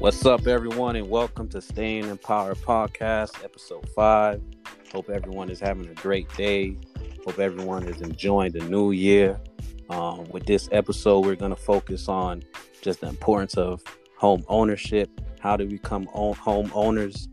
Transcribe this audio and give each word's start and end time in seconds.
What's 0.00 0.24
up, 0.24 0.46
everyone, 0.46 0.96
and 0.96 1.10
welcome 1.10 1.46
to 1.48 1.60
Staying 1.60 2.08
in 2.08 2.16
Power 2.16 2.54
Podcast, 2.54 3.44
episode 3.44 3.86
five. 3.90 4.40
Hope 4.94 5.10
everyone 5.10 5.50
is 5.50 5.60
having 5.60 5.86
a 5.90 5.94
great 5.94 6.26
day. 6.38 6.78
Hope 7.26 7.38
everyone 7.38 7.82
is 7.82 8.00
enjoying 8.00 8.52
the 8.52 8.60
new 8.60 8.92
year. 8.92 9.38
Um, 9.90 10.24
with 10.30 10.46
this 10.46 10.70
episode, 10.72 11.26
we're 11.26 11.36
going 11.36 11.54
to 11.54 11.62
focus 11.62 12.08
on 12.08 12.42
just 12.80 13.02
the 13.02 13.08
importance 13.08 13.58
of 13.58 13.82
home 14.16 14.42
ownership, 14.48 15.10
how 15.38 15.58
to 15.58 15.66
become 15.66 16.06
home 16.06 16.72
owners. 16.74 17.28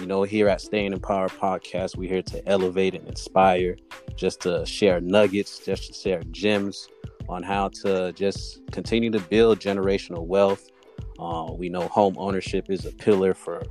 You 0.00 0.06
know, 0.06 0.22
here 0.22 0.48
at 0.48 0.62
Staying 0.62 0.94
in 0.94 1.00
Power 1.00 1.28
Podcast, 1.28 1.98
we're 1.98 2.08
here 2.08 2.22
to 2.22 2.48
elevate 2.48 2.94
and 2.94 3.06
inspire, 3.06 3.76
just 4.16 4.40
to 4.40 4.64
share 4.64 5.02
nuggets, 5.02 5.58
just 5.58 5.88
to 5.88 5.92
share 5.92 6.22
gems 6.30 6.88
on 7.28 7.42
how 7.42 7.68
to 7.82 8.14
just 8.14 8.62
continue 8.72 9.10
to 9.10 9.20
build 9.20 9.60
generational 9.60 10.24
wealth 10.24 10.70
uh, 11.18 11.50
we 11.52 11.68
know 11.68 11.88
home 11.88 12.14
ownership 12.18 12.70
is 12.70 12.84
a 12.84 12.92
pillar 12.92 13.34
for 13.34 13.62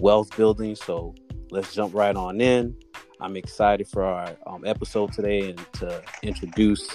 wealth 0.00 0.36
building. 0.36 0.74
So 0.74 1.14
let's 1.50 1.74
jump 1.74 1.94
right 1.94 2.16
on 2.16 2.40
in. 2.40 2.76
I'm 3.20 3.36
excited 3.36 3.88
for 3.88 4.04
our 4.04 4.36
um, 4.46 4.64
episode 4.66 5.12
today 5.12 5.50
and 5.50 5.72
to 5.74 6.02
introduce 6.22 6.88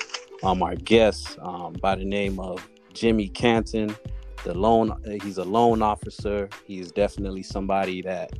um, 0.43 0.61
our 0.61 0.75
guest 0.75 1.37
um, 1.41 1.73
by 1.81 1.95
the 1.95 2.05
name 2.05 2.39
of 2.39 2.67
Jimmy 2.93 3.27
Canton. 3.29 3.95
The 4.43 4.53
loan, 4.53 4.93
he's 5.23 5.37
a 5.37 5.43
loan 5.43 5.81
officer. 5.81 6.49
He 6.65 6.79
is 6.79 6.91
definitely 6.91 7.43
somebody 7.43 8.01
that 8.03 8.31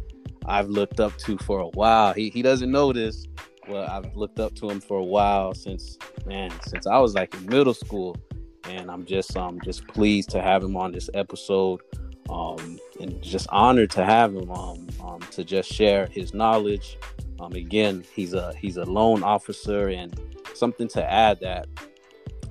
I've 0.46 0.70
looked 0.70 1.00
up 1.00 1.18
to 1.20 1.38
for 1.40 1.60
a 1.60 1.68
while. 1.70 2.14
He, 2.14 2.30
he 2.30 2.42
doesn't 2.42 2.72
know 2.72 2.94
this, 2.94 3.28
but 3.68 3.90
I've 3.90 4.16
looked 4.16 4.40
up 4.40 4.56
to 4.56 4.70
him 4.70 4.80
for 4.80 4.98
a 4.98 5.04
while 5.04 5.54
since 5.54 5.98
man, 6.26 6.52
since 6.68 6.88
I 6.88 6.98
was 7.00 7.14
like 7.14 7.34
in 7.34 7.46
middle 7.48 7.74
school 7.74 8.16
and 8.66 8.90
I'm 8.90 9.06
just 9.06 9.36
um 9.38 9.60
just 9.64 9.88
pleased 9.88 10.30
to 10.32 10.42
have 10.42 10.64
him 10.64 10.76
on 10.76 10.92
this 10.92 11.10
episode, 11.14 11.82
um, 12.30 12.80
and 13.00 13.22
just 13.22 13.48
honored 13.50 13.92
to 13.92 14.06
have 14.06 14.36
him 14.36 14.52
um, 14.52 14.88
um 15.04 15.20
to 15.32 15.44
just 15.44 15.72
share 15.72 16.08
his 16.08 16.34
knowledge. 16.34 16.98
Um, 17.40 17.54
again, 17.54 18.04
he's 18.14 18.34
a 18.34 18.54
he's 18.56 18.78
a 18.78 18.86
loan 18.86 19.24
officer, 19.24 19.90
and 19.90 20.20
something 20.54 20.88
to 20.90 21.12
add 21.12 21.40
that 21.42 21.68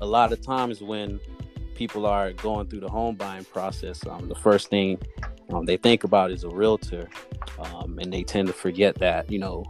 a 0.01 0.07
lot 0.07 0.33
of 0.33 0.41
times 0.41 0.83
when 0.83 1.21
people 1.75 2.07
are 2.07 2.33
going 2.33 2.67
through 2.67 2.81
the 2.81 2.89
home 2.89 3.15
buying 3.15 3.45
process, 3.45 4.05
um, 4.07 4.29
the 4.29 4.35
first 4.35 4.69
thing 4.69 4.99
um, 5.51 5.65
they 5.65 5.77
think 5.77 6.05
about 6.05 6.31
is 6.31 6.45
a 6.45 6.49
realtor, 6.49 7.09
and 7.85 8.13
they 8.13 8.23
tend 8.23 8.49
to 8.49 8.55
forget 8.55 8.95
that 8.97 9.31
you 9.31 9.39
know 9.39 9.65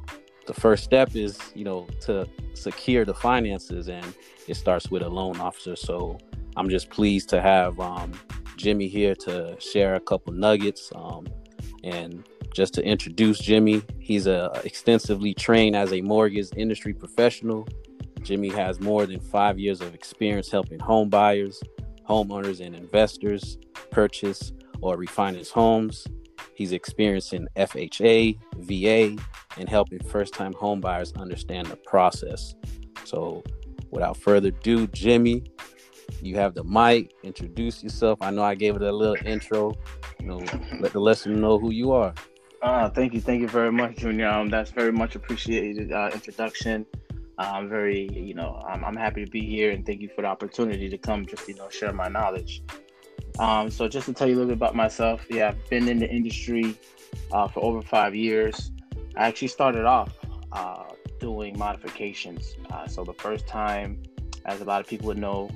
the 0.47 0.55
first 0.55 0.84
step 0.84 1.14
is 1.14 1.39
you 1.55 1.64
know 1.64 1.86
to 2.00 2.28
secure 2.55 3.05
the 3.05 3.14
finances, 3.14 3.89
and 3.89 4.14
it 4.47 4.55
starts 4.55 4.91
with 4.91 5.02
a 5.02 5.08
loan 5.08 5.41
officer. 5.41 5.77
So 5.77 6.19
I'm 6.59 6.69
just 6.69 6.91
pleased 6.91 7.28
to 7.28 7.41
have 7.41 7.78
um, 7.78 8.12
Jimmy 8.56 8.89
here 8.89 9.14
to 9.14 9.56
share 9.61 9.95
a 9.95 10.01
couple 10.01 10.33
nuggets. 10.33 10.91
Um, 10.92 11.28
and 11.84 12.27
just 12.53 12.75
to 12.75 12.84
introduce 12.84 13.39
Jimmy, 13.39 13.83
he's 14.01 14.27
a 14.27 14.61
extensively 14.64 15.34
trained 15.34 15.77
as 15.77 15.92
a 15.92 16.01
mortgage 16.01 16.48
industry 16.56 16.92
professional. 16.92 17.69
Jimmy 18.23 18.48
has 18.48 18.81
more 18.81 19.06
than 19.06 19.20
five 19.20 19.61
years 19.61 19.81
of 19.81 19.95
experience 19.95 20.51
helping 20.51 20.81
home 20.81 21.09
buyers, 21.09 21.62
homeowners, 22.09 22.61
and 22.61 22.75
investors 22.75 23.56
purchase 23.92 24.53
or 24.81 24.97
refinance 24.97 25.53
homes. 25.53 26.09
He's 26.56 26.73
experienced 26.73 27.34
in 27.34 27.48
FHA, 27.56 28.36
VA, 28.56 29.23
and 29.56 29.69
helping 29.69 30.01
first-time 30.01 30.55
homebuyers 30.55 31.17
understand 31.17 31.69
the 31.69 31.77
process. 31.77 32.56
So, 33.05 33.45
without 33.92 34.17
further 34.17 34.48
ado, 34.48 34.89
Jimmy, 34.89 35.45
you 36.20 36.37
have 36.37 36.55
the 36.55 36.64
mic. 36.64 37.14
Introduce 37.23 37.83
yourself. 37.83 38.20
I 38.20 38.31
know 38.31 38.42
I 38.42 38.55
gave 38.55 38.77
it 38.77 38.83
a 38.83 38.92
little 38.92 39.17
intro. 39.25 39.75
You 40.20 40.27
know, 40.27 40.41
let 40.81 40.92
the 40.92 41.01
listener 41.01 41.37
know 41.37 41.59
who 41.59 41.70
you 41.70 41.92
are. 41.92 42.14
Uh, 42.61 42.91
thank 42.91 43.14
you, 43.14 43.20
thank 43.20 43.41
you 43.41 43.48
very 43.48 43.70
much, 43.70 43.97
Junior. 43.97 44.29
Um, 44.29 44.48
that's 44.48 44.70
very 44.70 44.92
much 44.92 45.14
appreciated 45.14 45.92
uh, 45.92 46.11
introduction. 46.13 46.86
I'm 47.39 47.69
very, 47.69 48.08
you 48.13 48.35
know, 48.35 48.61
I'm, 48.69 48.85
I'm 48.85 48.96
happy 48.96 49.24
to 49.24 49.30
be 49.30 49.42
here, 49.42 49.70
and 49.70 49.86
thank 49.86 50.01
you 50.01 50.08
for 50.08 50.23
the 50.23 50.29
opportunity 50.29 50.89
to 50.89 50.98
come, 50.98 51.24
just 51.24 51.46
you 51.46 51.55
know, 51.55 51.69
share 51.69 51.92
my 51.92 52.08
knowledge. 52.08 52.63
Um, 53.39 53.70
so 53.70 53.86
just 53.86 54.07
to 54.07 54.13
tell 54.13 54.29
you 54.29 54.35
a 54.35 54.39
little 54.39 54.48
bit 54.48 54.57
about 54.57 54.75
myself, 54.75 55.25
yeah, 55.30 55.48
I've 55.51 55.70
been 55.70 55.89
in 55.89 56.01
the 56.01 56.11
industry 56.11 56.77
uh, 57.30 57.46
for 57.46 57.64
over 57.64 57.80
five 57.80 58.17
years. 58.17 58.73
I 59.17 59.29
actually 59.29 59.48
started 59.48 59.85
off 59.85 60.13
uh, 60.51 60.85
doing 61.20 61.57
modifications. 61.57 62.57
Uh, 62.70 62.89
so 62.89 63.05
the 63.05 63.14
first 63.14 63.46
time, 63.46 64.02
as 64.45 64.61
a 64.61 64.64
lot 64.64 64.80
of 64.80 64.89
people 64.89 65.07
would 65.07 65.19
know, 65.19 65.48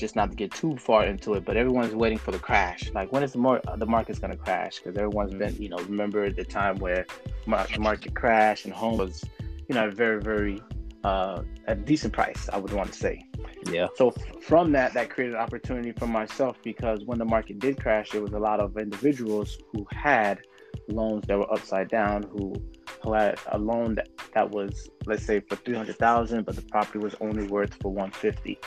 just 0.00 0.16
not 0.16 0.30
to 0.30 0.36
get 0.36 0.52
too 0.52 0.76
far 0.76 1.04
into 1.04 1.34
it, 1.34 1.44
but 1.44 1.56
everyone's 1.56 1.94
waiting 1.94 2.18
for 2.18 2.32
the 2.32 2.38
crash. 2.38 2.90
Like 2.92 3.12
when 3.12 3.22
is 3.22 3.32
the 3.32 3.38
more 3.38 3.60
the 3.76 3.86
market's 3.86 4.18
gonna 4.18 4.36
crash? 4.36 4.78
Because 4.78 4.96
everyone's 4.96 5.34
been, 5.34 5.54
you 5.56 5.68
know, 5.68 5.78
remember 5.78 6.30
the 6.30 6.44
time 6.44 6.76
where 6.78 7.06
the 7.46 7.78
market 7.78 8.14
crashed 8.14 8.64
and 8.64 8.74
home 8.74 8.98
was, 8.98 9.24
you 9.68 9.74
know, 9.74 9.90
very 9.90 10.20
very 10.20 10.60
uh, 11.04 11.42
a 11.66 11.74
decent 11.74 12.12
price. 12.12 12.48
I 12.52 12.58
would 12.58 12.72
want 12.72 12.92
to 12.92 12.98
say. 12.98 13.24
Yeah. 13.70 13.86
So 13.96 14.12
from 14.42 14.72
that, 14.72 14.92
that 14.94 15.10
created 15.10 15.34
an 15.34 15.40
opportunity 15.40 15.92
for 15.92 16.06
myself 16.06 16.56
because 16.62 17.04
when 17.04 17.18
the 17.18 17.24
market 17.24 17.58
did 17.58 17.80
crash, 17.80 18.10
there 18.10 18.22
was 18.22 18.32
a 18.32 18.38
lot 18.38 18.60
of 18.60 18.76
individuals 18.76 19.58
who 19.72 19.86
had 19.90 20.40
loans 20.88 21.24
that 21.26 21.38
were 21.38 21.52
upside 21.52 21.88
down, 21.88 22.24
who 22.24 22.54
who 23.02 23.12
had 23.12 23.38
a 23.52 23.58
loan 23.58 23.94
that, 23.94 24.08
that 24.34 24.50
was 24.50 24.88
let's 25.06 25.24
say 25.24 25.40
for 25.40 25.56
300,000 25.56 26.44
but 26.44 26.56
the 26.56 26.62
property 26.62 26.98
was 26.98 27.14
only 27.20 27.46
worth 27.46 27.74
for 27.74 27.92
150 27.92 28.58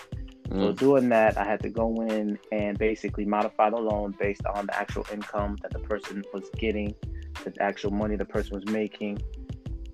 Mm. 0.49 0.59
So 0.59 0.71
doing 0.73 1.09
that, 1.09 1.37
I 1.37 1.43
had 1.43 1.61
to 1.61 1.69
go 1.69 1.93
in 2.09 2.39
and 2.51 2.77
basically 2.77 3.25
modify 3.25 3.69
the 3.69 3.77
loan 3.77 4.15
based 4.19 4.45
on 4.45 4.65
the 4.65 4.75
actual 4.75 5.05
income 5.11 5.57
that 5.61 5.71
the 5.71 5.79
person 5.79 6.23
was 6.33 6.49
getting, 6.57 6.95
the 7.43 7.53
actual 7.61 7.91
money 7.91 8.15
the 8.15 8.25
person 8.25 8.55
was 8.55 8.65
making. 8.65 9.21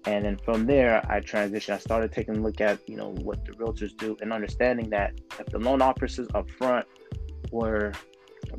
And 0.05 0.23
then 0.23 0.37
from 0.37 0.67
there, 0.67 1.03
I 1.09 1.19
transitioned. 1.19 1.73
I 1.73 1.79
started 1.79 2.11
taking 2.11 2.37
a 2.37 2.39
look 2.39 2.61
at, 2.61 2.87
you 2.87 2.95
know, 2.95 3.09
what 3.21 3.43
the 3.43 3.53
realtors 3.53 3.95
do 3.97 4.15
and 4.21 4.31
understanding 4.31 4.89
that 4.91 5.19
if 5.39 5.47
the 5.47 5.59
loan 5.59 5.81
officers 5.81 6.27
up 6.35 6.49
front 6.51 6.85
were 7.51 7.91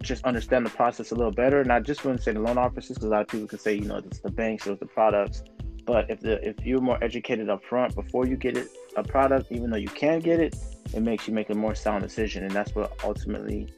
just 0.03 0.25
understand 0.25 0.67
the 0.67 0.71
process 0.71 1.13
a 1.13 1.15
little 1.15 1.33
better, 1.33 1.61
and 1.61 1.73
I 1.73 1.81
just 1.81 2.05
when 2.05 2.19
say 2.19 2.33
the 2.33 2.41
loan 2.41 2.59
officers, 2.59 2.97
because 2.97 3.05
a 3.05 3.11
lot 3.11 3.23
of 3.23 3.29
people 3.29 3.47
could 3.47 3.61
say, 3.61 3.75
you 3.75 3.85
know, 3.85 3.97
it's 3.97 4.19
the 4.19 4.31
banks 4.31 4.67
or 4.67 4.75
the 4.75 4.87
products. 4.87 5.43
But 5.85 6.11
if 6.11 6.21
the 6.21 6.47
if 6.47 6.57
you're 6.67 6.81
more 6.81 7.03
educated 7.03 7.49
up 7.49 7.65
front 7.65 7.95
before 7.95 8.27
you 8.27 8.37
get 8.37 8.57
it 8.57 8.69
a 8.97 9.03
product, 9.03 9.53
even 9.53 9.71
though 9.71 9.77
you 9.77 9.89
can 9.89 10.21
get 10.21 10.41
it, 10.41 10.57
it 10.95 11.01
makes 11.01 11.29
you 11.29 11.35
make 11.35 11.51
a 11.51 11.55
more 11.55 11.75
sound 11.75 12.03
decision, 12.03 12.45
and 12.45 12.53
that's 12.53 12.75
what 12.75 12.93
ultimately 13.05 13.69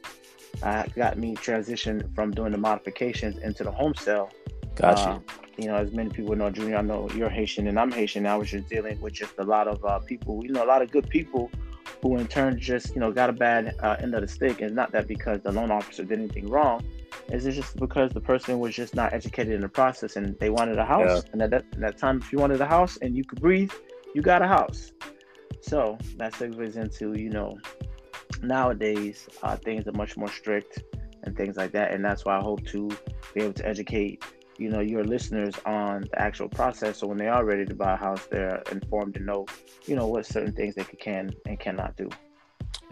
uh, 0.63 0.83
got 0.95 1.17
me 1.17 1.35
transition 1.35 2.09
from 2.15 2.31
doing 2.31 2.51
the 2.51 2.57
modifications 2.57 3.37
into 3.39 3.63
the 3.63 3.71
home 3.71 3.93
sale. 3.95 4.31
Gotcha. 4.75 5.01
Uh, 5.01 5.19
you 5.57 5.67
know, 5.67 5.75
as 5.75 5.91
many 5.91 6.09
people 6.09 6.35
know, 6.35 6.49
Junior, 6.49 6.77
I 6.77 6.81
know 6.81 7.09
you're 7.11 7.29
Haitian 7.29 7.67
and 7.67 7.77
I'm 7.77 7.91
Haitian. 7.91 8.25
I 8.25 8.37
was 8.37 8.49
just 8.49 8.69
dealing 8.69 8.99
with 9.01 9.13
just 9.13 9.37
a 9.37 9.43
lot 9.43 9.67
of 9.67 9.83
uh, 9.83 9.99
people, 9.99 10.41
you 10.43 10.53
know, 10.53 10.63
a 10.63 10.65
lot 10.65 10.81
of 10.81 10.89
good 10.89 11.09
people 11.09 11.51
who 12.01 12.17
in 12.17 12.27
turn 12.27 12.57
just, 12.57 12.93
you 12.95 13.01
know, 13.01 13.11
got 13.11 13.29
a 13.29 13.33
bad 13.33 13.75
uh, 13.81 13.97
end 13.99 14.15
of 14.15 14.21
the 14.21 14.27
stick. 14.27 14.61
And 14.61 14.73
not 14.73 14.91
that 14.93 15.05
because 15.07 15.41
the 15.41 15.51
loan 15.51 15.69
officer 15.69 16.05
did 16.05 16.17
anything 16.17 16.49
wrong. 16.49 16.85
It's 17.27 17.43
just 17.43 17.75
because 17.75 18.11
the 18.11 18.21
person 18.21 18.59
was 18.59 18.73
just 18.73 18.95
not 18.95 19.11
educated 19.11 19.53
in 19.53 19.61
the 19.61 19.69
process 19.69 20.15
and 20.15 20.39
they 20.39 20.49
wanted 20.49 20.77
a 20.79 20.85
house. 20.85 21.23
Yeah. 21.25 21.31
And 21.33 21.41
at 21.41 21.49
that, 21.49 21.65
at 21.73 21.79
that 21.81 21.97
time, 21.97 22.19
if 22.19 22.31
you 22.31 22.39
wanted 22.39 22.61
a 22.61 22.65
house 22.65 22.97
and 23.01 23.17
you 23.17 23.25
could 23.25 23.41
breathe, 23.41 23.71
you 24.13 24.21
got 24.21 24.41
a 24.41 24.47
house. 24.47 24.91
So 25.61 25.97
that 26.17 26.33
segues 26.33 26.75
into, 26.75 27.13
you 27.19 27.29
know, 27.29 27.57
nowadays 28.41 29.27
uh, 29.43 29.55
things 29.55 29.87
are 29.87 29.91
much 29.93 30.17
more 30.17 30.29
strict 30.29 30.83
and 31.23 31.35
things 31.35 31.57
like 31.57 31.71
that. 31.73 31.91
And 31.91 32.03
that's 32.03 32.25
why 32.25 32.37
I 32.37 32.41
hope 32.41 32.65
to 32.67 32.89
be 33.33 33.41
able 33.41 33.53
to 33.53 33.67
educate, 33.67 34.23
you 34.57 34.69
know, 34.69 34.79
your 34.79 35.03
listeners 35.03 35.55
on 35.65 36.01
the 36.11 36.21
actual 36.21 36.49
process. 36.49 36.97
So 36.99 37.07
when 37.07 37.17
they 37.17 37.27
are 37.27 37.45
ready 37.45 37.65
to 37.65 37.75
buy 37.75 37.93
a 37.93 37.97
house, 37.97 38.25
they're 38.25 38.63
informed 38.71 39.15
to 39.15 39.19
know, 39.19 39.45
you 39.85 39.95
know, 39.95 40.07
what 40.07 40.25
certain 40.25 40.53
things 40.53 40.75
they 40.75 40.83
can 40.83 41.31
and 41.45 41.59
cannot 41.59 41.97
do. 41.97 42.09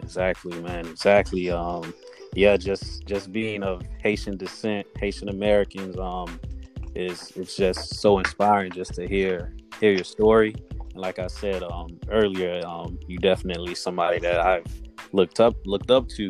Exactly, 0.00 0.60
man. 0.60 0.86
Exactly. 0.86 1.50
Um, 1.50 1.92
yeah, 2.34 2.56
just 2.56 3.06
just 3.06 3.32
being 3.32 3.62
of 3.62 3.82
Haitian 4.02 4.36
descent, 4.36 4.86
Haitian 4.98 5.28
Americans, 5.28 5.98
um, 5.98 6.38
is 6.94 7.32
it's 7.36 7.56
just 7.56 7.96
so 7.96 8.18
inspiring 8.18 8.70
just 8.70 8.94
to 8.94 9.08
hear 9.08 9.52
hear 9.80 9.92
your 9.92 10.04
story 10.04 10.54
like 10.98 11.18
I 11.18 11.26
said 11.28 11.62
um, 11.62 11.98
earlier, 12.10 12.60
um, 12.66 12.98
you 13.06 13.18
definitely 13.18 13.74
somebody 13.74 14.18
that 14.20 14.40
I've 14.40 14.66
looked 15.12 15.40
up 15.40 15.54
looked 15.64 15.90
up 15.90 16.08
to, 16.10 16.28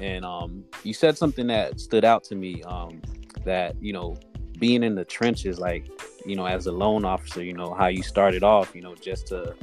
and 0.00 0.24
um, 0.24 0.64
you 0.82 0.92
said 0.92 1.16
something 1.16 1.46
that 1.46 1.80
stood 1.80 2.04
out 2.04 2.24
to 2.24 2.34
me. 2.34 2.62
Um, 2.64 3.00
that 3.44 3.80
you 3.80 3.92
know, 3.92 4.16
being 4.58 4.82
in 4.82 4.94
the 4.94 5.04
trenches, 5.04 5.58
like 5.58 5.88
you 6.26 6.36
know, 6.36 6.46
as 6.46 6.66
a 6.66 6.72
loan 6.72 7.04
officer, 7.04 7.42
you 7.42 7.54
know 7.54 7.74
how 7.74 7.86
you 7.86 8.02
started 8.02 8.42
off, 8.42 8.74
you 8.74 8.82
know, 8.82 8.94
just 8.94 9.28
to 9.28 9.54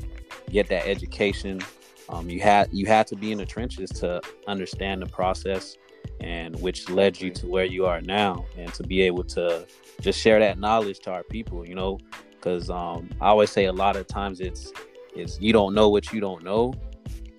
get 0.49 0.67
that 0.69 0.87
education. 0.87 1.61
Um, 2.09 2.29
you 2.29 2.39
had 2.39 2.69
you 2.71 2.85
had 2.85 3.07
to 3.07 3.15
be 3.15 3.31
in 3.31 3.37
the 3.37 3.45
trenches 3.45 3.89
to 3.91 4.21
understand 4.47 5.01
the 5.01 5.07
process, 5.07 5.77
and 6.21 6.59
which 6.61 6.89
led 6.89 7.19
you 7.19 7.31
to 7.31 7.47
where 7.47 7.65
you 7.65 7.85
are 7.85 8.01
now, 8.01 8.45
and 8.57 8.73
to 8.73 8.83
be 8.83 9.01
able 9.01 9.23
to 9.25 9.67
just 10.01 10.19
share 10.19 10.39
that 10.39 10.57
knowledge 10.57 10.99
to 11.01 11.11
our 11.11 11.23
people. 11.23 11.67
You 11.67 11.75
know, 11.75 11.99
because 12.47 12.69
um, 12.69 13.09
I 13.19 13.27
always 13.27 13.49
say 13.49 13.65
a 13.65 13.73
lot 13.73 13.95
of 13.95 14.07
times 14.07 14.39
it's 14.39 14.71
is 15.15 15.37
you 15.41 15.51
don't 15.51 15.73
know 15.73 15.89
what 15.89 16.13
you 16.13 16.19
don't 16.19 16.43
know, 16.43 16.73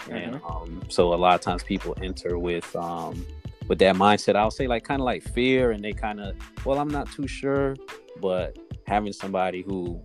mm-hmm. 0.01 0.13
and 0.13 0.35
um, 0.45 0.83
so 0.89 1.15
a 1.15 1.17
lot 1.17 1.35
of 1.35 1.41
times 1.41 1.63
people 1.63 1.97
enter 2.03 2.39
with 2.39 2.75
um, 2.77 3.25
with 3.69 3.79
that 3.79 3.97
mindset. 3.97 4.37
I'll 4.37 4.51
say 4.51 4.67
like 4.67 4.85
kind 4.85 5.01
of 5.01 5.07
like 5.07 5.23
fear, 5.23 5.71
and 5.71 5.83
they 5.83 5.93
kind 5.93 6.21
of 6.21 6.37
well, 6.65 6.79
I'm 6.79 6.89
not 6.89 7.11
too 7.11 7.27
sure, 7.27 7.75
but 8.21 8.59
having 8.87 9.13
somebody 9.13 9.63
who 9.63 10.03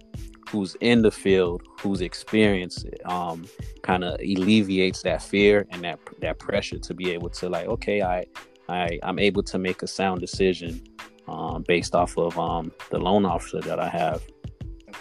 who's 0.50 0.76
in 0.82 1.02
the 1.02 1.12
field, 1.12 1.64
who's 1.82 2.02
experienced, 2.02 2.86
um, 3.06 3.46
kind 3.82 4.04
of 4.04 4.20
alleviates 4.20 5.02
that 5.02 5.22
fear 5.22 5.66
and 5.72 5.84
that 5.84 6.00
that 6.20 6.40
pressure 6.40 6.80
to 6.80 6.94
be 6.94 7.12
able 7.12 7.30
to 7.30 7.50
like, 7.50 7.68
okay, 7.68 8.02
I 8.02 8.24
I 8.70 9.00
I'm 9.04 9.20
able 9.20 9.44
to 9.44 9.58
make 9.58 9.82
a 9.82 9.88
sound 9.88 10.22
decision 10.22 10.82
um, 11.28 11.64
based 11.68 11.94
off 11.94 12.18
of 12.18 12.38
um, 12.40 12.72
the 12.90 13.00
loan 13.00 13.26
officer 13.26 13.60
that 13.62 13.80
I 13.80 13.90
have. 13.90 14.22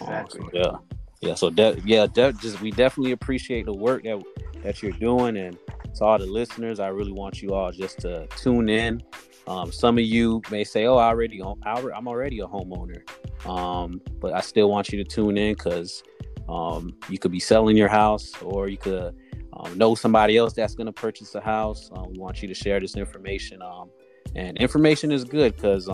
Exactly. 0.00 0.48
Yeah, 0.52 0.72
yeah. 1.20 1.34
So 1.34 1.50
de- 1.50 1.80
yeah, 1.84 2.06
just 2.06 2.60
we 2.60 2.70
definitely 2.70 3.12
appreciate 3.12 3.66
the 3.66 3.74
work 3.74 4.04
that 4.04 4.22
that 4.62 4.82
you're 4.82 4.92
doing, 4.92 5.36
and 5.36 5.58
to 5.96 6.04
all 6.04 6.18
the 6.18 6.26
listeners, 6.26 6.80
I 6.80 6.88
really 6.88 7.12
want 7.12 7.42
you 7.42 7.54
all 7.54 7.72
just 7.72 7.98
to 8.00 8.26
tune 8.36 8.68
in. 8.68 9.02
Um, 9.46 9.72
some 9.72 9.98
of 9.98 10.04
you 10.04 10.40
may 10.50 10.64
say, 10.64 10.86
"Oh, 10.86 10.96
I 10.96 11.08
already, 11.08 11.42
I'm 11.42 12.08
already 12.08 12.40
a 12.40 12.46
homeowner," 12.46 13.02
um, 13.46 14.00
but 14.20 14.32
I 14.32 14.40
still 14.40 14.70
want 14.70 14.90
you 14.90 15.02
to 15.02 15.08
tune 15.08 15.36
in 15.36 15.54
because 15.54 16.02
um, 16.48 16.94
you 17.08 17.18
could 17.18 17.32
be 17.32 17.40
selling 17.40 17.76
your 17.76 17.88
house, 17.88 18.32
or 18.42 18.68
you 18.68 18.76
could 18.76 19.14
um, 19.52 19.76
know 19.76 19.94
somebody 19.94 20.36
else 20.36 20.52
that's 20.52 20.74
going 20.74 20.86
to 20.86 20.92
purchase 20.92 21.34
a 21.34 21.40
house. 21.40 21.90
Um, 21.92 22.12
we 22.12 22.18
want 22.18 22.40
you 22.40 22.48
to 22.48 22.54
share 22.54 22.78
this 22.78 22.96
information, 22.96 23.62
um, 23.62 23.90
and 24.36 24.56
information 24.58 25.10
is 25.10 25.24
good 25.24 25.56
because 25.56 25.88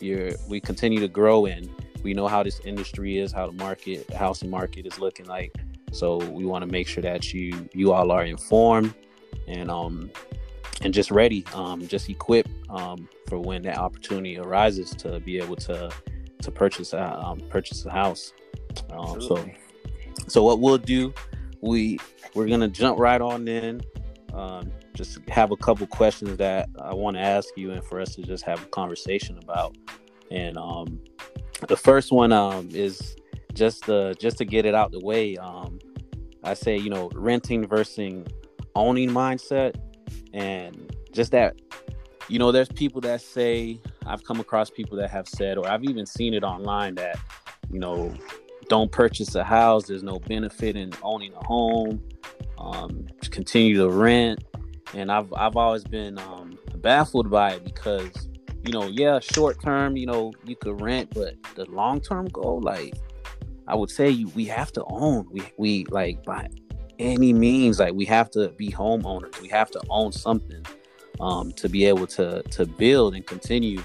you're 0.00 0.32
we 0.48 0.60
continue 0.60 1.00
to 1.00 1.08
grow 1.08 1.46
in. 1.46 1.70
we 2.02 2.12
know 2.14 2.28
how 2.28 2.42
this 2.42 2.60
industry 2.64 3.18
is, 3.18 3.32
how 3.32 3.46
the 3.46 3.52
market, 3.52 4.10
housing 4.12 4.50
market 4.50 4.86
is 4.86 4.98
looking 4.98 5.26
like. 5.26 5.54
So 5.92 6.18
we 6.30 6.44
want 6.44 6.62
to 6.62 6.70
make 6.70 6.86
sure 6.86 7.02
that 7.02 7.32
you 7.32 7.68
you 7.72 7.92
all 7.92 8.10
are 8.10 8.24
informed 8.24 8.94
and 9.48 9.70
um 9.70 10.10
and 10.82 10.92
just 10.92 11.10
ready, 11.10 11.44
um, 11.54 11.86
just 11.86 12.08
equipped 12.08 12.50
um, 12.68 13.08
for 13.28 13.38
when 13.38 13.62
that 13.62 13.78
opportunity 13.78 14.38
arises 14.38 14.90
to 14.90 15.20
be 15.20 15.38
able 15.38 15.56
to 15.56 15.90
to 16.42 16.50
purchase 16.50 16.92
a, 16.92 17.02
um, 17.18 17.40
purchase 17.48 17.86
a 17.86 17.90
house. 17.90 18.32
Um, 18.90 19.20
so 19.22 19.48
so 20.28 20.42
what 20.42 20.60
we'll 20.60 20.78
do, 20.78 21.14
we 21.60 21.98
we're 22.34 22.48
gonna 22.48 22.68
jump 22.68 22.98
right 22.98 23.20
on 23.20 23.48
in. 23.48 23.80
Um, 24.34 24.72
just 24.94 25.18
have 25.28 25.50
a 25.50 25.56
couple 25.56 25.86
questions 25.86 26.36
that 26.38 26.68
I 26.80 26.94
want 26.94 27.16
to 27.16 27.20
ask 27.20 27.48
you, 27.56 27.72
and 27.72 27.84
for 27.84 28.00
us 28.00 28.14
to 28.14 28.22
just 28.22 28.44
have 28.44 28.62
a 28.62 28.66
conversation 28.66 29.38
about. 29.38 29.76
And 30.30 30.56
um, 30.56 31.00
the 31.68 31.76
first 31.76 32.12
one 32.12 32.32
um, 32.32 32.68
is 32.72 33.16
just 33.52 33.84
to 33.84 34.14
just 34.14 34.38
to 34.38 34.44
get 34.44 34.64
it 34.64 34.74
out 34.74 34.92
the 34.92 35.00
way. 35.00 35.36
Um, 35.36 35.78
I 36.42 36.54
say 36.54 36.76
you 36.76 36.90
know 36.90 37.10
renting 37.14 37.66
versus 37.66 38.24
owning 38.74 39.10
mindset, 39.10 39.76
and 40.32 40.94
just 41.12 41.32
that 41.32 41.60
you 42.28 42.38
know 42.38 42.52
there's 42.52 42.68
people 42.68 43.00
that 43.02 43.20
say 43.20 43.80
I've 44.06 44.24
come 44.24 44.40
across 44.40 44.70
people 44.70 44.96
that 44.98 45.10
have 45.10 45.28
said, 45.28 45.58
or 45.58 45.68
I've 45.68 45.84
even 45.84 46.06
seen 46.06 46.34
it 46.34 46.44
online 46.44 46.94
that 46.96 47.18
you 47.70 47.78
know 47.78 48.14
don't 48.68 48.90
purchase 48.90 49.34
a 49.34 49.44
house. 49.44 49.86
There's 49.86 50.02
no 50.02 50.18
benefit 50.20 50.76
in 50.76 50.92
owning 51.02 51.32
a 51.34 51.44
home. 51.46 52.02
Um, 52.58 53.06
continue 53.30 53.76
to 53.76 53.90
rent, 53.90 54.42
and 54.94 55.10
I've 55.10 55.32
I've 55.34 55.56
always 55.56 55.84
been 55.84 56.18
um, 56.18 56.58
baffled 56.76 57.30
by 57.30 57.54
it 57.54 57.64
because 57.64 58.28
you 58.64 58.72
know, 58.72 58.86
yeah, 58.86 59.20
short 59.20 59.60
term, 59.62 59.96
you 59.96 60.06
know, 60.06 60.32
you 60.44 60.56
could 60.56 60.80
rent, 60.80 61.12
but 61.14 61.34
the 61.54 61.66
long 61.66 62.00
term 62.00 62.26
goal, 62.26 62.60
like 62.62 62.94
I 63.68 63.74
would 63.74 63.90
say, 63.90 64.08
you 64.08 64.28
we 64.28 64.46
have 64.46 64.72
to 64.72 64.84
own. 64.86 65.26
We 65.30 65.42
we 65.58 65.84
like 65.86 66.24
by 66.24 66.48
any 66.98 67.32
means, 67.32 67.78
like 67.78 67.94
we 67.94 68.06
have 68.06 68.30
to 68.30 68.48
be 68.50 68.70
homeowners. 68.70 69.40
We 69.40 69.48
have 69.48 69.70
to 69.72 69.80
own 69.90 70.12
something 70.12 70.64
um, 71.20 71.52
to 71.52 71.68
be 71.68 71.84
able 71.84 72.06
to 72.08 72.42
to 72.42 72.66
build 72.66 73.14
and 73.14 73.26
continue 73.26 73.82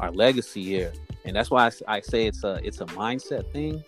our 0.00 0.10
legacy 0.10 0.62
here. 0.62 0.92
And 1.24 1.36
that's 1.36 1.50
why 1.50 1.66
I, 1.66 1.96
I 1.96 2.00
say 2.00 2.26
it's 2.26 2.42
a 2.42 2.58
it's 2.64 2.80
a 2.80 2.86
mindset 2.86 3.52
thing, 3.52 3.84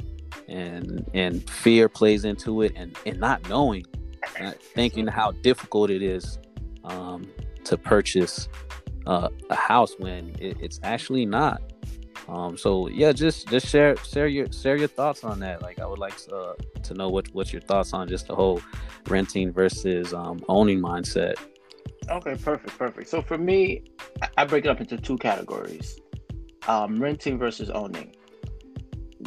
and 0.46 1.08
and 1.14 1.48
fear 1.48 1.88
plays 1.88 2.26
into 2.26 2.60
it, 2.60 2.72
and 2.76 2.96
and 3.06 3.18
not 3.18 3.48
knowing, 3.48 3.86
not 4.38 4.62
thinking 4.62 5.06
how 5.06 5.30
difficult 5.30 5.88
it 5.88 6.02
is 6.02 6.38
um, 6.84 7.30
to 7.64 7.76
purchase 7.76 8.48
uh, 9.06 9.28
a 9.50 9.54
house 9.54 9.94
when 9.98 10.34
it, 10.38 10.56
it's 10.60 10.80
actually 10.82 11.26
not. 11.26 11.62
Um, 12.28 12.56
so 12.56 12.88
yeah, 12.88 13.12
just 13.12 13.48
just 13.48 13.66
share 13.66 13.96
share 13.98 14.26
your 14.26 14.50
share 14.50 14.76
your 14.76 14.88
thoughts 14.88 15.24
on 15.24 15.40
that. 15.40 15.60
Like 15.60 15.78
I 15.78 15.86
would 15.86 15.98
like 15.98 16.16
to, 16.24 16.34
uh, 16.34 16.54
to 16.84 16.94
know 16.94 17.08
what 17.10 17.28
what's 17.34 17.52
your 17.52 17.62
thoughts 17.62 17.92
on 17.92 18.08
just 18.08 18.28
the 18.28 18.34
whole 18.34 18.62
renting 19.08 19.52
versus 19.52 20.14
um, 20.14 20.42
owning 20.48 20.80
mindset. 20.80 21.34
Okay, 22.08 22.36
perfect, 22.36 22.78
perfect. 22.78 23.08
So 23.08 23.22
for 23.22 23.38
me, 23.38 23.84
I 24.36 24.44
break 24.44 24.64
it 24.64 24.68
up 24.68 24.80
into 24.80 24.96
two 24.96 25.18
categories: 25.18 26.00
um, 26.66 27.00
renting 27.00 27.38
versus 27.38 27.68
owning. 27.70 28.14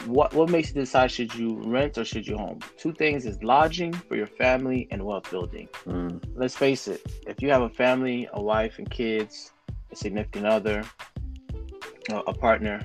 What 0.05 0.33
what 0.33 0.49
makes 0.49 0.69
you 0.69 0.75
decide 0.75 1.11
should 1.11 1.33
you 1.35 1.61
rent 1.65 1.97
or 1.97 2.05
should 2.05 2.27
you 2.27 2.37
home? 2.37 2.59
Two 2.77 2.93
things 2.93 3.25
is 3.25 3.41
lodging 3.43 3.93
for 3.93 4.15
your 4.15 4.27
family 4.27 4.87
and 4.91 5.03
wealth 5.03 5.29
building. 5.29 5.67
Mm. 5.85 6.23
Let's 6.35 6.55
face 6.55 6.87
it: 6.87 7.01
if 7.25 7.41
you 7.41 7.49
have 7.51 7.61
a 7.61 7.69
family, 7.69 8.27
a 8.33 8.41
wife 8.41 8.77
and 8.77 8.89
kids, 8.89 9.51
a 9.91 9.95
significant 9.95 10.45
other, 10.45 10.83
a 12.09 12.33
partner, 12.33 12.81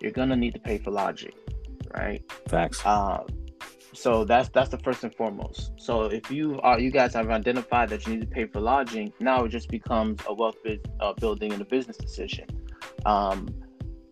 you're 0.00 0.12
gonna 0.12 0.36
need 0.36 0.54
to 0.54 0.60
pay 0.60 0.78
for 0.78 0.90
lodging, 0.90 1.32
right? 1.94 2.22
Facts. 2.48 2.84
Um, 2.84 3.26
so 3.92 4.24
that's 4.24 4.48
that's 4.50 4.70
the 4.70 4.78
first 4.78 5.02
and 5.04 5.14
foremost. 5.14 5.72
So 5.76 6.04
if 6.04 6.30
you 6.30 6.60
are 6.62 6.78
you 6.78 6.90
guys 6.90 7.14
have 7.14 7.28
identified 7.30 7.88
that 7.90 8.06
you 8.06 8.14
need 8.14 8.22
to 8.22 8.26
pay 8.26 8.46
for 8.46 8.60
lodging, 8.60 9.12
now 9.20 9.44
it 9.44 9.48
just 9.48 9.68
becomes 9.68 10.20
a 10.26 10.32
wealth 10.32 10.56
uh, 11.00 11.12
building 11.14 11.52
and 11.52 11.60
a 11.60 11.64
business 11.64 11.96
decision. 11.96 12.46
Um, 13.04 13.48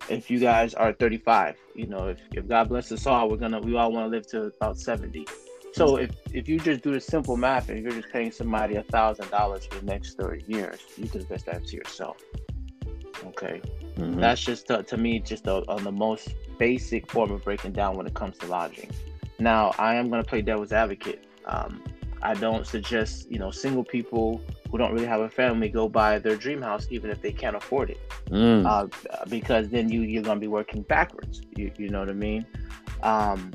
if 0.08 0.30
you 0.30 0.38
guys 0.38 0.74
are 0.74 0.92
35, 0.92 1.56
you 1.74 1.86
know, 1.86 2.08
if, 2.08 2.18
if 2.32 2.48
God 2.48 2.68
bless 2.68 2.90
us 2.92 3.06
all, 3.06 3.28
we're 3.28 3.36
gonna 3.36 3.60
we 3.60 3.76
all 3.76 3.92
want 3.92 4.06
to 4.06 4.16
live 4.16 4.26
to 4.28 4.44
about 4.44 4.78
70. 4.78 5.26
So 5.72 5.96
if 5.96 6.10
if 6.32 6.48
you 6.48 6.58
just 6.58 6.82
do 6.82 6.92
the 6.92 7.00
simple 7.00 7.36
math 7.36 7.68
and 7.68 7.82
you're 7.82 7.92
just 7.92 8.12
paying 8.12 8.32
somebody 8.32 8.76
a 8.76 8.82
thousand 8.84 9.30
dollars 9.30 9.66
for 9.66 9.78
the 9.78 9.86
next 9.86 10.16
30 10.18 10.44
years, 10.46 10.80
you 10.96 11.08
can 11.08 11.20
invest 11.20 11.46
that 11.46 11.66
to 11.66 11.76
yourself. 11.76 12.16
Okay, 13.26 13.60
mm-hmm. 13.96 14.20
that's 14.20 14.40
just 14.40 14.68
to, 14.68 14.82
to 14.84 14.96
me 14.96 15.18
just 15.18 15.46
a, 15.46 15.62
on 15.68 15.84
the 15.84 15.92
most 15.92 16.34
basic 16.58 17.10
form 17.10 17.30
of 17.30 17.44
breaking 17.44 17.72
down 17.72 17.96
when 17.96 18.06
it 18.06 18.14
comes 18.14 18.38
to 18.38 18.46
lodging. 18.46 18.90
Now 19.38 19.72
I 19.78 19.94
am 19.94 20.08
going 20.08 20.22
to 20.22 20.28
play 20.28 20.42
devil's 20.42 20.72
advocate. 20.72 21.24
Um, 21.46 21.82
I 22.22 22.34
don't 22.34 22.66
suggest 22.66 23.30
you 23.30 23.38
know 23.38 23.50
single 23.50 23.84
people 23.84 24.40
who 24.70 24.78
don't 24.78 24.92
really 24.92 25.06
have 25.06 25.20
a 25.20 25.30
family 25.30 25.68
go 25.68 25.88
buy 25.88 26.18
their 26.18 26.36
dream 26.36 26.62
house 26.62 26.86
even 26.90 27.10
if 27.10 27.20
they 27.22 27.32
can't 27.32 27.56
afford 27.56 27.90
it, 27.90 28.00
mm. 28.30 28.64
uh, 28.66 28.86
because 29.28 29.68
then 29.68 29.88
you 29.88 30.02
you're 30.02 30.22
going 30.22 30.36
to 30.36 30.40
be 30.40 30.48
working 30.48 30.82
backwards. 30.82 31.42
You 31.56 31.72
you 31.78 31.88
know 31.88 32.00
what 32.00 32.10
I 32.10 32.14
mean? 32.14 32.46
Um, 33.02 33.52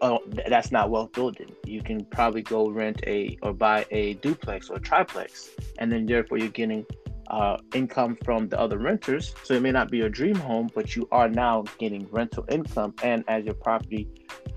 oh, 0.00 0.20
that's 0.48 0.72
not 0.72 0.90
wealth 0.90 1.12
building. 1.12 1.52
You 1.64 1.82
can 1.82 2.04
probably 2.06 2.42
go 2.42 2.68
rent 2.70 3.02
a 3.06 3.36
or 3.42 3.52
buy 3.52 3.86
a 3.90 4.14
duplex 4.14 4.70
or 4.70 4.76
a 4.76 4.80
triplex, 4.80 5.50
and 5.78 5.90
then 5.90 6.06
therefore 6.06 6.38
you're 6.38 6.48
getting 6.48 6.84
uh, 7.28 7.56
income 7.74 8.16
from 8.24 8.48
the 8.48 8.58
other 8.58 8.78
renters. 8.78 9.34
So 9.42 9.54
it 9.54 9.62
may 9.62 9.72
not 9.72 9.90
be 9.90 9.98
your 9.98 10.08
dream 10.08 10.36
home, 10.36 10.68
but 10.74 10.94
you 10.94 11.08
are 11.12 11.28
now 11.28 11.64
getting 11.78 12.06
rental 12.10 12.44
income. 12.50 12.94
And 13.02 13.24
as 13.28 13.44
your 13.44 13.54
property 13.54 14.08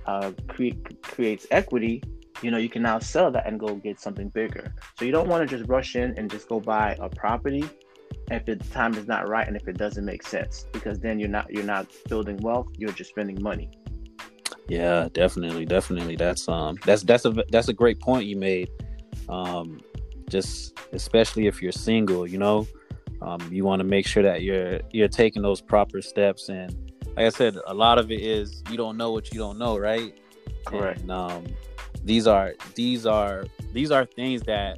uh, 0.05 0.31
cre- 0.47 0.79
creates 1.01 1.47
equity, 1.51 2.03
you 2.41 2.51
know 2.51 2.57
you 2.57 2.69
can 2.69 2.81
now 2.81 2.99
sell 2.99 3.31
that 3.31 3.47
and 3.47 3.59
go 3.59 3.75
get 3.75 3.99
something 3.99 4.29
bigger. 4.29 4.73
So 4.97 5.05
you 5.05 5.11
don't 5.11 5.27
want 5.27 5.47
to 5.47 5.57
just 5.57 5.69
rush 5.69 5.95
in 5.95 6.17
and 6.17 6.29
just 6.29 6.47
go 6.47 6.59
buy 6.59 6.97
a 6.99 7.09
property 7.09 7.63
if 8.31 8.45
the 8.45 8.55
time 8.55 8.93
is 8.95 9.07
not 9.07 9.27
right 9.27 9.47
and 9.47 9.55
if 9.55 9.67
it 9.67 9.77
doesn't 9.77 10.05
make 10.05 10.23
sense, 10.23 10.65
because 10.71 10.99
then 10.99 11.19
you're 11.19 11.29
not 11.29 11.51
you're 11.51 11.63
not 11.63 11.87
building 12.07 12.37
wealth. 12.37 12.67
You're 12.77 12.91
just 12.91 13.11
spending 13.11 13.41
money. 13.41 13.69
Yeah, 14.67 15.09
definitely, 15.13 15.65
definitely. 15.65 16.15
That's 16.15 16.47
um, 16.49 16.77
that's 16.85 17.03
that's 17.03 17.25
a 17.25 17.31
that's 17.49 17.67
a 17.67 17.73
great 17.73 17.99
point 17.99 18.25
you 18.25 18.37
made. 18.37 18.69
Um, 19.29 19.79
just 20.29 20.77
especially 20.91 21.47
if 21.47 21.61
you're 21.61 21.71
single, 21.71 22.27
you 22.27 22.39
know, 22.39 22.67
um, 23.21 23.47
you 23.51 23.63
want 23.63 23.79
to 23.79 23.83
make 23.83 24.07
sure 24.07 24.23
that 24.23 24.41
you're 24.41 24.79
you're 24.91 25.07
taking 25.07 25.41
those 25.41 25.61
proper 25.61 26.01
steps. 26.01 26.49
And 26.49 26.71
like 27.15 27.25
I 27.25 27.29
said, 27.29 27.57
a 27.67 27.73
lot 27.73 27.99
of 27.99 28.11
it 28.11 28.21
is 28.21 28.63
you 28.69 28.77
don't 28.77 28.97
know 28.97 29.11
what 29.11 29.31
you 29.31 29.39
don't 29.39 29.59
know, 29.59 29.77
right? 29.77 30.17
Correct. 30.65 31.01
And, 31.01 31.11
um, 31.11 31.45
these 32.05 32.27
are 32.27 32.53
these 32.75 33.05
are 33.05 33.45
these 33.73 33.91
are 33.91 34.05
things 34.05 34.43
that 34.43 34.77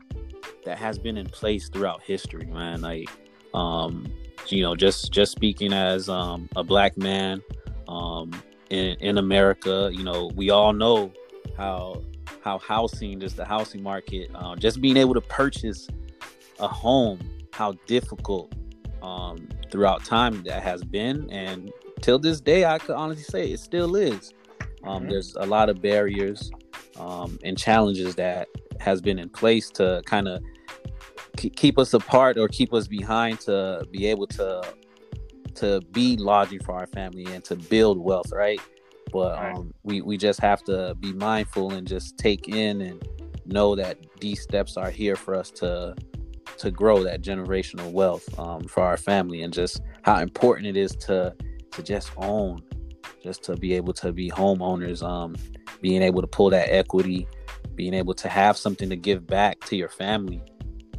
that 0.66 0.78
has 0.78 0.98
been 0.98 1.18
in 1.18 1.28
place 1.28 1.70
throughout 1.70 2.02
history, 2.02 2.46
man. 2.46 2.82
Like, 2.82 3.10
um, 3.54 4.12
you 4.48 4.64
know, 4.64 4.76
just 4.76 5.12
just 5.12 5.34
speaking 5.34 5.74
as 5.74 6.10
um, 6.10 6.50
a 6.56 6.64
black 6.64 6.98
man, 6.98 7.42
um, 7.88 8.32
in, 8.70 8.96
in 9.00 9.18
America. 9.18 9.92
You 9.94 10.04
know, 10.04 10.32
we 10.36 10.50
all 10.50 10.74
know 10.74 11.12
how 11.58 12.02
how 12.42 12.60
housing, 12.60 13.20
just 13.20 13.36
the 13.36 13.46
housing 13.46 13.84
market, 13.84 14.32
uh, 14.34 14.56
just 14.56 14.82
being 14.82 14.98
able 14.98 15.14
to 15.14 15.22
purchase 15.22 15.88
a 16.60 16.68
home, 16.68 17.20
how 17.52 17.74
difficult 17.88 18.54
um, 19.02 19.50
throughout 19.70 20.06
time 20.06 20.44
that 20.44 20.64
has 20.64 20.82
been, 20.82 21.30
and 21.30 21.72
till 22.02 22.20
this 22.20 22.40
day, 22.40 22.64
I 22.64 22.78
could 22.78 22.96
honestly 22.96 23.24
say 23.24 23.52
it 23.52 23.60
still 23.60 23.98
is. 23.98 24.34
Um, 24.84 25.02
mm-hmm. 25.02 25.10
There's 25.10 25.36
a 25.36 25.46
lot 25.46 25.70
of 25.70 25.82
barriers 25.82 26.52
um, 27.00 27.38
and 27.44 27.58
challenges 27.58 28.16
that 28.16 28.48
has 28.80 29.02
been 29.02 29.20
in 29.20 29.30
place 29.30 29.70
to 29.72 30.02
kind 30.06 30.28
of 30.28 30.44
keep 31.38 31.78
us 31.78 31.94
apart 31.94 32.38
or 32.38 32.48
keep 32.48 32.74
us 32.74 32.88
behind 32.88 33.40
to 33.42 33.86
be 33.92 34.08
able 34.08 34.28
to 34.28 34.62
to 35.56 35.82
be 35.92 36.16
lodging 36.18 36.60
for 36.60 36.76
our 36.76 36.88
family 36.88 37.26
and 37.26 37.44
to 37.44 37.56
build 37.56 37.98
wealth, 37.98 38.32
right? 38.32 38.62
But 39.12 39.38
um, 39.38 39.74
we 39.84 40.02
we 40.02 40.18
just 40.18 40.40
have 40.42 40.64
to 40.66 40.96
be 41.00 41.14
mindful 41.14 41.74
and 41.74 41.88
just 41.88 42.18
take 42.18 42.48
in 42.48 42.82
and 42.82 43.08
know 43.46 43.76
that 43.76 43.98
these 44.20 44.42
steps 44.42 44.78
are 44.78 44.92
here 44.92 45.16
for 45.16 45.34
us 45.36 45.50
to 45.52 45.96
to 46.58 46.72
grow 46.72 47.04
that 47.04 47.22
generational 47.22 47.92
wealth 47.92 48.28
um, 48.40 48.64
for 48.64 48.84
our 48.84 48.98
family 48.98 49.44
and 49.44 49.54
just 49.54 49.82
how 50.02 50.20
important 50.20 50.68
it 50.68 50.78
is 50.78 50.92
to 50.92 51.34
to 51.72 51.84
just 51.84 52.12
own 52.18 52.62
just 53.24 53.44
to 53.44 53.56
be 53.56 53.74
able 53.74 53.94
to 53.94 54.12
be 54.12 54.30
homeowners 54.30 55.04
um 55.04 55.36
being 55.82 56.02
able 56.02 56.22
to 56.22 56.28
pull 56.28 56.50
that 56.50 56.70
equity 56.74 57.28
being 57.76 57.94
able 57.94 58.14
to 58.14 58.28
have 58.28 58.58
something 58.58 58.90
to 58.90 58.96
give 58.96 59.28
back 59.28 59.60
to 59.62 59.76
your 59.76 59.90
family 59.90 60.42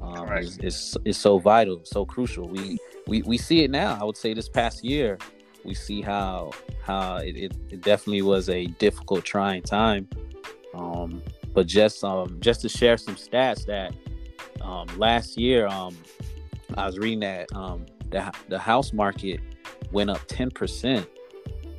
um, 0.01 0.33
is, 0.39 0.59
is, 0.59 0.97
is 1.05 1.17
so 1.17 1.39
vital 1.39 1.81
so 1.85 2.05
crucial. 2.05 2.49
We, 2.49 2.79
we 3.07 3.23
we 3.23 3.39
see 3.39 3.65
it 3.65 3.71
now. 3.71 3.99
I 4.01 4.05
would 4.05 4.17
say 4.17 4.35
this 4.35 4.49
past 4.49 4.85
year 4.85 5.19
we 5.65 5.75
see 5.75 6.01
how 6.01 6.53
how 6.83 7.17
it, 7.17 7.37
it, 7.37 7.53
it 7.71 7.81
definitely 7.83 8.23
was 8.23 8.49
a 8.49 8.67
difficult 8.67 9.25
trying 9.25 9.63
time. 9.63 10.09
Um 10.75 11.23
but 11.53 11.67
just 11.67 12.05
um 12.05 12.39
just 12.41 12.61
to 12.63 12.69
share 12.69 12.97
some 12.97 13.17
stats 13.17 13.67
that 13.67 13.95
um 14.63 14.87
last 14.99 15.37
year 15.37 15.67
um 15.67 15.97
I 16.75 16.87
was 16.87 16.99
reading 16.99 17.21
that 17.21 17.53
um 17.55 17.87
the 18.11 18.33
the 18.49 18.59
house 18.59 18.93
market 18.93 19.41
went 19.91 20.11
up 20.11 20.27
10% 20.29 21.07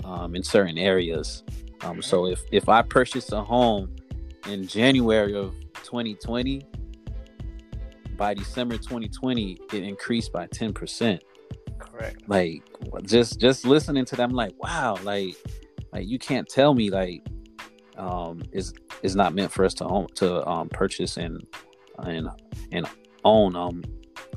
um 0.04 0.36
in 0.36 0.44
certain 0.44 0.78
areas. 0.78 1.44
Um 1.82 2.02
so 2.02 2.26
if 2.26 2.42
if 2.52 2.70
I 2.70 2.82
purchased 2.82 3.32
a 3.32 3.42
home 3.42 3.96
in 4.48 4.68
January 4.68 5.36
of 5.36 5.54
2020 5.84 6.62
by 8.18 8.34
December 8.34 8.78
2020 8.78 9.58
it 9.74 9.84
increased 9.84 10.32
by 10.34 10.48
10%. 10.48 11.20
Correct. 11.80 12.22
Like 12.28 12.64
just 13.04 13.40
just 13.40 13.66
listening 13.66 14.06
to 14.06 14.16
them 14.16 14.32
like 14.32 14.54
wow 14.62 14.98
like 15.04 15.36
like 15.94 16.08
you 16.08 16.20
can't 16.20 16.48
tell 16.48 16.74
me 16.74 16.90
like 16.90 17.26
um, 17.98 18.42
is 18.52 18.74
is 19.04 19.16
not 19.16 19.34
meant 19.34 19.52
for 19.52 19.66
us 19.66 19.74
to 19.76 19.86
own 19.86 20.08
to 20.16 20.48
um, 20.48 20.70
purchase 20.70 21.18
and 21.18 21.46
and 22.00 22.30
and 22.72 22.88
own 23.26 23.56
um 23.56 23.84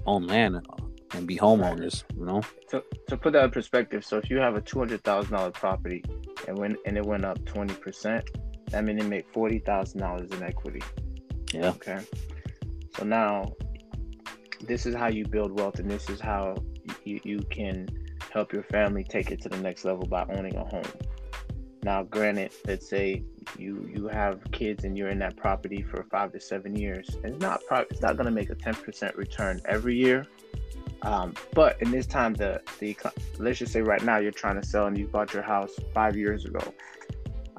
own 0.06 0.26
land 0.26 0.56
and, 0.56 0.66
and 1.14 1.26
be 1.26 1.36
homeowners. 1.36 2.04
You 2.16 2.26
know. 2.26 2.42
To 2.70 2.82
to 3.08 3.16
put 3.16 3.32
that 3.34 3.44
in 3.44 3.50
perspective, 3.50 4.04
so 4.04 4.18
if 4.18 4.30
you 4.30 4.38
have 4.38 4.56
a 4.56 4.60
two 4.60 4.78
hundred 4.78 5.02
thousand 5.04 5.32
dollar 5.32 5.50
property 5.50 6.04
and 6.48 6.58
when 6.58 6.76
and 6.86 6.96
it 6.96 7.04
went 7.04 7.24
up 7.24 7.44
twenty 7.44 7.74
percent, 7.74 8.28
that 8.70 8.84
means 8.84 9.02
it 9.02 9.08
made 9.08 9.24
forty 9.32 9.58
thousand 9.58 10.00
dollars 10.00 10.30
in 10.32 10.42
equity. 10.42 10.82
Yeah. 11.52 11.70
Okay. 11.70 12.00
So 12.96 13.04
now, 13.04 13.52
this 14.60 14.86
is 14.86 14.94
how 14.94 15.08
you 15.08 15.24
build 15.26 15.58
wealth, 15.58 15.78
and 15.78 15.90
this 15.90 16.08
is 16.10 16.20
how 16.20 16.56
you, 17.04 17.20
you 17.24 17.40
can 17.50 17.88
help 18.32 18.52
your 18.52 18.62
family 18.64 19.04
take 19.04 19.30
it 19.30 19.40
to 19.42 19.48
the 19.48 19.58
next 19.58 19.84
level 19.84 20.06
by 20.06 20.24
owning 20.30 20.56
a 20.56 20.64
home. 20.64 20.84
Now, 21.84 22.04
granted, 22.04 22.52
let's 22.66 22.88
say 22.88 23.24
you 23.58 23.90
you 23.92 24.06
have 24.08 24.40
kids 24.52 24.84
and 24.84 24.96
you're 24.96 25.08
in 25.08 25.18
that 25.18 25.36
property 25.36 25.82
for 25.82 26.04
five 26.10 26.32
to 26.32 26.40
seven 26.40 26.76
years. 26.76 27.16
It's 27.24 27.40
not 27.40 27.60
pro- 27.66 27.86
it's 27.90 28.00
not 28.00 28.16
going 28.16 28.26
to 28.26 28.32
make 28.32 28.50
a 28.50 28.54
ten 28.54 28.74
percent 28.74 29.16
return 29.16 29.60
every 29.66 29.96
year. 29.96 30.26
Um, 31.02 31.34
but 31.54 31.80
in 31.82 31.90
this 31.90 32.06
time, 32.06 32.34
the 32.34 32.60
the 32.78 32.96
let's 33.38 33.58
just 33.58 33.72
say 33.72 33.82
right 33.82 34.02
now 34.02 34.18
you're 34.18 34.30
trying 34.30 34.60
to 34.60 34.66
sell 34.66 34.86
and 34.86 34.96
you 34.96 35.06
bought 35.06 35.34
your 35.34 35.42
house 35.42 35.72
five 35.92 36.16
years 36.16 36.44
ago. 36.44 36.72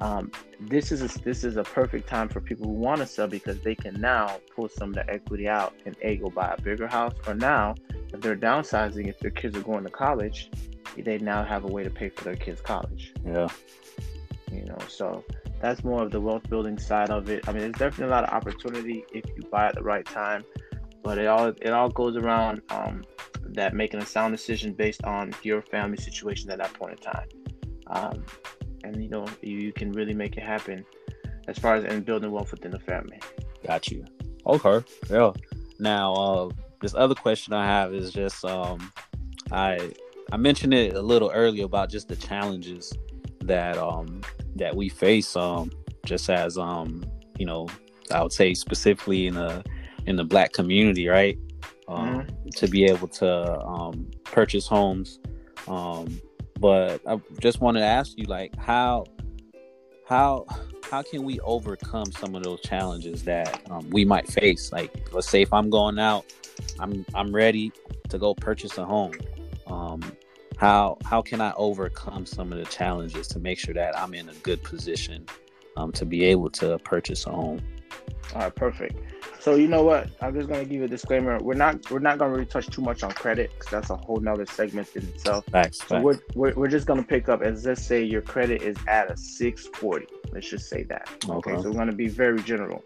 Um, 0.00 0.32
this 0.58 0.90
is 0.90 1.02
a, 1.02 1.18
this 1.20 1.44
is 1.44 1.56
a 1.56 1.62
perfect 1.62 2.08
time 2.08 2.28
for 2.28 2.40
people 2.40 2.66
who 2.66 2.72
want 2.72 3.00
to 3.00 3.06
sell 3.06 3.28
because 3.28 3.60
they 3.60 3.74
can 3.74 4.00
now 4.00 4.38
pull 4.54 4.68
some 4.68 4.88
of 4.88 4.94
the 4.94 5.08
equity 5.08 5.48
out 5.48 5.74
and 5.86 5.94
a 6.02 6.16
go 6.16 6.30
buy 6.30 6.54
a 6.56 6.60
bigger 6.60 6.88
house. 6.88 7.14
Or 7.26 7.34
now, 7.34 7.74
if 8.12 8.20
they're 8.20 8.36
downsizing, 8.36 9.08
if 9.08 9.18
their 9.20 9.30
kids 9.30 9.56
are 9.56 9.62
going 9.62 9.84
to 9.84 9.90
college, 9.90 10.50
they 10.96 11.18
now 11.18 11.44
have 11.44 11.64
a 11.64 11.68
way 11.68 11.84
to 11.84 11.90
pay 11.90 12.08
for 12.08 12.24
their 12.24 12.36
kids' 12.36 12.60
college. 12.60 13.12
Yeah 13.24 13.48
you 14.54 14.64
know 14.64 14.78
so 14.88 15.24
that's 15.60 15.82
more 15.84 16.02
of 16.02 16.10
the 16.10 16.20
wealth 16.20 16.48
building 16.48 16.78
side 16.78 17.10
of 17.10 17.28
it 17.28 17.46
i 17.48 17.52
mean 17.52 17.60
there's 17.60 17.72
definitely 17.72 18.06
a 18.06 18.08
lot 18.08 18.24
of 18.24 18.30
opportunity 18.30 19.04
if 19.12 19.24
you 19.36 19.42
buy 19.50 19.66
at 19.66 19.74
the 19.74 19.82
right 19.82 20.06
time 20.06 20.44
but 21.02 21.18
it 21.18 21.26
all 21.26 21.48
it 21.48 21.70
all 21.70 21.88
goes 21.88 22.16
around 22.16 22.62
um, 22.70 23.02
that 23.54 23.74
making 23.74 24.00
a 24.00 24.06
sound 24.06 24.32
decision 24.32 24.72
based 24.72 25.04
on 25.04 25.32
your 25.42 25.62
family 25.62 25.96
situation 25.96 26.50
at 26.50 26.58
that 26.58 26.72
point 26.74 26.92
in 26.92 26.98
time. 26.98 27.28
Um, 27.88 28.24
and 28.82 29.02
you 29.02 29.08
know 29.08 29.26
you, 29.42 29.72
can 29.72 29.92
really 29.92 30.14
make 30.14 30.36
it 30.36 30.42
happen 30.42 30.84
as 31.48 31.58
far 31.58 31.74
as 31.74 31.84
in 31.84 32.02
building 32.02 32.30
wealth 32.30 32.50
within 32.50 32.70
the 32.70 32.78
family. 32.78 33.18
Got 33.66 33.90
you. 33.90 34.04
Okay 34.46 34.84
yeah. 35.10 35.32
Now 35.78 36.14
uh, 36.14 36.48
this 36.80 36.94
other 36.94 37.14
question 37.14 37.54
i 37.54 37.64
have 37.64 37.94
is 37.94 38.12
just 38.12 38.44
um, 38.44 38.92
i 39.52 39.90
i 40.32 40.36
mentioned 40.36 40.74
it 40.74 40.94
a 40.94 41.00
little 41.00 41.30
earlier 41.32 41.64
about 41.64 41.88
just 41.88 42.08
the 42.08 42.16
challenges 42.16 42.92
that 43.40 43.78
um 43.78 44.20
that 44.54 44.74
we 44.74 44.88
face 44.88 45.34
um 45.34 45.70
just 46.04 46.28
as 46.28 46.58
um 46.58 47.04
you 47.38 47.46
know 47.46 47.66
I 48.10 48.22
would 48.22 48.32
say 48.32 48.52
specifically 48.54 49.26
in 49.26 49.34
the 49.34 49.64
in 50.06 50.16
the 50.16 50.24
black 50.24 50.52
community 50.52 51.08
right 51.08 51.38
um 51.88 52.20
mm-hmm. 52.22 52.48
to 52.50 52.68
be 52.68 52.84
able 52.84 53.08
to 53.08 53.60
um 53.60 54.10
purchase 54.24 54.66
homes 54.66 55.20
um 55.68 56.20
but 56.60 57.00
I 57.06 57.20
just 57.40 57.60
wanted 57.60 57.80
to 57.80 57.86
ask 57.86 58.16
you 58.16 58.24
like 58.24 58.56
how 58.56 59.04
how 60.06 60.46
how 60.90 61.02
can 61.02 61.24
we 61.24 61.40
overcome 61.40 62.12
some 62.12 62.34
of 62.34 62.42
those 62.42 62.60
challenges 62.60 63.24
that 63.24 63.62
um, 63.70 63.88
we 63.90 64.04
might 64.04 64.28
face 64.28 64.70
like 64.70 65.08
let's 65.12 65.28
say 65.28 65.40
if 65.40 65.52
i'm 65.52 65.70
going 65.70 65.98
out 65.98 66.26
i'm 66.78 67.06
i'm 67.14 67.34
ready 67.34 67.72
to 68.10 68.18
go 68.18 68.34
purchase 68.34 68.76
a 68.76 68.84
home 68.84 69.12
um, 69.66 70.02
how 70.56 70.98
how 71.04 71.22
can 71.22 71.40
I 71.40 71.52
overcome 71.56 72.26
some 72.26 72.52
of 72.52 72.58
the 72.58 72.64
challenges 72.66 73.26
to 73.28 73.38
make 73.38 73.58
sure 73.58 73.74
that 73.74 73.98
I'm 73.98 74.14
in 74.14 74.28
a 74.28 74.34
good 74.34 74.62
position 74.62 75.26
um, 75.76 75.92
to 75.92 76.04
be 76.04 76.24
able 76.24 76.50
to 76.50 76.78
purchase 76.78 77.26
a 77.26 77.30
home? 77.30 77.60
All 78.34 78.42
right, 78.42 78.54
perfect. 78.54 78.96
So 79.44 79.56
you 79.56 79.68
know 79.68 79.82
what? 79.82 80.08
I'm 80.22 80.32
just 80.34 80.48
gonna 80.48 80.64
give 80.64 80.72
you 80.72 80.84
a 80.84 80.88
disclaimer. 80.88 81.38
We're 81.38 81.52
not 81.52 81.90
we're 81.90 81.98
not 81.98 82.16
gonna 82.16 82.32
really 82.32 82.46
touch 82.46 82.66
too 82.68 82.80
much 82.80 83.02
on 83.02 83.12
credit 83.12 83.50
because 83.52 83.70
that's 83.70 83.90
a 83.90 83.96
whole 83.96 84.18
nother 84.18 84.46
segment 84.46 84.88
in 84.96 85.02
itself. 85.02 85.44
Facts. 85.52 85.86
So 85.86 86.00
We're, 86.00 86.18
we're 86.34 86.54
we're 86.54 86.68
just 86.68 86.86
gonna 86.86 87.02
pick 87.02 87.28
up 87.28 87.42
as 87.42 87.66
let's 87.66 87.84
say 87.84 88.02
your 88.02 88.22
credit 88.22 88.62
is 88.62 88.78
at 88.88 89.10
a 89.10 89.16
640. 89.18 90.06
Let's 90.32 90.48
just 90.48 90.70
say 90.70 90.84
that. 90.84 91.10
Okay. 91.28 91.50
okay 91.50 91.62
so 91.62 91.68
we're 91.68 91.76
gonna 91.76 91.92
be 91.92 92.08
very 92.08 92.42
general. 92.42 92.82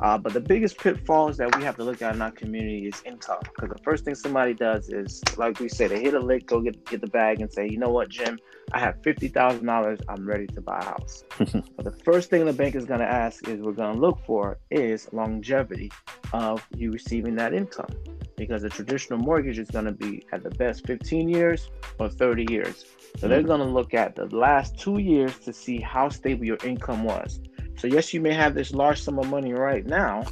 Uh, 0.00 0.18
but 0.18 0.32
the 0.32 0.40
biggest 0.40 0.78
pitfalls 0.78 1.36
that 1.36 1.54
we 1.56 1.62
have 1.62 1.76
to 1.76 1.84
look 1.84 2.02
at 2.02 2.14
in 2.14 2.22
our 2.22 2.30
community 2.30 2.86
is 2.86 3.00
income. 3.04 3.38
Because 3.42 3.70
the 3.70 3.82
first 3.82 4.04
thing 4.04 4.14
somebody 4.14 4.54
does 4.54 4.88
is, 4.88 5.22
like 5.36 5.60
we 5.60 5.68
said, 5.68 5.90
they 5.90 6.00
hit 6.00 6.14
a 6.14 6.20
lick, 6.20 6.46
go 6.46 6.60
get 6.60 6.84
get 6.86 7.00
the 7.00 7.06
bag, 7.06 7.40
and 7.40 7.52
say, 7.52 7.68
you 7.68 7.78
know 7.78 7.90
what, 7.90 8.08
Jim, 8.08 8.38
I 8.72 8.80
have 8.80 9.02
fifty 9.02 9.28
thousand 9.28 9.66
dollars. 9.66 10.00
I'm 10.08 10.26
ready 10.26 10.46
to 10.48 10.60
buy 10.60 10.80
a 10.80 10.84
house. 10.84 11.24
but 11.38 11.84
the 11.84 11.94
first 12.04 12.30
thing 12.30 12.44
the 12.44 12.52
bank 12.52 12.74
is 12.74 12.84
going 12.84 13.00
to 13.00 13.10
ask 13.10 13.46
is, 13.48 13.60
we're 13.60 13.72
going 13.72 13.94
to 13.94 14.00
look 14.00 14.18
for 14.26 14.58
is 14.70 15.08
longevity 15.12 15.92
of 16.32 16.66
you 16.76 16.90
receiving 16.90 17.36
that 17.36 17.54
income. 17.54 17.90
Because 18.36 18.64
a 18.64 18.68
traditional 18.68 19.20
mortgage 19.20 19.60
is 19.60 19.70
going 19.70 19.84
to 19.84 19.92
be 19.92 20.26
at 20.32 20.42
the 20.42 20.50
best 20.50 20.84
15 20.86 21.28
years 21.28 21.70
or 22.00 22.08
30 22.08 22.46
years. 22.50 22.84
So 23.16 23.28
they're 23.28 23.42
mm. 23.42 23.46
going 23.46 23.60
to 23.60 23.66
look 23.66 23.94
at 23.94 24.16
the 24.16 24.26
last 24.26 24.76
two 24.76 24.98
years 24.98 25.38
to 25.40 25.52
see 25.52 25.78
how 25.78 26.08
stable 26.08 26.44
your 26.44 26.58
income 26.64 27.04
was. 27.04 27.38
So 27.76 27.86
yes, 27.86 28.14
you 28.14 28.20
may 28.20 28.32
have 28.32 28.54
this 28.54 28.72
large 28.72 29.00
sum 29.00 29.18
of 29.18 29.28
money 29.28 29.52
right 29.52 29.84
now 29.84 30.24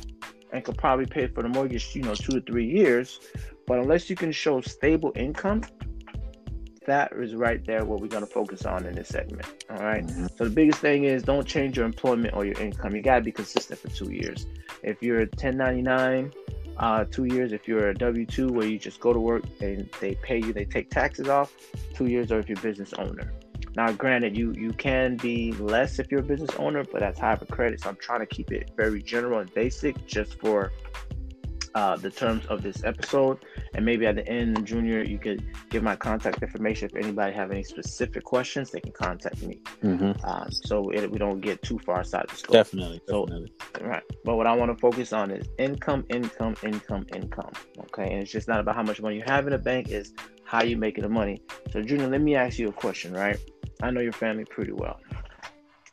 and 0.53 0.65
could 0.65 0.77
probably 0.77 1.07
pay 1.07 1.27
for 1.27 1.43
the 1.43 1.49
mortgage, 1.49 1.95
you 1.95 2.03
know, 2.03 2.15
two 2.15 2.33
to 2.33 2.41
three 2.41 2.67
years. 2.67 3.21
But 3.67 3.79
unless 3.79 4.11
you 4.11 4.17
can 4.17 4.33
show 4.33 4.61
stable 4.61 5.13
income, 5.17 5.63
that 6.87 7.13
is 7.13 7.35
right 7.35 7.65
there 7.65 7.85
what 7.85 8.01
we're 8.01 8.09
going 8.09 8.25
to 8.27 8.31
focus 8.31 8.67
on 8.67 8.87
in 8.87 8.95
this 8.95 9.09
segment. 9.09 9.47
All 9.71 9.77
right? 9.77 10.05
mm-hmm. 10.05 10.27
So 10.37 10.45
the 10.45 10.51
biggest 10.51 10.81
thing 10.81 11.05
is 11.05 11.23
don't 11.23 11.47
change 11.47 11.77
your 11.77 11.87
employment 11.87 12.35
or 12.35 12.45
your 12.45 12.59
income. 12.61 12.95
You 12.97 13.03
got 13.03 13.17
to 13.17 13.23
be 13.23 13.33
consistent 13.33 13.79
for 13.79 13.89
two 13.89 14.13
years. 14.13 14.47
If 14.83 15.03
you're 15.03 15.21
1099, 15.21 16.33
uh, 16.79 17.05
two 17.05 17.25
years. 17.25 17.53
If 17.53 17.69
you're 17.69 17.91
a 17.91 17.95
W 17.95 18.27
2 18.27 18.49
where 18.49 18.67
you 18.67 18.79
just 18.79 19.01
go 19.01 19.13
to 19.13 19.21
work 19.21 19.45
and 19.61 19.89
they 20.01 20.15
pay 20.17 20.39
you, 20.39 20.53
they 20.53 20.65
take 20.65 20.91
taxes 20.91 21.29
off, 21.29 21.53
two 21.95 22.07
years, 22.07 22.33
or 22.33 22.39
if 22.39 22.49
you're 22.49 22.59
a 22.59 22.63
business 22.63 22.93
owner. 22.95 23.33
Now, 23.75 23.91
granted, 23.93 24.37
you 24.37 24.53
you 24.53 24.73
can 24.73 25.17
be 25.17 25.53
less 25.53 25.99
if 25.99 26.11
you're 26.11 26.21
a 26.21 26.25
business 26.25 26.55
owner, 26.59 26.85
but 26.85 27.01
that's 27.01 27.19
high 27.19 27.37
for 27.37 27.47
credit. 27.47 27.81
So 27.81 27.89
I'm 27.89 27.97
trying 27.97 28.21
to 28.21 28.27
keep 28.27 28.53
it 28.53 28.71
very 28.77 29.03
general 29.03 29.41
and 29.41 29.53
basic, 29.55 30.07
just 30.07 30.39
for 30.39 30.73
uh, 31.75 31.97
the 31.97 32.11
terms 32.11 32.45
of 32.47 32.63
this 32.63 32.85
episode. 32.85 33.39
And 33.75 33.85
maybe 33.85 34.07
at 34.07 34.17
the 34.17 34.29
end, 34.29 34.67
Junior, 34.67 35.03
you 35.03 35.19
could 35.19 35.45
give 35.71 35.83
my 35.83 35.97
contact 35.97 36.43
information. 36.43 36.91
If 36.93 36.97
anybody 36.97 37.33
have 37.33 37.51
any 37.51 37.63
specific 37.63 38.25
questions, 38.25 38.71
they 38.71 38.81
can 38.81 38.93
contact 38.93 39.43
me. 39.43 39.61
Mm-hmm. 39.83 40.25
Um, 40.25 40.51
so 40.51 40.91
it, 40.91 41.11
we 41.11 41.19
don't 41.19 41.41
get 41.41 41.63
too 41.63 41.79
far 41.79 42.01
outside 42.01 42.27
the 42.29 42.37
scope. 42.37 42.53
Definitely, 42.53 43.01
definitely. 43.07 43.53
So, 43.77 43.87
right. 43.87 44.03
But 44.25 44.37
what 44.37 44.47
I 44.47 44.55
want 44.55 44.71
to 44.71 44.79
focus 44.79 45.13
on 45.13 45.31
is 45.31 45.49
income, 45.59 46.05
income, 46.11 46.57
income, 46.63 47.07
income. 47.15 47.53
Okay. 47.79 48.13
And 48.13 48.23
it's 48.23 48.31
just 48.31 48.49
not 48.49 48.61
about 48.61 48.75
how 48.75 48.83
much 48.83 49.01
money 49.01 49.17
you 49.17 49.23
have 49.27 49.47
in 49.47 49.53
the 49.53 49.59
bank; 49.59 49.89
is 49.89 50.13
how 50.45 50.63
you 50.63 50.77
making 50.77 51.03
the 51.03 51.09
money. 51.11 51.43
So, 51.71 51.81
Junior, 51.83 52.09
let 52.09 52.21
me 52.21 52.35
ask 52.35 52.59
you 52.59 52.69
a 52.69 52.73
question. 52.73 53.15
Right. 53.15 53.39
I 53.83 53.91
know 53.91 54.01
your 54.01 54.13
family 54.13 54.45
pretty 54.45 54.73
well. 54.73 55.01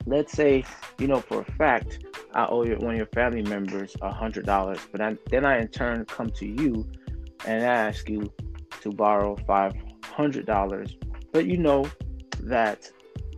Let's 0.05 0.31
say, 0.31 0.63
you 0.97 1.07
know, 1.07 1.19
for 1.19 1.41
a 1.41 1.51
fact, 1.53 2.05
I 2.33 2.45
owe 2.45 2.63
you, 2.63 2.75
one 2.75 2.91
of 2.91 2.97
your 2.97 3.07
family 3.07 3.41
members 3.41 3.95
a 4.01 4.13
hundred 4.13 4.45
dollars, 4.45 4.79
but 4.91 5.01
I, 5.01 5.17
then 5.29 5.43
I 5.43 5.59
in 5.59 5.67
turn 5.67 6.05
come 6.05 6.29
to 6.31 6.45
you 6.45 6.89
and 7.45 7.63
ask 7.63 8.07
you 8.07 8.31
to 8.81 8.91
borrow 8.91 9.35
five 9.47 9.73
hundred 10.03 10.45
dollars, 10.45 10.95
but 11.33 11.45
you 11.45 11.57
know 11.57 11.89
that 12.41 12.89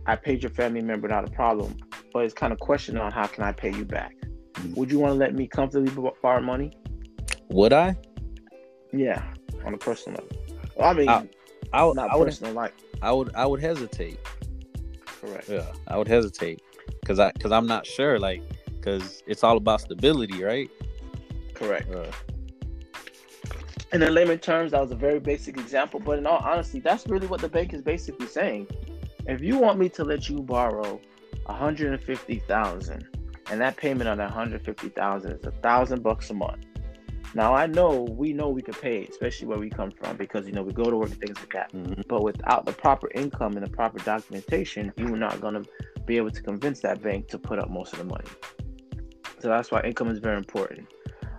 I 0.06 0.16
paid 0.16 0.42
your 0.42 0.50
family 0.50 0.82
member 0.82 1.08
not 1.08 1.26
a 1.26 1.30
problem, 1.30 1.76
but 2.12 2.24
it's 2.24 2.34
kind 2.34 2.52
of 2.52 2.58
question 2.58 2.96
on 2.98 3.10
how 3.10 3.26
can 3.26 3.44
I 3.44 3.52
pay 3.52 3.72
you 3.72 3.84
back. 3.84 4.14
Mm-hmm. 4.54 4.74
Would 4.74 4.90
you 4.92 4.98
want 4.98 5.12
to 5.12 5.18
let 5.18 5.34
me 5.34 5.46
comfortably 5.46 6.10
borrow 6.22 6.40
money? 6.40 6.72
Would 7.50 7.72
I? 7.72 7.96
Yeah, 8.92 9.22
on 9.64 9.74
a 9.74 9.78
personal 9.78 10.22
level. 10.22 10.58
Well, 10.76 10.88
I 10.88 10.92
mean, 10.92 11.08
I, 11.08 11.28
I, 11.72 11.92
not 11.92 12.10
I 12.10 12.18
personal, 12.18 12.52
would, 12.52 12.60
like 12.60 12.74
I 13.00 13.12
would, 13.12 13.34
I 13.34 13.46
would 13.46 13.60
hesitate. 13.60 14.18
Correct. 15.22 15.48
Yeah, 15.48 15.72
I 15.86 15.96
would 15.96 16.08
hesitate 16.08 16.62
because 17.00 17.20
I, 17.20 17.30
because 17.30 17.52
I'm 17.52 17.66
not 17.66 17.86
sure, 17.86 18.18
like, 18.18 18.42
because 18.66 19.22
it's 19.26 19.44
all 19.44 19.56
about 19.56 19.80
stability, 19.80 20.42
right? 20.42 20.68
Correct. 21.54 21.88
Uh, 21.94 22.10
in 23.92 24.00
the 24.00 24.10
layman 24.10 24.40
terms, 24.40 24.72
that 24.72 24.80
was 24.80 24.90
a 24.90 24.96
very 24.96 25.20
basic 25.20 25.58
example, 25.58 26.00
but 26.00 26.18
in 26.18 26.26
all 26.26 26.38
honesty, 26.38 26.80
that's 26.80 27.06
really 27.06 27.28
what 27.28 27.40
the 27.40 27.48
bank 27.48 27.72
is 27.72 27.82
basically 27.82 28.26
saying. 28.26 28.66
If 29.26 29.40
you 29.40 29.58
want 29.58 29.78
me 29.78 29.88
to 29.90 30.02
let 30.02 30.28
you 30.28 30.40
borrow 30.40 31.00
150,000 31.46 33.08
and 33.50 33.60
that 33.60 33.76
payment 33.76 34.08
on 34.08 34.18
that 34.18 34.30
150,000 34.30 35.30
is 35.30 35.46
a 35.46 35.50
thousand 35.50 36.02
bucks 36.02 36.30
a 36.30 36.34
month. 36.34 36.64
Now 37.34 37.54
I 37.54 37.66
know 37.66 38.02
we 38.02 38.32
know 38.32 38.48
we 38.48 38.62
could 38.62 38.80
pay, 38.80 39.06
especially 39.06 39.46
where 39.46 39.58
we 39.58 39.70
come 39.70 39.90
from, 39.90 40.16
because 40.16 40.46
you 40.46 40.52
know 40.52 40.62
we 40.62 40.72
go 40.72 40.84
to 40.84 40.96
work 40.96 41.10
and 41.10 41.20
things 41.20 41.38
like 41.38 41.52
that. 41.52 41.72
Mm-hmm. 41.72 42.02
But 42.08 42.22
without 42.22 42.66
the 42.66 42.72
proper 42.72 43.10
income 43.14 43.56
and 43.56 43.64
the 43.64 43.70
proper 43.70 43.98
documentation, 43.98 44.92
you're 44.96 45.16
not 45.16 45.40
gonna 45.40 45.62
be 46.04 46.16
able 46.16 46.30
to 46.30 46.42
convince 46.42 46.80
that 46.80 47.02
bank 47.02 47.28
to 47.28 47.38
put 47.38 47.58
up 47.58 47.70
most 47.70 47.92
of 47.92 48.00
the 48.00 48.04
money. 48.04 48.28
So 49.38 49.48
that's 49.48 49.70
why 49.70 49.80
income 49.82 50.08
is 50.08 50.18
very 50.18 50.36
important. 50.36 50.88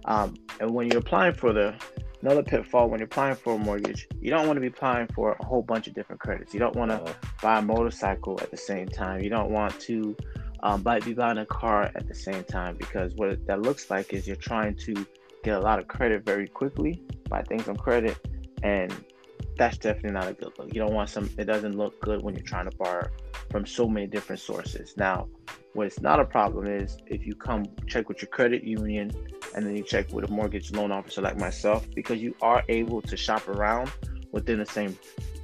Um, 0.05 0.35
and 0.59 0.71
when 0.71 0.87
you're 0.87 0.99
applying 0.99 1.33
for 1.33 1.53
the 1.53 1.75
another 2.21 2.43
pitfall 2.43 2.89
when 2.89 2.99
you're 2.99 3.05
applying 3.05 3.35
for 3.35 3.55
a 3.55 3.57
mortgage, 3.57 4.07
you 4.21 4.29
don't 4.29 4.47
want 4.47 4.55
to 4.57 4.61
be 4.61 4.67
applying 4.67 5.07
for 5.07 5.33
a 5.33 5.45
whole 5.45 5.61
bunch 5.61 5.87
of 5.87 5.93
different 5.93 6.21
credits. 6.21 6.53
You 6.53 6.59
don't 6.59 6.75
want 6.75 6.91
to 6.91 7.01
uh, 7.01 7.13
buy 7.41 7.59
a 7.59 7.61
motorcycle 7.61 8.39
at 8.41 8.49
the 8.49 8.57
same 8.57 8.87
time. 8.87 9.21
You 9.21 9.29
don't 9.29 9.51
want 9.51 9.77
to 9.81 10.15
um, 10.63 10.81
buy, 10.81 10.99
be 11.01 11.13
buying 11.13 11.37
a 11.37 11.45
car 11.45 11.91
at 11.95 12.07
the 12.07 12.15
same 12.15 12.45
time 12.45 12.77
because 12.77 13.13
what 13.15 13.45
that 13.47 13.61
looks 13.61 13.89
like 13.89 14.13
is 14.13 14.25
you're 14.25 14.37
trying 14.37 14.75
to 14.77 15.05
get 15.43 15.57
a 15.57 15.59
lot 15.59 15.79
of 15.79 15.87
credit 15.87 16.25
very 16.25 16.47
quickly, 16.47 17.01
buy 17.29 17.43
things 17.43 17.67
on 17.67 17.75
credit, 17.75 18.17
and 18.63 18.93
that's 19.57 19.77
definitely 19.77 20.11
not 20.11 20.27
a 20.27 20.33
good 20.33 20.53
look. 20.57 20.73
You 20.73 20.81
don't 20.81 20.93
want 20.93 21.09
some. 21.09 21.29
It 21.37 21.45
doesn't 21.45 21.77
look 21.77 21.99
good 22.01 22.23
when 22.23 22.35
you're 22.35 22.45
trying 22.45 22.69
to 22.69 22.75
borrow 22.77 23.07
from 23.51 23.65
so 23.65 23.87
many 23.87 24.07
different 24.07 24.41
sources. 24.41 24.95
Now, 24.97 25.27
what's 25.73 26.01
not 26.01 26.19
a 26.19 26.25
problem 26.25 26.67
is 26.67 26.97
if 27.07 27.25
you 27.25 27.35
come 27.35 27.65
check 27.87 28.07
with 28.09 28.21
your 28.21 28.29
credit 28.29 28.63
union 28.63 29.11
and 29.55 29.65
then 29.65 29.75
you 29.75 29.83
check 29.83 30.11
with 30.11 30.29
a 30.29 30.31
mortgage 30.31 30.71
loan 30.71 30.91
officer 30.91 31.21
like 31.21 31.37
myself 31.37 31.87
because 31.93 32.21
you 32.21 32.35
are 32.41 32.63
able 32.69 33.01
to 33.01 33.17
shop 33.17 33.47
around 33.47 33.91
within 34.31 34.59
the 34.59 34.65
same 34.65 34.97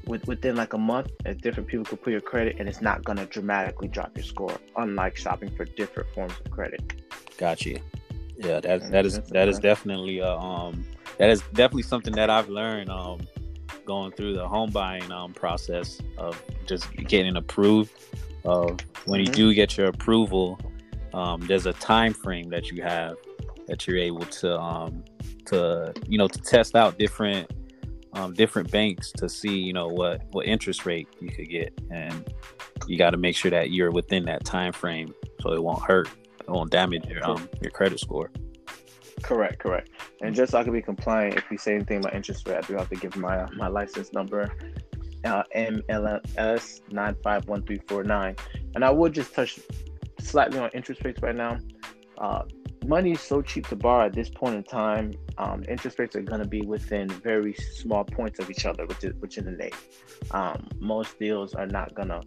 with, 0.05 0.25
within 0.27 0.55
like 0.55 0.73
a 0.73 0.77
month 0.77 1.11
as 1.25 1.37
different 1.37 1.67
people 1.67 1.85
could 1.85 2.01
put 2.01 2.11
your 2.11 2.21
credit 2.21 2.55
and 2.59 2.67
it's 2.67 2.81
not 2.81 3.03
going 3.03 3.17
to 3.17 3.25
dramatically 3.25 3.87
drop 3.87 4.15
your 4.15 4.23
score 4.23 4.57
unlike 4.77 5.15
shopping 5.15 5.49
for 5.55 5.65
different 5.65 6.09
forms 6.13 6.33
of 6.43 6.51
credit 6.51 7.01
gotcha 7.37 7.79
yeah 8.39 8.60
that 8.60 8.89
that 8.91 9.05
is 9.05 9.19
that 9.29 9.48
is 9.48 9.60
definitely 9.60 10.22
uh, 10.22 10.38
um 10.38 10.86
that 11.17 11.29
is 11.29 11.41
definitely 11.53 11.84
something 11.84 12.13
that 12.13 12.29
i've 12.29 12.50
learned 12.50 12.89
um 12.89 13.19
going 13.86 14.12
through 14.12 14.34
the 14.34 14.48
home 14.48 14.72
buying 14.72 15.12
um 15.12 15.34
process 15.34 16.00
of 16.17 16.41
just 16.65 16.91
getting 16.96 17.36
approved 17.36 17.91
of 18.46 18.79
when 19.05 19.19
mm-hmm. 19.19 19.19
you 19.19 19.25
do 19.25 19.53
get 19.53 19.77
your 19.77 19.88
approval 19.88 20.60
um, 21.13 21.41
there's 21.41 21.65
a 21.65 21.74
time 21.74 22.13
frame 22.13 22.50
that 22.50 22.72
you 22.72 22.81
have 22.84 23.17
that 23.67 23.88
you're 23.88 23.98
able 23.98 24.25
to 24.25 24.60
um, 24.60 25.03
to 25.46 25.93
you 26.08 26.17
know 26.17 26.27
to 26.27 26.41
test 26.41 26.75
out 26.75 26.98
different 26.98 27.51
um, 28.13 28.34
different 28.34 28.72
banks 28.72 29.12
to 29.13 29.29
see 29.29 29.58
you 29.58 29.74
know 29.74 29.88
what 29.88 30.22
what 30.31 30.46
interest 30.46 30.86
rate 30.86 31.08
you 31.19 31.30
could 31.30 31.49
get. 31.49 31.80
And 31.91 32.32
you 32.88 32.97
got 32.97 33.12
to 33.12 33.17
make 33.17 33.36
sure 33.36 33.52
that 33.52 33.71
you're 33.71 33.91
within 33.91 34.25
that 34.25 34.45
time 34.45 34.73
frame 34.73 35.13
so 35.41 35.54
it 35.54 35.63
won't 35.63 35.84
hurt 35.84 36.10
won't 36.47 36.71
damage 36.71 37.06
your 37.06 37.23
um 37.28 37.49
your 37.62 37.71
credit 37.71 37.99
score 37.99 38.32
correct 39.21 39.60
correct 39.60 39.89
and 40.21 40.34
just 40.34 40.52
so 40.52 40.60
i 40.60 40.63
can 40.63 40.71
be 40.71 40.82
compliant 40.82 41.36
if 41.36 41.49
we 41.49 41.58
say 41.58 41.75
anything 41.75 41.97
about 41.99 42.13
interest 42.13 42.47
rate 42.47 42.58
i 42.58 42.62
do 42.62 42.75
have 42.75 42.89
to 42.89 42.95
give 42.95 43.15
my 43.17 43.45
my 43.52 43.67
license 43.67 44.13
number 44.13 44.49
uh, 45.25 45.43
MLS 45.56 46.82
nine 46.91 47.15
five 47.23 47.47
one 47.47 47.63
three 47.63 47.82
four 47.88 48.04
nine, 48.04 48.36
and 48.75 48.84
I 48.84 48.89
would 48.89 49.13
just 49.13 49.34
touch 49.34 49.60
slightly 50.19 50.60
on 50.60 50.69
interest 50.73 51.04
rates 51.04 51.21
right 51.21 51.36
now. 51.36 51.58
Uh, 52.17 52.43
money 52.86 53.12
is 53.12 53.21
so 53.21 53.41
cheap 53.41 53.67
to 53.67 53.75
borrow 53.75 54.06
at 54.06 54.13
this 54.13 54.30
point 54.30 54.56
in 54.56 54.63
time. 54.63 55.13
Um, 55.38 55.63
interest 55.67 55.99
rates 55.99 56.15
are 56.15 56.21
going 56.21 56.41
to 56.41 56.47
be 56.47 56.62
within 56.62 57.10
very 57.10 57.54
small 57.54 58.04
points 58.04 58.39
of 58.39 58.49
each 58.49 58.65
other, 58.65 58.86
which 58.86 59.04
is 59.04 59.13
which 59.19 59.38
is 59.38 59.45
the 59.45 59.52
name. 59.52 59.71
Um, 60.32 60.67
most 60.80 61.19
deals 61.19 61.54
are 61.54 61.67
not 61.67 61.93
gonna 61.95 62.21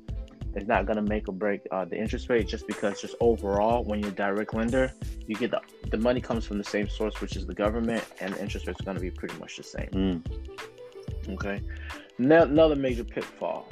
it's 0.55 0.67
not 0.67 0.87
gonna 0.87 1.03
make 1.03 1.29
or 1.29 1.33
break 1.33 1.61
uh, 1.71 1.85
the 1.85 1.97
interest 1.97 2.29
rate 2.29 2.47
just 2.49 2.67
because 2.67 3.01
just 3.01 3.15
overall 3.21 3.85
when 3.85 4.01
you're 4.01 4.11
a 4.11 4.15
direct 4.15 4.55
lender, 4.55 4.93
you 5.27 5.35
get 5.37 5.51
the 5.51 5.61
the 5.91 5.97
money 5.97 6.21
comes 6.21 6.45
from 6.45 6.59
the 6.59 6.65
same 6.65 6.89
source, 6.89 7.21
which 7.21 7.37
is 7.37 7.47
the 7.47 7.55
government, 7.55 8.05
and 8.21 8.35
the 8.35 8.43
interest 8.43 8.67
rates 8.67 8.81
are 8.81 8.85
gonna 8.85 9.01
be 9.01 9.11
pretty 9.11 9.39
much 9.39 9.57
the 9.57 9.63
same. 9.63 9.89
Mm. 9.93 11.33
Okay. 11.35 11.63
Now, 12.19 12.43
another 12.43 12.77
major 12.77 13.05
pitfall 13.05 13.69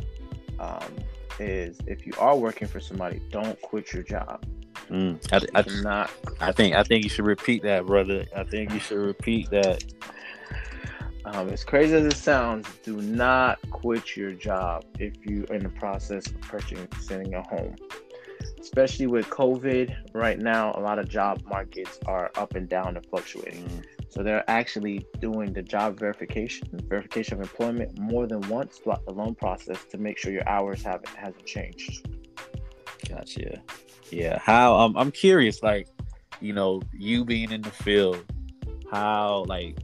um, 0.59 0.95
is 1.39 1.79
if 1.87 2.07
you 2.07 2.13
are 2.19 2.37
working 2.37 2.69
for 2.69 2.81
somebody, 2.81 3.21
don't 3.31 3.61
quit 3.61 3.93
your 3.93 4.03
job. 4.03 4.45
Mm. 4.89 5.21
I, 5.33 5.61
I, 5.61 5.83
not. 5.83 6.11
I 6.41 6.53
think 6.53 6.75
I 6.75 6.83
think 6.83 7.05
you 7.05 7.11
should 7.11 7.27
repeat 7.27 7.63
that, 7.63 7.87
brother. 7.87 8.27
I 8.35 8.45
think 8.45 8.73
you 8.73 8.81
should 8.81 8.99
repeat 8.99 9.51
that. 9.51 9.85
Um, 11.25 11.49
as 11.51 11.65
crazy 11.65 11.95
as 11.95 12.07
it 12.07 12.17
sounds, 12.17 12.67
do 12.83 13.01
not 13.03 13.59
quit 13.71 14.17
your 14.17 14.33
job 14.33 14.85
if 14.99 15.15
you're 15.25 15.45
in 15.45 15.63
the 15.63 15.69
process 15.69 16.27
of 16.27 16.41
purchasing 16.41 16.89
sending 17.01 17.35
a 17.35 17.43
home. 17.43 17.77
Especially 18.59 19.07
with 19.07 19.27
COVID 19.29 20.15
right 20.15 20.39
now, 20.39 20.73
a 20.77 20.81
lot 20.81 20.99
of 20.99 21.09
job 21.09 21.43
markets 21.47 21.99
are 22.07 22.31
up 22.37 22.55
and 22.55 22.69
down 22.69 22.97
and 22.97 23.05
fluctuating. 23.07 23.65
Mm. 23.65 23.85
So 24.09 24.23
they're 24.23 24.49
actually 24.49 25.07
doing 25.21 25.53
the 25.53 25.63
job 25.63 25.99
verification, 25.99 26.69
verification 26.89 27.35
of 27.35 27.43
employment 27.43 27.99
more 27.99 28.27
than 28.27 28.41
once 28.49 28.79
throughout 28.79 29.05
the 29.07 29.13
loan 29.13 29.35
process 29.35 29.85
to 29.91 29.99
make 29.99 30.19
sure 30.19 30.33
your 30.33 30.49
hours 30.49 30.83
haven't 30.83 31.09
hasn't 31.09 31.47
changed. 31.47 32.09
Gotcha. 33.09 33.63
Yeah. 34.11 34.39
How 34.39 34.77
um, 34.77 34.97
I'm 34.97 35.13
curious, 35.13 35.63
like, 35.63 35.89
you 36.41 36.53
know, 36.53 36.83
you 36.93 37.25
being 37.25 37.53
in 37.53 37.63
the 37.63 37.71
field, 37.71 38.25
how 38.91 39.45
like 39.47 39.79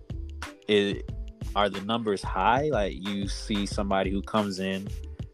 it 0.68 1.10
are 1.56 1.70
the 1.70 1.80
numbers 1.80 2.22
high? 2.22 2.68
Like 2.70 2.94
you 3.08 3.26
see 3.26 3.64
somebody 3.66 4.10
who 4.10 4.22
comes 4.22 4.60
in 4.60 4.86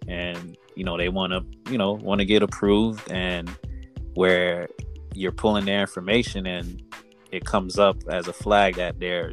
and 0.09 0.57
you 0.77 0.85
know 0.85 0.97
they 0.97 1.09
want 1.09 1.33
to 1.33 1.71
you 1.71 1.77
know 1.77 1.93
want 1.93 2.21
to 2.21 2.25
get 2.25 2.43
approved 2.43 3.11
and 3.11 3.51
where 4.15 4.69
you're 5.15 5.33
pulling 5.33 5.65
their 5.65 5.81
information 5.81 6.47
and 6.47 6.83
it 7.33 7.45
comes 7.45 7.79
up 7.79 7.97
as 8.09 8.29
a 8.29 8.33
flag 8.33 8.77
that 8.77 8.99
they're 9.01 9.33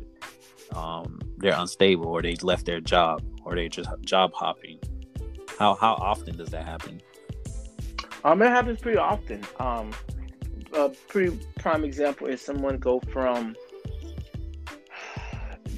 um, 0.73 1.19
they're 1.37 1.55
unstable 1.55 2.07
or 2.07 2.21
they 2.21 2.35
left 2.41 2.65
their 2.65 2.81
job 2.81 3.23
or 3.45 3.55
they 3.55 3.69
just 3.69 3.89
job 4.01 4.33
hopping. 4.33 4.79
How 5.59 5.75
how 5.75 5.93
often 5.93 6.35
does 6.37 6.49
that 6.49 6.65
happen? 6.65 7.01
Um, 8.23 8.41
it 8.41 8.49
happens 8.49 8.79
pretty 8.81 8.97
often. 8.97 9.45
Um, 9.59 9.91
a 10.73 10.89
pretty 11.07 11.39
prime 11.59 11.83
example 11.83 12.27
is 12.27 12.41
someone 12.41 12.77
go 12.77 12.99
from 12.99 13.55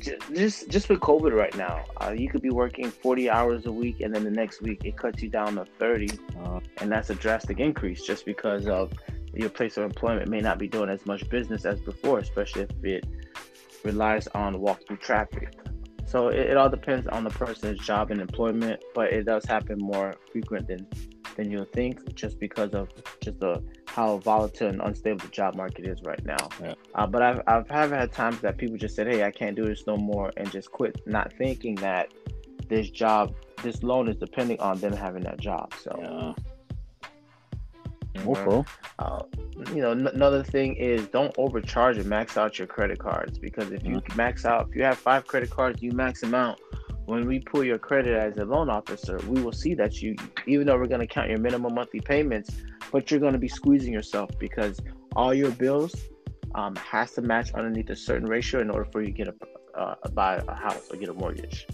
just 0.01 0.69
just 0.69 0.89
with 0.89 0.99
COVID 0.99 1.33
right 1.33 1.55
now, 1.55 1.83
uh, 2.01 2.11
you 2.11 2.29
could 2.29 2.41
be 2.41 2.49
working 2.49 2.89
40 2.89 3.29
hours 3.29 3.65
a 3.65 3.71
week, 3.71 4.01
and 4.01 4.13
then 4.13 4.23
the 4.23 4.31
next 4.31 4.61
week 4.61 4.83
it 4.85 4.97
cuts 4.97 5.21
you 5.21 5.29
down 5.29 5.55
to 5.55 5.65
30, 5.79 6.09
uh, 6.43 6.59
and 6.79 6.91
that's 6.91 7.09
a 7.09 7.15
drastic 7.15 7.59
increase 7.59 8.01
just 8.03 8.25
because 8.25 8.67
of 8.67 8.91
your 9.33 9.49
place 9.49 9.77
of 9.77 9.83
employment 9.83 10.29
may 10.29 10.41
not 10.41 10.57
be 10.57 10.67
doing 10.67 10.89
as 10.89 11.05
much 11.05 11.29
business 11.29 11.65
as 11.65 11.79
before, 11.81 12.19
especially 12.19 12.63
if 12.63 12.83
it 12.83 13.05
relies 13.83 14.27
on 14.27 14.59
walk-through 14.59 14.97
traffic. 14.97 15.53
So 16.05 16.27
it, 16.27 16.39
it 16.39 16.57
all 16.57 16.69
depends 16.69 17.07
on 17.07 17.23
the 17.23 17.29
person's 17.29 17.79
job 17.79 18.11
and 18.11 18.19
employment, 18.19 18.83
but 18.93 19.13
it 19.13 19.25
does 19.25 19.45
happen 19.45 19.77
more 19.79 20.15
frequent 20.31 20.67
than 20.67 20.85
than 21.41 21.51
you'll 21.51 21.65
think, 21.65 22.13
just 22.15 22.39
because 22.39 22.73
of 22.73 22.89
just 23.21 23.39
the 23.39 23.61
how 23.87 24.17
volatile 24.17 24.67
and 24.67 24.81
unstable 24.81 25.19
the 25.19 25.27
job 25.27 25.55
market 25.55 25.87
is 25.87 26.01
right 26.03 26.23
now. 26.23 26.49
Yeah. 26.61 26.73
Uh, 26.95 27.07
but 27.07 27.21
I've 27.21 27.41
I've 27.47 27.69
have 27.69 27.91
had 27.91 28.11
times 28.11 28.39
that 28.41 28.57
people 28.57 28.77
just 28.77 28.95
said, 28.95 29.07
"Hey, 29.07 29.23
I 29.23 29.31
can't 29.31 29.55
do 29.55 29.65
this 29.65 29.85
no 29.87 29.97
more," 29.97 30.31
and 30.37 30.51
just 30.51 30.71
quit, 30.71 31.01
not 31.05 31.33
thinking 31.33 31.75
that 31.75 32.13
this 32.67 32.89
job, 32.89 33.33
this 33.63 33.83
loan 33.83 34.07
is 34.07 34.17
depending 34.17 34.59
on 34.59 34.79
them 34.79 34.93
having 34.93 35.23
that 35.23 35.39
job. 35.39 35.73
So. 35.81 35.91
Yeah. 35.99 36.33
Okay. 38.25 38.69
Uh, 38.99 39.23
you 39.73 39.81
know, 39.81 39.91
n- 39.91 40.07
another 40.07 40.43
thing 40.43 40.75
is 40.75 41.07
don't 41.07 41.33
overcharge 41.37 41.97
and 41.97 42.05
max 42.05 42.37
out 42.37 42.59
your 42.59 42.67
credit 42.67 42.99
cards 42.99 43.39
because 43.39 43.71
if 43.71 43.83
you 43.83 43.95
mm-hmm. 43.95 44.17
max 44.17 44.45
out, 44.45 44.67
if 44.69 44.75
you 44.75 44.83
have 44.83 44.97
five 44.97 45.25
credit 45.25 45.49
cards, 45.49 45.81
you 45.81 45.91
max 45.91 46.21
them 46.21 46.35
out. 46.35 46.59
When 47.05 47.27
we 47.27 47.39
pull 47.39 47.63
your 47.63 47.77
credit 47.77 48.15
as 48.15 48.37
a 48.37 48.45
loan 48.45 48.69
officer, 48.69 49.19
we 49.27 49.41
will 49.41 49.51
see 49.51 49.73
that 49.75 50.01
you, 50.01 50.15
even 50.47 50.67
though 50.67 50.77
we're 50.77 50.87
going 50.87 51.01
to 51.01 51.07
count 51.07 51.29
your 51.29 51.39
minimum 51.39 51.73
monthly 51.73 51.99
payments, 51.99 52.51
but 52.91 53.09
you're 53.09 53.19
going 53.19 53.33
to 53.33 53.39
be 53.39 53.47
squeezing 53.47 53.91
yourself 53.91 54.29
because 54.39 54.79
all 55.15 55.33
your 55.33 55.51
bills 55.51 55.95
um, 56.55 56.75
has 56.75 57.11
to 57.13 57.21
match 57.21 57.53
underneath 57.53 57.89
a 57.89 57.95
certain 57.95 58.27
ratio 58.27 58.61
in 58.61 58.69
order 58.69 58.85
for 58.91 59.01
you 59.01 59.07
to 59.07 59.13
get 59.13 59.27
a 59.27 59.33
uh, 59.75 59.95
buy 60.13 60.41
a 60.47 60.53
house 60.53 60.89
or 60.91 60.97
get 60.97 61.09
a 61.09 61.13
mortgage. 61.13 61.67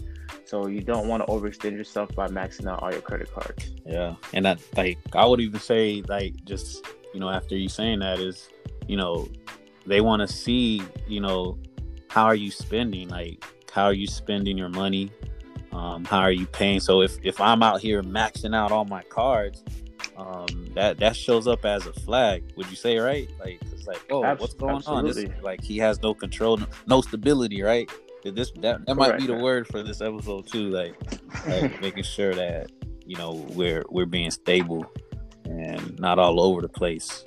So 0.44 0.66
you 0.66 0.80
don't 0.80 1.08
want 1.08 1.26
to 1.26 1.32
overextend 1.32 1.72
yourself 1.72 2.14
by 2.14 2.28
maxing 2.28 2.66
out 2.66 2.82
all 2.82 2.92
your 2.92 3.00
credit 3.00 3.30
cards. 3.32 3.74
Yeah, 3.84 4.14
and 4.32 4.44
that 4.44 4.60
like 4.76 4.98
I 5.14 5.26
would 5.26 5.40
even 5.40 5.60
say 5.60 6.02
like 6.08 6.34
just 6.44 6.86
you 7.12 7.20
know 7.20 7.28
after 7.28 7.56
you 7.56 7.68
saying 7.68 8.00
that 8.00 8.18
is 8.18 8.48
you 8.86 8.96
know 8.96 9.28
they 9.86 10.00
want 10.00 10.20
to 10.20 10.28
see 10.28 10.82
you 11.06 11.20
know 11.20 11.58
how 12.08 12.24
are 12.24 12.34
you 12.34 12.50
spending 12.50 13.08
like 13.08 13.44
how 13.70 13.84
are 13.84 13.92
you 13.92 14.06
spending 14.06 14.56
your 14.56 14.68
money? 14.68 15.10
Um, 15.72 16.04
how 16.04 16.20
are 16.20 16.32
you 16.32 16.46
paying? 16.46 16.80
So 16.80 17.02
if 17.02 17.18
if 17.22 17.40
i'm 17.40 17.62
out 17.62 17.80
here 17.80 18.02
maxing 18.02 18.54
out 18.54 18.72
all 18.72 18.84
my 18.84 19.02
cards 19.04 19.62
um, 20.18 20.66
that 20.74 20.98
that 20.98 21.14
shows 21.14 21.46
up 21.46 21.64
as 21.64 21.86
a 21.86 21.92
flag. 21.92 22.42
Would 22.56 22.68
you 22.68 22.76
say 22.76 22.98
right? 22.98 23.28
Like 23.38 23.60
it's 23.72 23.86
like 23.86 24.04
oh 24.10 24.20
what's 24.34 24.54
going 24.54 24.76
Absolutely. 24.76 25.26
on? 25.26 25.30
This, 25.30 25.42
like 25.42 25.62
he 25.62 25.78
has 25.78 26.02
no 26.02 26.12
control 26.12 26.56
no, 26.56 26.66
no 26.86 27.00
stability 27.00 27.62
right? 27.62 27.90
This 28.24 28.50
that, 28.60 28.84
that 28.86 28.96
might 28.96 29.16
be 29.16 29.26
the 29.26 29.36
word 29.36 29.68
for 29.68 29.82
this 29.82 30.00
episode 30.00 30.46
too 30.48 30.70
like, 30.70 30.94
like 31.46 31.80
making 31.80 32.02
sure 32.02 32.34
that 32.34 32.70
you 33.06 33.16
know 33.16 33.46
we're 33.50 33.84
we're 33.88 34.06
being 34.06 34.30
stable 34.30 34.90
and 35.44 35.98
not 35.98 36.18
all 36.18 36.40
over 36.40 36.60
the 36.60 36.68
place 36.68 37.24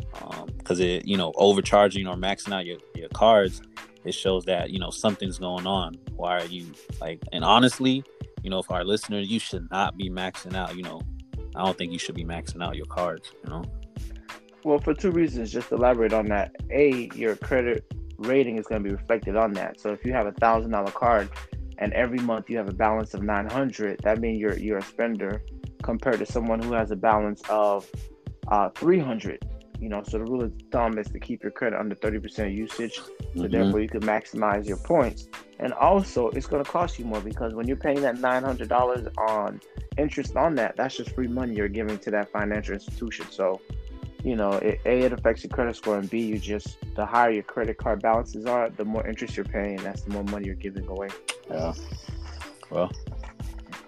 because 0.57 0.79
um, 0.79 0.85
it 0.85 1.07
you 1.07 1.17
know 1.17 1.31
overcharging 1.35 2.07
or 2.07 2.15
maxing 2.15 2.53
out 2.53 2.65
your, 2.65 2.77
your 2.93 3.09
cards 3.09 3.61
it 4.03 4.13
shows 4.13 4.45
that 4.45 4.69
you 4.71 4.79
know 4.79 4.89
something's 4.89 5.37
going 5.37 5.67
on. 5.67 5.95
Why 6.15 6.39
are 6.39 6.45
you 6.45 6.71
like 6.99 7.21
and 7.31 7.43
honestly 7.43 8.03
you 8.43 8.49
know 8.49 8.61
for 8.61 8.75
our 8.75 8.83
listeners 8.83 9.29
you 9.29 9.39
should 9.39 9.69
not 9.71 9.97
be 9.97 10.09
maxing 10.09 10.55
out 10.55 10.75
you 10.75 10.83
know. 10.83 11.01
I 11.55 11.65
don't 11.65 11.77
think 11.77 11.91
you 11.91 11.99
should 11.99 12.15
be 12.15 12.23
maxing 12.23 12.63
out 12.63 12.75
your 12.75 12.85
cards 12.85 13.31
you 13.43 13.49
know? 13.49 13.63
Well 14.63 14.79
for 14.79 14.93
two 14.93 15.11
reasons 15.11 15.51
just 15.51 15.71
elaborate 15.71 16.13
on 16.13 16.27
that. 16.27 16.55
A 16.71 17.09
your 17.15 17.35
credit 17.35 17.93
rating 18.17 18.57
is 18.57 18.67
going 18.67 18.83
to 18.83 18.87
be 18.87 18.93
reflected 18.95 19.35
on 19.35 19.53
that. 19.53 19.79
So 19.79 19.91
if 19.91 20.05
you 20.05 20.13
have 20.13 20.27
a 20.27 20.31
thousand 20.33 20.71
dollar 20.71 20.91
card 20.91 21.29
and 21.77 21.91
every 21.93 22.19
month 22.19 22.49
you 22.49 22.57
have 22.57 22.69
a 22.69 22.73
balance 22.73 23.13
of 23.13 23.23
900 23.23 23.99
that 24.03 24.19
means 24.19 24.39
you're 24.39 24.57
you're 24.57 24.77
a 24.77 24.83
spender 24.83 25.43
compared 25.81 26.19
to 26.19 26.25
someone 26.25 26.61
who 26.61 26.73
has 26.73 26.91
a 26.91 26.95
balance 26.95 27.41
of 27.49 27.89
uh, 28.47 28.69
300 28.69 29.45
you 29.81 29.89
know 29.89 30.03
so 30.03 30.19
the 30.19 30.23
rule 30.23 30.43
of 30.43 30.53
thumb 30.71 30.97
is 30.99 31.07
to 31.07 31.19
keep 31.19 31.41
your 31.41 31.51
credit 31.51 31.77
under 31.77 31.95
30% 31.95 32.55
usage 32.55 32.95
so 32.95 33.01
mm-hmm. 33.01 33.51
therefore 33.51 33.81
you 33.81 33.89
can 33.89 34.01
maximize 34.01 34.67
your 34.67 34.77
points. 34.77 35.27
And 35.59 35.73
also 35.73 36.29
it's 36.29 36.45
going 36.45 36.63
to 36.63 36.69
cost 36.69 36.99
you 36.99 37.05
more 37.05 37.19
because 37.19 37.53
when 37.53 37.67
you're 37.67 37.77
paying 37.77 38.01
that 38.01 38.15
$900 38.15 39.17
on 39.17 39.59
interest 39.97 40.35
on 40.37 40.55
that 40.55 40.77
that's 40.77 40.95
just 40.95 41.11
free 41.11 41.27
money 41.27 41.55
you're 41.55 41.67
giving 41.67 41.97
to 41.97 42.11
that 42.11 42.31
financial 42.31 42.75
institution. 42.75 43.25
So 43.31 43.59
you 44.23 44.35
know 44.35 44.51
it, 44.53 44.79
a 44.85 44.99
it 45.01 45.13
affects 45.13 45.43
your 45.43 45.49
credit 45.49 45.75
score 45.75 45.97
and 45.97 46.07
b 46.07 46.19
you 46.21 46.37
just 46.37 46.77
the 46.95 47.03
higher 47.03 47.31
your 47.31 47.43
credit 47.43 47.79
card 47.79 48.03
balances 48.03 48.45
are 48.45 48.69
the 48.69 48.85
more 48.85 49.05
interest 49.07 49.35
you're 49.35 49.43
paying 49.43 49.77
and 49.77 49.85
that's 49.85 50.03
the 50.03 50.11
more 50.11 50.23
money 50.25 50.45
you're 50.45 50.55
giving 50.55 50.87
away. 50.87 51.09
Yeah. 51.49 51.73
Well. 52.69 52.91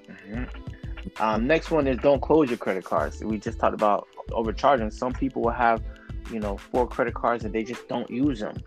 Mm-hmm. 0.10 0.73
Um, 1.20 1.48
next 1.48 1.72
one 1.72 1.88
is 1.88 1.98
don't 1.98 2.22
close 2.22 2.50
your 2.50 2.58
credit 2.58 2.84
cards 2.84 3.24
we 3.24 3.38
just 3.38 3.60
talked 3.60 3.74
about 3.74 4.08
overcharging. 4.32 4.92
Some 4.92 5.14
people 5.14 5.42
will 5.42 5.52
have, 5.52 5.82
you 6.32 6.40
know, 6.40 6.58
four 6.58 6.88
credit 6.88 7.14
cards 7.14 7.44
and 7.44 7.54
they 7.54 7.64
just 7.64 7.88
don't 7.88 8.10
use 8.10 8.40
them. 8.40 8.58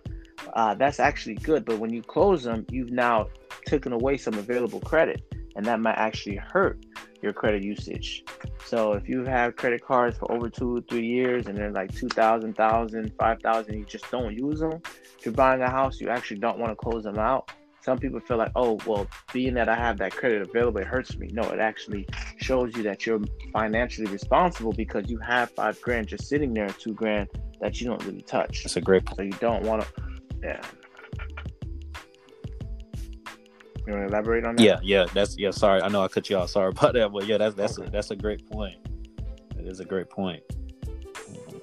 Uh, 0.54 0.74
that's 0.74 1.00
actually 1.00 1.34
good, 1.34 1.64
but 1.64 1.78
when 1.78 1.92
you 1.92 2.02
close 2.02 2.42
them, 2.44 2.66
you've 2.70 2.90
now 2.90 3.28
taken 3.66 3.92
away 3.92 4.16
some 4.16 4.34
available 4.34 4.80
credit, 4.80 5.22
and 5.56 5.64
that 5.66 5.80
might 5.80 5.96
actually 5.96 6.36
hurt 6.36 6.84
your 7.22 7.32
credit 7.32 7.62
usage. 7.62 8.24
So 8.64 8.92
if 8.92 9.08
you 9.08 9.24
have 9.24 9.56
credit 9.56 9.82
cards 9.82 10.18
for 10.18 10.30
over 10.30 10.48
two, 10.48 10.84
three 10.88 11.06
years, 11.06 11.46
and 11.46 11.56
they're 11.56 11.72
like 11.72 11.92
2,000, 11.94 12.56
1,000, 12.56 13.12
5,000, 13.18 13.74
you 13.74 13.84
just 13.84 14.10
don't 14.10 14.32
use 14.34 14.60
them. 14.60 14.80
If 15.18 15.26
you're 15.26 15.34
buying 15.34 15.62
a 15.62 15.70
house, 15.70 16.00
you 16.00 16.08
actually 16.08 16.38
don't 16.38 16.58
want 16.58 16.70
to 16.70 16.76
close 16.76 17.04
them 17.04 17.18
out 17.18 17.50
some 17.86 17.98
people 17.98 18.18
feel 18.18 18.36
like, 18.36 18.50
oh, 18.56 18.80
well, 18.84 19.06
being 19.32 19.54
that 19.54 19.68
I 19.68 19.76
have 19.76 19.98
that 19.98 20.10
credit 20.10 20.42
available, 20.42 20.80
it 20.80 20.88
hurts 20.88 21.16
me. 21.16 21.28
No, 21.32 21.42
it 21.44 21.60
actually 21.60 22.04
shows 22.46 22.76
you 22.76 22.82
that 22.84 23.04
you're 23.04 23.20
financially 23.52 24.06
responsible 24.06 24.72
because 24.72 25.10
you 25.10 25.18
have 25.18 25.50
five 25.50 25.80
grand 25.82 26.06
just 26.06 26.28
sitting 26.28 26.54
there, 26.54 26.68
two 26.68 26.94
grand 26.94 27.28
that 27.60 27.80
you 27.80 27.86
don't 27.88 28.02
really 28.04 28.22
touch. 28.22 28.62
That's 28.62 28.76
a 28.76 28.80
great 28.80 29.04
point. 29.04 29.16
So 29.16 29.22
you 29.22 29.32
don't 29.40 29.64
want 29.64 29.82
to, 29.82 29.88
yeah. 30.42 30.62
You 33.86 33.92
want 33.92 34.08
to 34.08 34.14
elaborate 34.14 34.44
on 34.44 34.56
that? 34.56 34.62
Yeah, 34.62 34.78
yeah. 34.82 35.06
That's 35.12 35.38
yeah. 35.38 35.50
Sorry, 35.50 35.80
I 35.82 35.88
know 35.88 36.02
I 36.02 36.08
cut 36.08 36.30
you 36.30 36.36
off. 36.36 36.50
Sorry 36.50 36.70
about 36.70 36.94
that, 36.94 37.12
but 37.12 37.26
yeah, 37.26 37.38
that's 37.38 37.54
that's 37.54 37.78
okay. 37.78 37.88
a, 37.88 37.90
that's 37.90 38.10
a 38.10 38.16
great 38.16 38.48
point. 38.50 38.76
It 39.58 39.66
is 39.66 39.80
a 39.80 39.84
great 39.84 40.10
point. 40.10 40.42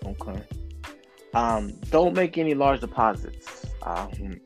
Okay. 0.05 0.41
Um, 1.33 1.71
don't 1.89 2.13
make 2.13 2.37
any 2.37 2.53
large 2.53 2.81
deposits. 2.81 3.65
Um, 3.83 4.39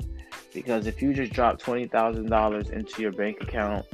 because 0.54 0.88
if 0.88 1.02
you 1.02 1.14
just 1.14 1.34
drop 1.34 1.60
twenty 1.60 1.88
thousand 1.88 2.30
dollars 2.30 2.70
into 2.70 3.02
your 3.02 3.12
bank 3.12 3.42
account, 3.42 3.86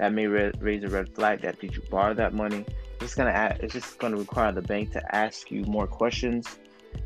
that 0.00 0.14
may 0.14 0.26
re- 0.26 0.50
raise 0.60 0.82
a 0.82 0.88
red 0.88 1.14
flag. 1.14 1.42
That 1.42 1.60
did 1.60 1.76
you 1.76 1.82
borrow 1.90 2.14
that 2.14 2.32
money? 2.32 2.64
It's 3.02 3.14
gonna 3.14 3.30
add, 3.32 3.60
it's 3.62 3.74
just 3.74 3.98
gonna 3.98 4.16
require 4.16 4.50
the 4.50 4.62
bank 4.62 4.92
to 4.92 5.14
ask 5.14 5.50
you 5.50 5.62
more 5.64 5.86
questions. 5.86 6.58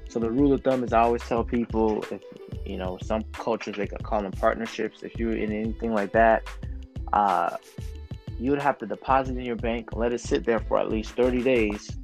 So 0.08 0.20
the 0.20 0.30
rule 0.30 0.52
of 0.52 0.62
thumb 0.62 0.84
is 0.84 0.92
I 0.92 1.00
always 1.00 1.22
tell 1.22 1.42
people 1.42 2.04
if 2.12 2.22
you 2.64 2.78
know 2.78 2.96
some 3.02 3.24
cultures 3.32 3.76
they 3.76 3.88
call 3.88 4.22
them 4.22 4.30
partnerships. 4.30 5.02
If 5.02 5.18
you're 5.18 5.36
in 5.36 5.50
anything 5.50 5.92
like 5.92 6.12
that, 6.12 6.48
uh, 7.12 7.56
you 8.38 8.52
would 8.52 8.62
have 8.62 8.78
to 8.78 8.86
deposit 8.86 9.36
in 9.36 9.44
your 9.44 9.56
bank, 9.56 9.96
let 9.96 10.12
it 10.12 10.20
sit 10.20 10.46
there 10.46 10.60
for 10.60 10.78
at 10.78 10.88
least 10.88 11.16
30 11.16 11.42
days, 11.42 11.98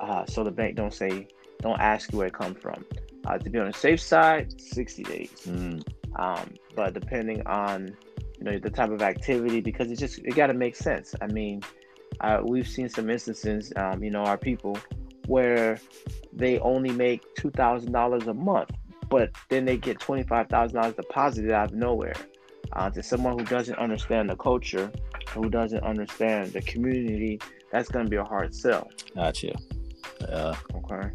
uh, 0.00 0.26
so 0.26 0.42
the 0.42 0.50
bank 0.50 0.74
don't 0.74 0.92
say 0.92 1.28
don't 1.60 1.80
ask 1.80 2.12
you 2.12 2.18
where 2.18 2.26
it 2.26 2.34
comes 2.34 2.58
from. 2.60 2.84
Uh, 3.24 3.38
to 3.38 3.50
be 3.50 3.58
on 3.60 3.66
the 3.66 3.72
safe 3.72 4.00
side, 4.00 4.60
60 4.60 5.02
days. 5.04 5.30
Mm. 5.46 5.82
Um, 6.16 6.54
but 6.74 6.94
depending 6.94 7.46
on 7.46 7.96
you 8.38 8.44
know 8.44 8.58
the 8.58 8.70
type 8.70 8.90
of 8.90 9.02
activity, 9.02 9.60
because 9.60 9.90
it 9.90 9.98
just 9.98 10.18
it 10.18 10.34
got 10.34 10.48
to 10.48 10.54
make 10.54 10.76
sense. 10.76 11.14
I 11.20 11.26
mean, 11.26 11.62
uh, 12.20 12.40
we've 12.44 12.68
seen 12.68 12.88
some 12.88 13.10
instances, 13.10 13.72
um, 13.76 14.02
you 14.02 14.10
know, 14.10 14.22
our 14.22 14.38
people 14.38 14.78
where 15.26 15.78
they 16.32 16.58
only 16.60 16.90
make 16.90 17.22
two 17.34 17.50
thousand 17.50 17.92
dollars 17.92 18.26
a 18.26 18.34
month, 18.34 18.70
but 19.08 19.30
then 19.48 19.64
they 19.64 19.76
get 19.76 19.98
twenty 20.00 20.22
five 20.22 20.48
thousand 20.48 20.80
dollars 20.80 20.94
deposited 20.94 21.50
out 21.50 21.70
of 21.70 21.74
nowhere. 21.76 22.14
Uh, 22.74 22.90
to 22.90 23.02
someone 23.02 23.38
who 23.38 23.44
doesn't 23.46 23.78
understand 23.78 24.28
the 24.28 24.36
culture, 24.36 24.92
who 25.30 25.48
doesn't 25.48 25.82
understand 25.82 26.52
the 26.52 26.60
community, 26.60 27.40
that's 27.72 27.88
going 27.88 28.04
to 28.04 28.10
be 28.10 28.16
a 28.16 28.24
hard 28.24 28.54
sell. 28.54 28.90
Gotcha. 29.14 29.54
Yeah. 30.20 30.54
Okay. 30.74 31.10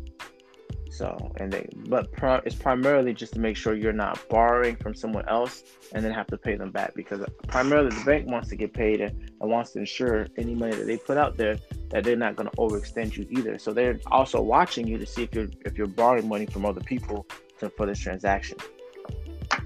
So, 0.93 1.33
and 1.37 1.51
they, 1.51 1.67
but 1.87 2.11
pro, 2.11 2.35
it's 2.45 2.55
primarily 2.55 3.15
just 3.15 3.33
to 3.33 3.39
make 3.39 3.57
sure 3.57 3.73
you're 3.73 3.91
not 3.91 4.19
borrowing 4.29 4.75
from 4.75 4.93
someone 4.93 5.27
else 5.27 5.63
and 5.91 6.05
then 6.05 6.11
have 6.11 6.27
to 6.27 6.37
pay 6.37 6.55
them 6.55 6.69
back 6.69 6.93
because 6.93 7.25
primarily 7.47 7.89
the 7.89 8.03
bank 8.05 8.27
wants 8.27 8.49
to 8.49 8.55
get 8.55 8.73
paid 8.73 9.01
and, 9.01 9.31
and 9.41 9.49
wants 9.49 9.71
to 9.71 9.79
ensure 9.79 10.27
any 10.37 10.53
money 10.53 10.75
that 10.75 10.85
they 10.85 10.97
put 10.97 11.17
out 11.17 11.35
there 11.35 11.57
that 11.89 12.03
they're 12.03 12.15
not 12.15 12.35
going 12.35 12.47
to 12.47 12.55
overextend 12.57 13.17
you 13.17 13.25
either. 13.31 13.57
So 13.57 13.73
they're 13.73 13.99
also 14.11 14.39
watching 14.39 14.85
you 14.85 14.99
to 14.99 15.05
see 15.07 15.23
if 15.23 15.33
you're 15.33 15.49
if 15.65 15.79
you're 15.79 15.87
borrowing 15.87 16.27
money 16.27 16.45
from 16.45 16.63
other 16.63 16.81
people 16.81 17.25
to, 17.59 17.71
for 17.71 17.87
this 17.87 17.97
transaction. 17.97 18.59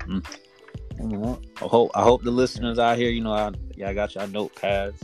Mm. 0.06 0.26
I 1.62 1.66
hope 1.66 1.92
I 1.94 2.04
hope 2.04 2.24
the 2.24 2.32
listeners 2.32 2.80
out 2.80 2.98
here, 2.98 3.10
you 3.10 3.22
know, 3.22 3.34
I 3.34 3.52
yeah, 3.76 3.90
I 3.90 3.94
got 3.94 4.16
your 4.16 4.24
notepads, 4.28 4.96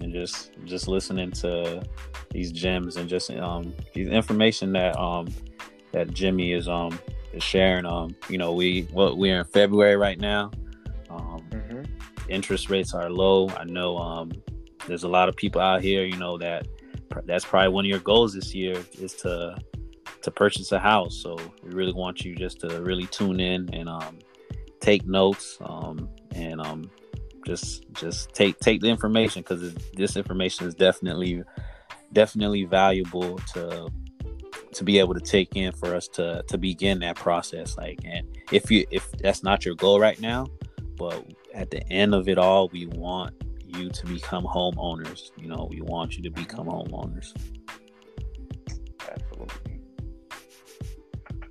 and 0.00 0.12
just 0.12 0.52
just 0.64 0.88
listening 0.88 1.30
to 1.32 1.82
these 2.30 2.52
gems 2.52 2.96
and 2.96 3.08
just 3.08 3.30
um 3.30 3.74
these 3.94 4.08
information 4.08 4.72
that 4.72 4.98
um 4.98 5.28
that 5.92 6.12
Jimmy 6.12 6.52
is 6.52 6.68
um 6.68 6.98
is 7.32 7.42
sharing. 7.42 7.86
Um, 7.86 8.14
you 8.28 8.38
know, 8.38 8.52
we 8.52 8.82
what 8.92 9.12
well, 9.12 9.16
we're 9.16 9.38
in 9.38 9.44
February 9.44 9.96
right 9.96 10.18
now. 10.18 10.50
Um, 11.10 11.42
mm-hmm. 11.50 11.82
interest 12.28 12.68
rates 12.70 12.94
are 12.94 13.10
low. 13.10 13.48
I 13.50 13.64
know 13.64 13.96
um 13.98 14.32
there's 14.86 15.04
a 15.04 15.08
lot 15.08 15.28
of 15.28 15.36
people 15.36 15.60
out 15.60 15.82
here, 15.82 16.04
you 16.04 16.16
know, 16.16 16.38
that 16.38 16.66
that's 17.24 17.44
probably 17.44 17.68
one 17.68 17.84
of 17.84 17.88
your 17.88 18.00
goals 18.00 18.34
this 18.34 18.54
year 18.54 18.82
is 18.98 19.14
to 19.14 19.56
to 20.22 20.30
purchase 20.30 20.72
a 20.72 20.78
house. 20.78 21.20
So 21.22 21.36
we 21.62 21.70
really 21.70 21.92
want 21.92 22.24
you 22.24 22.34
just 22.34 22.60
to 22.60 22.80
really 22.82 23.06
tune 23.06 23.40
in 23.40 23.72
and 23.72 23.88
um 23.88 24.18
take 24.80 25.06
notes 25.06 25.58
um 25.60 26.08
and 26.34 26.60
um 26.60 26.90
just 27.48 27.90
just 27.94 28.34
take 28.34 28.60
take 28.60 28.82
the 28.82 28.88
information 28.88 29.40
because 29.40 29.74
this 29.94 30.16
information 30.16 30.66
is 30.66 30.74
definitely 30.74 31.42
definitely 32.12 32.64
valuable 32.64 33.38
to 33.54 33.88
to 34.72 34.84
be 34.84 34.98
able 34.98 35.14
to 35.14 35.20
take 35.20 35.56
in 35.56 35.72
for 35.72 35.94
us 35.94 36.06
to 36.08 36.44
to 36.46 36.58
begin 36.58 36.98
that 36.98 37.16
process. 37.16 37.78
Like 37.78 38.00
and 38.04 38.26
if 38.52 38.70
you 38.70 38.86
if 38.90 39.10
that's 39.12 39.42
not 39.42 39.64
your 39.64 39.74
goal 39.74 39.98
right 39.98 40.20
now 40.20 40.46
but 40.98 41.24
at 41.54 41.70
the 41.70 41.82
end 41.90 42.14
of 42.14 42.28
it 42.28 42.36
all 42.36 42.68
we 42.68 42.86
want 42.86 43.34
you 43.64 43.88
to 43.88 44.06
become 44.06 44.44
homeowners. 44.44 45.30
You 45.38 45.48
know 45.48 45.68
we 45.70 45.80
want 45.80 46.18
you 46.18 46.22
to 46.24 46.30
become 46.30 46.66
homeowners 46.66 47.32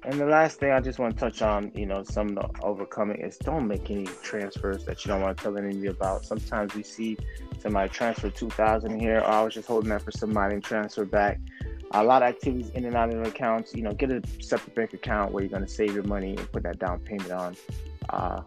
and 0.08 0.20
the 0.20 0.26
last 0.26 0.60
thing 0.60 0.72
i 0.72 0.80
just 0.80 1.00
want 1.00 1.14
to 1.14 1.20
touch 1.20 1.42
on 1.42 1.72
you 1.76 1.86
know 1.86 2.04
some 2.04 2.30
of 2.30 2.36
the 2.36 2.64
overcoming 2.64 3.18
is 3.18 3.38
don't 3.38 3.68
make 3.68 3.92
any 3.92 4.06
transfers 4.24 4.86
that 4.86 5.04
you 5.04 5.10
don't 5.10 5.22
want 5.22 5.38
to 5.38 5.44
tell 5.44 5.58
anybody 5.58 5.88
about 5.88 6.26
sometimes 6.26 6.74
we 6.74 6.82
see 6.82 7.18
somebody 7.60 7.90
transfer 7.90 8.30
2000 8.30 9.00
here 9.00 9.20
or 9.20 9.26
i 9.26 9.44
was 9.44 9.54
just 9.54 9.68
holding 9.68 9.90
that 9.90 10.02
for 10.02 10.12
somebody 10.12 10.56
and 10.56 10.64
transfer 10.64 11.06
back 11.06 11.40
a 11.92 12.04
lot 12.04 12.22
of 12.22 12.30
activities 12.30 12.70
in 12.72 12.86
and 12.86 12.96
out 12.96 13.14
of 13.14 13.26
accounts. 13.26 13.74
You 13.74 13.84
know, 13.84 13.94
get 13.94 14.12
a 14.12 14.22
separate 14.42 14.76
bank 14.76 14.94
account 14.94 15.32
where 15.32 15.44
you're 15.44 15.50
going 15.50 15.66
to 15.66 15.72
save 15.72 15.94
your 15.94 16.04
money 16.04 16.36
and 16.36 16.52
put 16.52 16.64
that 16.64 16.80
down 16.80 17.00
payment 17.00 17.32
on. 17.32 17.56
Uh, 18.10 18.42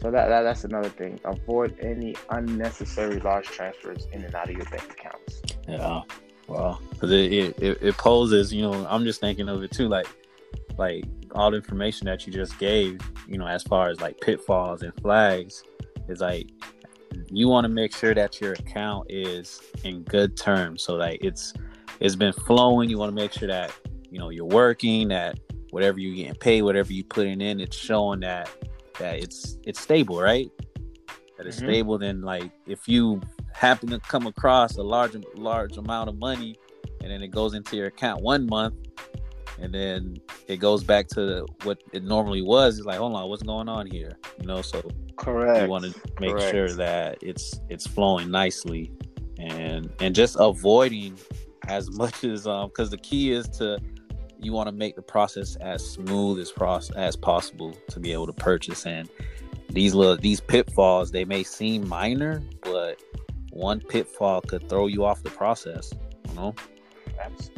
so 0.00 0.10
that, 0.10 0.28
that 0.28 0.42
that's 0.42 0.64
another 0.64 0.88
thing. 0.88 1.18
Avoid 1.24 1.76
any 1.80 2.14
unnecessary 2.30 3.18
large 3.20 3.46
transfers 3.46 4.06
in 4.12 4.24
and 4.24 4.34
out 4.34 4.48
of 4.48 4.56
your 4.56 4.64
bank 4.66 4.90
accounts. 4.90 5.42
Yeah, 5.66 6.02
well, 6.46 6.80
because 6.90 7.10
it, 7.10 7.32
it 7.32 7.78
it 7.82 7.96
poses. 7.96 8.52
You 8.52 8.62
know, 8.62 8.86
I'm 8.88 9.04
just 9.04 9.20
thinking 9.20 9.48
of 9.48 9.62
it 9.62 9.72
too. 9.72 9.88
Like 9.88 10.06
like 10.78 11.04
all 11.32 11.50
the 11.50 11.56
information 11.56 12.06
that 12.06 12.26
you 12.26 12.32
just 12.32 12.58
gave. 12.58 13.00
You 13.26 13.38
know, 13.38 13.46
as 13.46 13.62
far 13.62 13.90
as 13.90 14.00
like 14.00 14.20
pitfalls 14.20 14.82
and 14.82 14.92
flags, 15.00 15.62
is 16.08 16.20
like 16.20 16.50
you 17.30 17.48
want 17.48 17.64
to 17.64 17.68
make 17.68 17.94
sure 17.94 18.14
that 18.14 18.40
your 18.40 18.52
account 18.52 19.06
is 19.10 19.60
in 19.84 20.02
good 20.04 20.36
terms. 20.36 20.82
So 20.82 20.94
like 20.94 21.22
it's 21.22 21.52
it's 22.00 22.16
been 22.16 22.32
flowing. 22.32 22.88
You 22.88 22.98
want 22.98 23.10
to 23.10 23.14
make 23.14 23.32
sure 23.32 23.48
that 23.48 23.72
you 24.10 24.18
know 24.18 24.30
you're 24.30 24.44
working, 24.44 25.08
that 25.08 25.38
whatever 25.70 25.98
you're 25.98 26.14
getting 26.14 26.34
paid, 26.34 26.62
whatever 26.62 26.92
you 26.92 27.04
putting 27.04 27.40
in, 27.40 27.60
it's 27.60 27.76
showing 27.76 28.20
that 28.20 28.50
that 28.98 29.16
it's 29.16 29.58
it's 29.64 29.80
stable, 29.80 30.20
right? 30.20 30.50
That 31.36 31.46
it's 31.46 31.56
mm-hmm. 31.56 31.66
stable. 31.66 31.98
Then 31.98 32.22
like 32.22 32.50
if 32.66 32.88
you 32.88 33.20
happen 33.52 33.88
to 33.90 33.98
come 34.00 34.26
across 34.26 34.76
a 34.76 34.82
large 34.82 35.16
large 35.34 35.76
amount 35.76 36.08
of 36.08 36.18
money, 36.18 36.56
and 37.02 37.10
then 37.10 37.22
it 37.22 37.28
goes 37.28 37.54
into 37.54 37.76
your 37.76 37.86
account 37.86 38.22
one 38.22 38.46
month, 38.46 38.74
and 39.60 39.72
then 39.72 40.16
it 40.46 40.58
goes 40.58 40.84
back 40.84 41.08
to 41.08 41.46
what 41.64 41.82
it 41.92 42.04
normally 42.04 42.42
was. 42.42 42.78
It's 42.78 42.86
like, 42.86 42.98
hold 42.98 43.14
on, 43.16 43.28
what's 43.28 43.42
going 43.42 43.68
on 43.68 43.86
here? 43.86 44.16
You 44.40 44.46
know, 44.46 44.62
so 44.62 44.88
correct. 45.16 45.62
You 45.62 45.68
want 45.68 45.84
to 45.84 45.94
make 46.20 46.32
correct. 46.32 46.50
sure 46.50 46.72
that 46.72 47.18
it's 47.22 47.60
it's 47.68 47.86
flowing 47.86 48.30
nicely, 48.30 48.92
and 49.38 49.90
and 50.00 50.14
just 50.14 50.36
avoiding 50.38 51.18
as 51.68 51.90
much 51.96 52.24
as 52.24 52.46
um 52.46 52.68
because 52.68 52.90
the 52.90 52.98
key 52.98 53.32
is 53.32 53.48
to 53.48 53.78
you 54.40 54.52
want 54.52 54.68
to 54.68 54.72
make 54.72 54.94
the 54.94 55.02
process 55.02 55.56
as 55.56 55.84
smooth 55.84 56.38
as 56.38 56.52
pros- 56.52 56.90
as 56.92 57.16
possible 57.16 57.76
to 57.90 57.98
be 57.98 58.12
able 58.12 58.26
to 58.26 58.32
purchase 58.32 58.86
and 58.86 59.08
these 59.70 59.94
little 59.94 60.16
these 60.16 60.40
pitfalls 60.40 61.10
they 61.10 61.24
may 61.24 61.42
seem 61.42 61.86
minor 61.88 62.42
but 62.62 63.00
one 63.50 63.80
pitfall 63.80 64.40
could 64.40 64.68
throw 64.68 64.86
you 64.86 65.04
off 65.04 65.22
the 65.22 65.30
process 65.30 65.92
you 66.28 66.34
know 66.34 66.54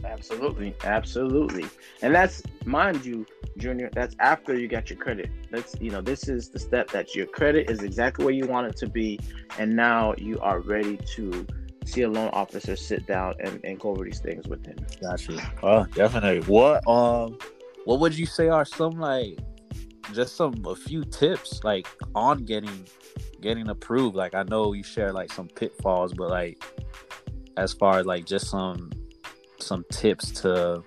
absolutely 0.05 0.75
absolutely 0.85 1.67
and 2.03 2.15
that's 2.15 2.43
mind 2.65 3.05
you 3.05 3.27
junior 3.59 3.91
that's 3.93 4.15
after 4.21 4.59
you 4.59 4.69
got 4.69 4.89
your 4.89 4.99
credit 4.99 5.31
that's 5.51 5.75
you 5.81 5.91
know 5.91 6.01
this 6.01 6.29
is 6.29 6.49
the 6.49 6.59
step 6.59 6.91
that 6.91 7.15
your 7.15 7.27
credit 7.27 7.71
is 7.71 7.83
exactly 7.83 8.25
where 8.25 8.35
you 8.35 8.47
want 8.47 8.67
it 8.67 8.77
to 8.77 8.89
be 8.89 9.19
and 9.59 9.75
now 9.75 10.15
you 10.19 10.39
are 10.41 10.61
ready 10.61 10.97
to 10.97 11.47
see 11.85 12.03
a 12.03 12.09
loan 12.09 12.31
officer 12.33 12.77
sit 12.77 13.07
down 13.07 13.35
and, 13.41 13.61
and 13.65 13.79
go 13.81 13.91
over 13.91 14.05
these 14.05 14.21
things 14.21 14.47
with 14.47 14.65
him. 14.65 14.77
Gotcha. 15.01 15.53
Oh, 15.63 15.85
definitely. 15.95 16.41
What 16.53 16.87
um 16.89 17.39
what 17.85 18.01
would 18.01 18.17
you 18.17 18.27
say 18.27 18.49
are 18.49 18.65
some 18.65 18.93
like 18.93 19.39
just 20.13 20.37
some 20.37 20.55
a 20.67 20.75
few 20.75 21.05
tips 21.05 21.63
like 21.65 21.87
on 22.15 22.45
getting 22.45 22.87
getting 23.41 23.69
approved? 23.69 24.17
Like 24.17 24.35
I 24.35 24.43
know 24.45 24.73
you 24.73 24.83
share 24.83 25.13
like 25.13 25.33
some 25.33 25.49
pitfalls, 25.49 26.13
but 26.15 26.31
like 26.31 26.63
as 27.57 27.73
far 27.73 27.99
as 27.99 28.07
like 28.07 28.25
just 28.25 28.49
some 28.49 28.91
some 29.63 29.85
tips 29.91 30.31
to 30.43 30.83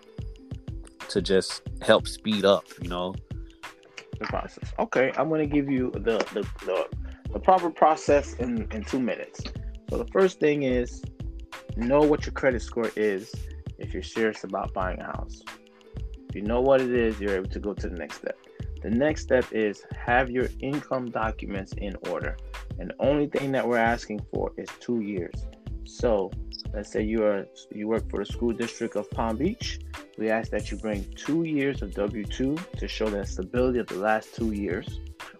to 1.10 1.22
just 1.22 1.62
help 1.82 2.08
speed 2.08 2.46
up, 2.46 2.66
you 2.82 2.90
know? 2.90 3.14
The 4.20 4.26
process. 4.26 4.72
Okay, 4.80 5.12
I'm 5.18 5.30
gonna 5.30 5.46
give 5.46 5.70
you 5.70 5.92
the 5.92 6.18
the, 6.34 6.48
the, 6.66 6.88
the 7.32 7.40
proper 7.40 7.70
process 7.70 8.34
in, 8.36 8.68
in 8.72 8.84
two 8.84 9.00
minutes. 9.00 9.42
So 9.90 9.98
the 9.98 10.08
first 10.08 10.40
thing 10.40 10.64
is 10.64 11.04
know 11.76 12.02
what 12.02 12.26
your 12.26 12.34
credit 12.34 12.62
score 12.62 12.92
is 12.96 13.34
if 13.78 13.94
you're 13.94 14.04
serious 14.04 14.44
about 14.44 14.74
buying 14.74 15.00
a 15.00 15.06
house. 15.06 15.42
If 16.30 16.36
you 16.36 16.42
know 16.42 16.62
what 16.62 16.82
it 16.82 16.92
is, 16.92 17.20
you're 17.20 17.36
able 17.36 17.50
to 17.50 17.60
go 17.60 17.74
to 17.74 17.90
the 17.90 17.96
next 17.96 18.18
step. 18.18 18.38
The 18.82 18.90
next 18.90 19.22
step 19.22 19.46
is 19.52 19.84
have 19.96 20.30
your 20.30 20.48
income 20.60 21.10
documents 21.10 21.74
in 21.78 21.96
order. 22.10 22.38
And 22.80 22.90
the 22.90 22.96
only 23.00 23.28
thing 23.28 23.52
that 23.54 23.68
we're 23.68 23.78
asking 23.78 24.22
for 24.34 24.52
is 24.58 24.68
two 24.80 25.02
years. 25.02 25.46
So 25.86 26.32
let's 26.74 26.92
say 26.92 27.04
you 27.04 27.24
are 27.24 27.46
you 27.72 27.88
work 27.88 28.10
for 28.10 28.20
the 28.20 28.26
school 28.26 28.52
district 28.52 28.96
of 28.96 29.10
Palm 29.12 29.38
Beach. 29.38 29.80
We 30.18 30.30
ask 30.30 30.52
that 30.52 30.72
you 30.72 30.78
bring 30.78 31.06
two 31.16 31.44
years 31.44 31.82
of 31.82 31.94
W-2 31.94 32.78
to 32.78 32.88
show 32.88 33.10
the 33.10 33.26
stability 33.26 33.80
of 33.80 33.88
the 33.88 33.96
last 33.96 34.36
two 34.36 34.52
years. 34.52 35.00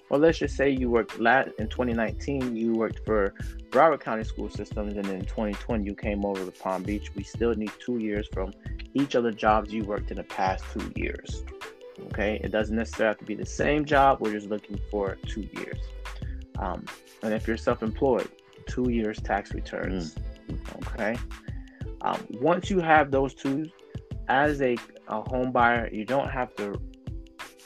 Or 0.10 0.20
let's 0.20 0.38
just 0.38 0.56
say 0.56 0.70
you 0.70 0.90
worked 0.90 1.20
last 1.20 1.50
in 1.58 1.70
2019, 1.70 2.56
you 2.56 2.74
worked 2.74 3.04
for 3.06 3.34
Broward 3.70 4.02
County 4.02 4.24
School 4.24 4.50
Systems, 4.50 4.96
and 4.96 5.08
in 5.08 5.22
2020 5.22 5.84
you 5.84 5.96
came 5.96 6.24
over 6.24 6.46
to 6.46 6.52
Palm 6.52 6.84
Beach. 6.84 7.12
We 7.16 7.24
still 7.24 7.56
need 7.56 7.72
two 7.80 7.98
years 7.98 8.28
from 8.32 8.54
each 8.94 9.16
of 9.16 9.24
the 9.24 9.32
jobs 9.32 9.74
you 9.74 9.84
worked 9.84 10.12
in 10.12 10.18
the 10.18 10.24
past 10.24 10.64
two 10.72 10.92
years. 10.96 11.44
Okay, 12.08 12.40
it 12.44 12.52
doesn't 12.52 12.76
necessarily 12.76 13.12
have 13.12 13.20
to 13.20 13.26
be 13.26 13.36
the 13.36 13.46
same 13.46 13.86
job. 13.86 14.20
We're 14.20 14.34
just 14.34 14.50
looking 14.50 14.80
for 14.92 15.18
two 15.28 15.48
years. 15.54 15.80
Um, 16.60 16.86
and 17.24 17.34
if 17.34 17.48
you're 17.48 17.58
self-employed, 17.58 18.30
two 18.68 18.90
years 18.92 19.20
tax 19.20 19.54
returns. 19.54 20.14
Mm. 20.14 20.33
Okay. 20.88 21.18
Um, 22.02 22.20
once 22.30 22.70
you 22.70 22.80
have 22.80 23.12
those 23.12 23.34
two, 23.34 23.66
as 24.28 24.62
a, 24.62 24.76
a 25.08 25.22
home 25.30 25.52
buyer, 25.52 25.90
you 25.92 26.06
don't 26.06 26.30
have 26.30 26.56
to 26.56 26.80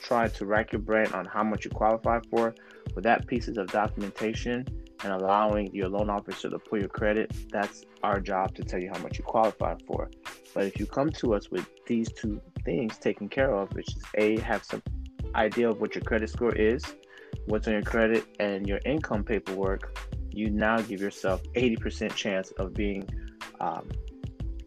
try 0.02 0.28
to 0.28 0.46
rack 0.46 0.72
your 0.72 0.82
brain 0.82 1.08
on 1.14 1.26
how 1.26 1.44
much 1.44 1.66
you 1.66 1.72
qualify 1.72 2.20
for. 2.30 2.54
With 2.96 3.04
that 3.04 3.28
pieces 3.28 3.58
of 3.58 3.68
documentation 3.68 4.66
and 5.04 5.14
allowing 5.14 5.74
your 5.74 5.90
loan 5.90 6.10
officer 6.10 6.50
to 6.50 6.58
pull 6.58 6.80
your 6.80 6.88
credit, 6.88 7.32
that's 7.52 7.84
our 8.04 8.20
job 8.20 8.56
to 8.56 8.64
tell 8.64 8.80
you 8.80 8.90
how 8.94 9.00
much 9.00 9.18
you 9.18 9.24
qualify 9.24 9.76
for. 9.86 10.10
But 10.54 10.66
if 10.66 10.80
you 10.80 10.86
come 10.86 11.12
to 11.12 11.36
us 11.36 11.52
with 11.52 11.68
these 11.86 12.12
two 12.12 12.42
things 12.66 12.98
taken 12.98 13.30
care 13.30 13.54
of, 13.54 13.72
which 13.74 13.88
is 13.96 14.04
A, 14.16 14.40
have 14.40 14.64
some 14.64 14.82
idea 15.36 15.70
of 15.70 15.80
what 15.80 15.94
your 15.94 16.04
credit 16.04 16.30
score 16.30 16.56
is, 16.56 16.84
what's 17.46 17.68
on 17.68 17.74
your 17.74 17.84
credit, 17.84 18.26
and 18.40 18.68
your 18.68 18.80
income 18.86 19.24
paperwork, 19.24 20.00
you 20.38 20.50
now 20.50 20.80
give 20.82 21.02
yourself 21.02 21.42
80% 21.54 22.14
chance 22.14 22.52
of 22.52 22.74
being 22.74 23.08
um, 23.60 23.90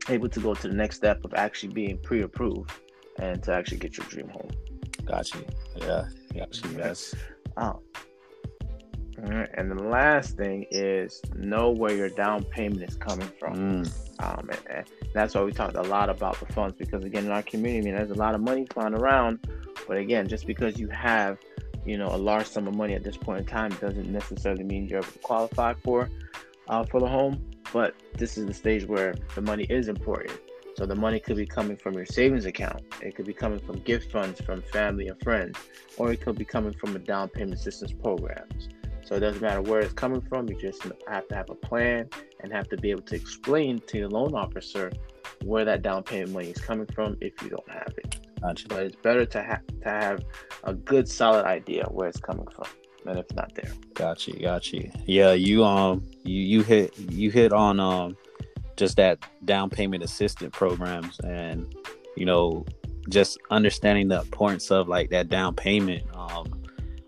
able 0.09 0.28
to 0.28 0.40
go 0.40 0.54
to 0.54 0.68
the 0.68 0.74
next 0.74 0.96
step 0.96 1.24
of 1.24 1.33
actually 1.35 1.72
being 1.72 1.98
pre-approved 1.98 2.72
and 3.18 3.42
to 3.44 3.52
actually 3.52 3.78
get 3.78 3.96
your 3.96 4.06
dream 4.06 4.28
home. 4.28 4.50
Got 5.04 5.33
you. 5.35 5.44
Yeah. 5.76 6.09
Got 6.35 6.64
you. 6.64 6.70
Yes. 6.76 7.14
Oh. 7.56 7.80
And 9.22 9.70
the 9.70 9.83
last 9.85 10.38
thing 10.38 10.66
is 10.70 11.20
know 11.35 11.70
where 11.70 11.94
your 11.94 12.09
down 12.09 12.42
payment 12.44 12.83
is 12.83 12.96
coming 12.96 13.30
from. 13.38 13.85
Mm. 13.85 14.24
Um, 14.24 14.48
and, 14.50 14.61
and, 14.70 14.87
that's 15.12 15.35
why 15.35 15.42
we 15.42 15.52
talked 15.52 15.76
a 15.76 15.83
lot 15.83 16.09
about 16.09 16.38
the 16.40 16.46
funds 16.52 16.74
because 16.78 17.04
again, 17.04 17.26
in 17.26 17.33
our 17.33 17.42
community, 17.42 17.80
I 17.80 17.90
mean, 17.90 17.96
there's 17.96 18.16
a 18.16 18.20
lot 18.20 18.35
of 18.35 18.40
money 18.40 18.66
flying 18.72 18.94
around. 18.94 19.46
But 19.87 19.98
again, 19.98 20.26
just 20.26 20.46
because 20.46 20.78
you 20.78 20.88
have, 20.88 21.38
you 21.90 21.98
know, 21.98 22.07
a 22.07 22.16
large 22.16 22.46
sum 22.46 22.68
of 22.68 22.76
money 22.76 22.94
at 22.94 23.03
this 23.03 23.16
point 23.16 23.40
in 23.40 23.46
time 23.46 23.72
doesn't 23.81 24.09
necessarily 24.09 24.62
mean 24.62 24.87
you're 24.87 25.00
able 25.00 25.11
to 25.11 25.18
qualify 25.18 25.74
for, 25.74 26.09
uh, 26.68 26.85
for 26.85 27.00
the 27.00 27.09
home. 27.09 27.44
But 27.72 27.96
this 28.16 28.38
is 28.38 28.46
the 28.46 28.55
stage 28.55 28.87
where 28.87 29.16
the 29.35 29.40
money 29.40 29.64
is 29.64 29.88
important. 29.88 30.38
So 30.76 30.87
the 30.87 30.94
money 30.94 31.18
could 31.18 31.37
be 31.37 31.46
coming 31.46 31.76
from 31.76 31.94
your 31.94 32.07
savings 32.07 32.46
account. 32.46 32.83
It 33.03 33.16
could 33.16 33.26
be 33.26 33.33
coming 33.33 33.59
from 33.59 33.81
gift 33.81 34.12
funds 34.12 34.40
from 34.40 34.62
family 34.62 35.09
and 35.09 35.20
friends, 35.20 35.59
or 35.98 36.12
it 36.12 36.20
could 36.20 36.38
be 36.38 36.44
coming 36.44 36.72
from 36.72 36.94
a 36.94 37.00
down 37.00 37.29
payment 37.29 37.55
assistance 37.55 37.92
programs. 37.92 38.68
So 39.05 39.16
it 39.16 39.20
doesn't 39.20 39.42
matter 39.42 39.61
where 39.61 39.81
it's 39.81 39.92
coming 39.92 40.20
from. 40.20 40.48
You 40.48 40.57
just 40.61 40.85
have 41.09 41.26
to 41.26 41.35
have 41.35 41.50
a 41.50 41.57
plan 41.57 42.09
and 42.40 42.53
have 42.53 42.68
to 42.68 42.76
be 42.76 42.92
able 42.92 43.03
to 43.03 43.16
explain 43.16 43.81
to 43.88 43.98
your 43.98 44.09
loan 44.09 44.37
officer 44.37 44.92
where 45.44 45.64
that 45.64 45.83
down 45.83 46.05
payment 46.05 46.31
money 46.31 46.50
is 46.50 46.61
coming 46.61 46.87
from 46.94 47.16
if 47.20 47.33
you 47.42 47.50
don't 47.50 47.68
have 47.68 47.92
it. 47.96 48.00
Gotcha. 48.40 48.68
But 48.68 48.83
it's 48.85 48.96
better 48.96 49.26
to 49.26 49.42
have 49.42 49.66
to 49.83 49.88
have 49.88 50.24
a 50.64 50.74
good 50.74 51.09
solid 51.09 51.44
idea 51.44 51.85
where 51.90 52.09
it's 52.09 52.20
coming 52.20 52.46
from 52.46 52.66
than 53.05 53.18
if 53.18 53.35
not 53.35 53.55
there. 53.55 53.72
Gotcha, 53.94 54.33
gotcha. 54.38 54.90
Yeah, 55.07 55.33
you 55.33 55.64
um 55.64 56.03
you 56.24 56.40
you 56.40 56.62
hit 56.62 56.98
you 56.98 57.31
hit 57.31 57.53
on 57.53 57.81
um 57.81 58.16
just 58.76 58.96
that 58.96 59.18
down 59.44 59.68
payment 59.68 60.03
assistant 60.03 60.53
programs 60.53 61.18
and 61.20 61.74
you 62.16 62.24
know 62.24 62.64
just 63.09 63.38
understanding 63.50 64.09
the 64.09 64.20
importance 64.20 64.70
of 64.70 64.88
like 64.88 65.11
that 65.11 65.29
down 65.29 65.55
payment 65.55 66.03
um 66.14 66.46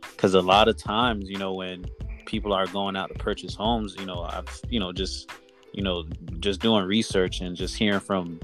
because 0.00 0.34
a 0.34 0.40
lot 0.40 0.68
of 0.68 0.76
times 0.76 1.30
you 1.30 1.38
know 1.38 1.54
when 1.54 1.84
people 2.26 2.52
are 2.52 2.66
going 2.66 2.94
out 2.94 3.08
to 3.08 3.14
purchase 3.14 3.54
homes 3.54 3.96
you 3.98 4.04
know 4.04 4.22
i've 4.22 4.60
you 4.68 4.78
know 4.78 4.92
just 4.92 5.30
you 5.72 5.82
know 5.82 6.04
just 6.40 6.60
doing 6.60 6.84
research 6.84 7.40
and 7.40 7.56
just 7.56 7.74
hearing 7.76 8.00
from 8.00 8.38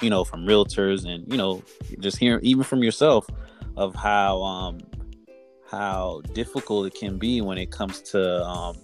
you 0.00 0.10
know 0.10 0.24
from 0.24 0.46
realtors 0.46 1.04
and 1.06 1.30
you 1.30 1.36
know 1.36 1.62
just 2.00 2.18
hearing 2.18 2.44
even 2.44 2.62
from 2.62 2.82
yourself 2.82 3.26
of 3.76 3.94
how 3.94 4.42
um 4.42 4.78
how 5.70 6.20
difficult 6.32 6.86
it 6.86 6.94
can 6.94 7.18
be 7.18 7.40
when 7.40 7.58
it 7.58 7.70
comes 7.70 8.00
to 8.00 8.42
um 8.44 8.76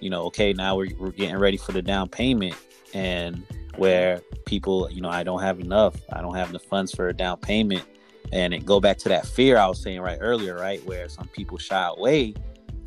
you 0.00 0.10
know 0.10 0.24
okay 0.24 0.52
now 0.52 0.76
we're, 0.76 0.88
we're 0.98 1.10
getting 1.10 1.36
ready 1.36 1.56
for 1.56 1.72
the 1.72 1.82
down 1.82 2.08
payment 2.08 2.54
and 2.94 3.44
where 3.76 4.20
people, 4.44 4.90
you 4.90 5.00
know, 5.00 5.08
I 5.08 5.22
don't 5.22 5.42
have 5.42 5.60
enough, 5.60 5.96
I 6.12 6.20
don't 6.20 6.34
have 6.34 6.52
the 6.52 6.58
funds 6.58 6.94
for 6.94 7.08
a 7.08 7.12
down 7.12 7.38
payment, 7.38 7.84
and 8.32 8.52
it 8.54 8.64
go 8.64 8.80
back 8.80 8.98
to 8.98 9.08
that 9.10 9.26
fear 9.26 9.58
I 9.58 9.66
was 9.66 9.80
saying 9.80 10.00
right 10.00 10.18
earlier, 10.20 10.56
right, 10.56 10.84
where 10.86 11.08
some 11.08 11.28
people 11.28 11.58
shy 11.58 11.90
away 11.96 12.34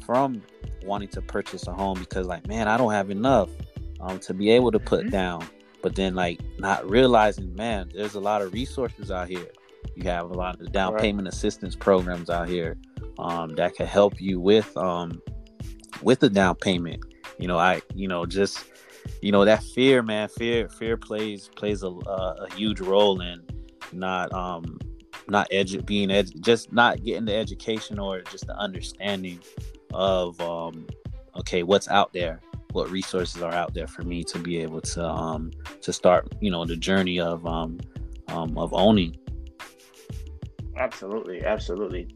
from 0.05 0.41
wanting 0.83 1.09
to 1.09 1.21
purchase 1.21 1.67
a 1.67 1.73
home 1.73 1.99
because 1.99 2.27
like, 2.27 2.47
man, 2.47 2.67
I 2.67 2.77
don't 2.77 2.91
have 2.91 3.09
enough 3.11 3.49
um, 3.99 4.19
to 4.19 4.33
be 4.33 4.49
able 4.49 4.71
to 4.71 4.79
put 4.79 5.01
mm-hmm. 5.01 5.09
down. 5.09 5.47
But 5.81 5.95
then 5.95 6.15
like 6.15 6.41
not 6.59 6.89
realizing, 6.89 7.55
man, 7.55 7.89
there's 7.93 8.15
a 8.15 8.19
lot 8.19 8.41
of 8.41 8.53
resources 8.53 9.11
out 9.11 9.27
here. 9.27 9.47
You 9.95 10.03
have 10.03 10.29
a 10.29 10.33
lot 10.33 10.59
of 10.59 10.71
down 10.71 10.93
right. 10.93 11.01
payment 11.01 11.27
assistance 11.27 11.75
programs 11.75 12.29
out 12.29 12.47
here 12.47 12.77
um, 13.17 13.55
that 13.55 13.75
can 13.75 13.87
help 13.87 14.19
you 14.21 14.39
with 14.39 14.75
um, 14.77 15.21
with 16.01 16.19
the 16.19 16.29
down 16.29 16.55
payment. 16.55 17.03
You 17.37 17.47
know, 17.47 17.57
I 17.57 17.81
you 17.95 18.07
know 18.07 18.25
just 18.25 18.65
you 19.21 19.31
know 19.31 19.45
that 19.45 19.63
fear, 19.63 20.03
man. 20.03 20.27
Fear 20.29 20.69
fear 20.69 20.97
plays 20.97 21.49
plays 21.55 21.83
a, 21.83 21.87
a 21.87 22.47
huge 22.55 22.81
role 22.81 23.21
in 23.21 23.41
not 23.91 24.31
um 24.33 24.79
not 25.27 25.49
edu- 25.51 25.85
being 25.85 26.09
edu- 26.09 26.39
just 26.41 26.71
not 26.73 27.03
getting 27.03 27.25
the 27.25 27.35
education 27.35 27.99
or 27.99 28.21
just 28.21 28.47
the 28.47 28.55
understanding 28.57 29.39
of 29.93 30.39
um 30.41 30.87
okay 31.35 31.63
what's 31.63 31.87
out 31.87 32.13
there 32.13 32.41
what 32.71 32.89
resources 32.89 33.41
are 33.41 33.53
out 33.53 33.73
there 33.73 33.87
for 33.87 34.03
me 34.03 34.23
to 34.23 34.39
be 34.39 34.57
able 34.57 34.81
to 34.81 35.03
um 35.05 35.51
to 35.81 35.91
start 35.91 36.27
you 36.39 36.51
know 36.51 36.65
the 36.65 36.75
journey 36.75 37.19
of 37.19 37.45
um, 37.45 37.79
um 38.27 38.57
of 38.57 38.73
owning. 38.73 39.15
Absolutely 40.77 41.43
absolutely. 41.43 42.07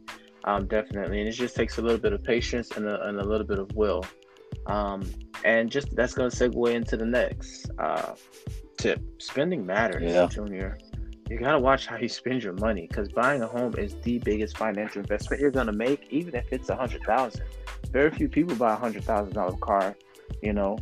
Um 0.44 0.66
definitely. 0.66 1.20
And 1.20 1.28
it 1.28 1.32
just 1.32 1.56
takes 1.56 1.78
a 1.78 1.82
little 1.82 1.98
bit 1.98 2.12
of 2.12 2.22
patience 2.22 2.70
and 2.76 2.86
a, 2.86 3.08
and 3.08 3.18
a 3.18 3.24
little 3.24 3.46
bit 3.46 3.58
of 3.58 3.74
will. 3.74 4.04
Um 4.66 5.04
and 5.44 5.70
just 5.70 5.94
that's 5.94 6.14
going 6.14 6.30
to 6.30 6.36
segue 6.36 6.74
into 6.74 6.96
the 6.96 7.04
next 7.04 7.70
uh 7.78 8.14
tip. 8.78 9.00
Spending 9.18 9.66
matters 9.66 10.02
yeah. 10.02 10.26
junior. 10.26 10.78
You 11.30 11.38
gotta 11.38 11.58
watch 11.58 11.86
how 11.86 11.96
you 11.96 12.08
spend 12.08 12.42
your 12.42 12.52
money 12.52 12.86
because 12.86 13.08
buying 13.08 13.40
a 13.42 13.46
home 13.46 13.74
is 13.78 13.96
the 14.02 14.18
biggest 14.18 14.58
financial 14.58 15.00
investment 15.00 15.40
you're 15.40 15.50
gonna 15.50 15.72
make, 15.72 16.06
even 16.10 16.34
if 16.34 16.44
it's 16.52 16.68
a 16.68 16.76
hundred 16.76 17.02
thousand. 17.04 17.46
Very 17.90 18.10
few 18.10 18.28
people 18.28 18.54
buy 18.56 18.74
a 18.74 18.76
hundred 18.76 19.04
thousand 19.04 19.32
dollar 19.32 19.56
car, 19.56 19.96
you 20.42 20.52
know. 20.52 20.78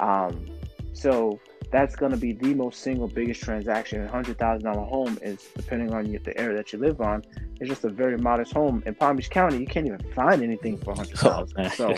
Um, 0.00 0.46
so 0.92 1.40
that's 1.70 1.96
gonna 1.96 2.16
be 2.16 2.32
the 2.32 2.54
most 2.54 2.80
single 2.80 3.08
biggest 3.08 3.42
transaction. 3.42 4.04
A 4.04 4.08
hundred 4.08 4.38
thousand 4.38 4.64
dollar 4.64 4.84
home 4.84 5.18
is 5.22 5.48
depending 5.56 5.92
on 5.92 6.04
the 6.04 6.38
area 6.38 6.56
that 6.56 6.72
you 6.72 6.78
live 6.78 7.00
on. 7.00 7.22
It's 7.60 7.68
just 7.68 7.84
a 7.84 7.88
very 7.88 8.18
modest 8.18 8.52
home 8.52 8.82
in 8.86 8.94
Palm 8.94 9.16
Beach 9.16 9.30
County. 9.30 9.58
You 9.58 9.66
can't 9.66 9.86
even 9.86 10.00
find 10.12 10.42
anything 10.42 10.78
for 10.78 10.92
a 10.92 10.96
hundred 10.96 11.18
thousand. 11.18 11.72
Oh, 11.80 11.96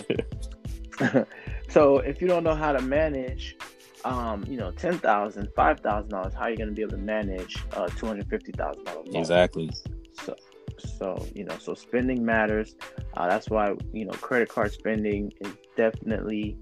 so, 0.98 1.26
so 1.68 1.98
if 1.98 2.20
you 2.20 2.28
don't 2.28 2.44
know 2.44 2.54
how 2.54 2.72
to 2.72 2.80
manage 2.82 3.56
um, 4.06 4.44
you 4.48 4.56
know, 4.56 4.70
ten 4.70 4.98
thousand, 4.98 5.48
five 5.54 5.80
thousand 5.80 6.10
dollars, 6.10 6.32
how 6.34 6.42
are 6.42 6.50
you 6.50 6.56
going 6.56 6.68
to 6.68 6.74
be 6.74 6.82
able 6.82 6.92
to 6.92 6.98
manage 6.98 7.56
uh, 7.72 7.88
two 7.88 8.06
hundred 8.06 8.28
fifty 8.28 8.52
thousand 8.52 8.84
dollars? 8.84 9.08
Exactly. 9.12 9.70
So, 10.22 10.36
so 10.98 11.26
you 11.34 11.44
know, 11.44 11.58
so 11.58 11.74
spending 11.74 12.24
matters. 12.24 12.76
Uh, 13.14 13.28
that's 13.28 13.50
why 13.50 13.74
you 13.92 14.04
know 14.04 14.12
credit 14.12 14.48
card 14.48 14.72
spending 14.72 15.32
is 15.40 15.52
definitely 15.76 16.56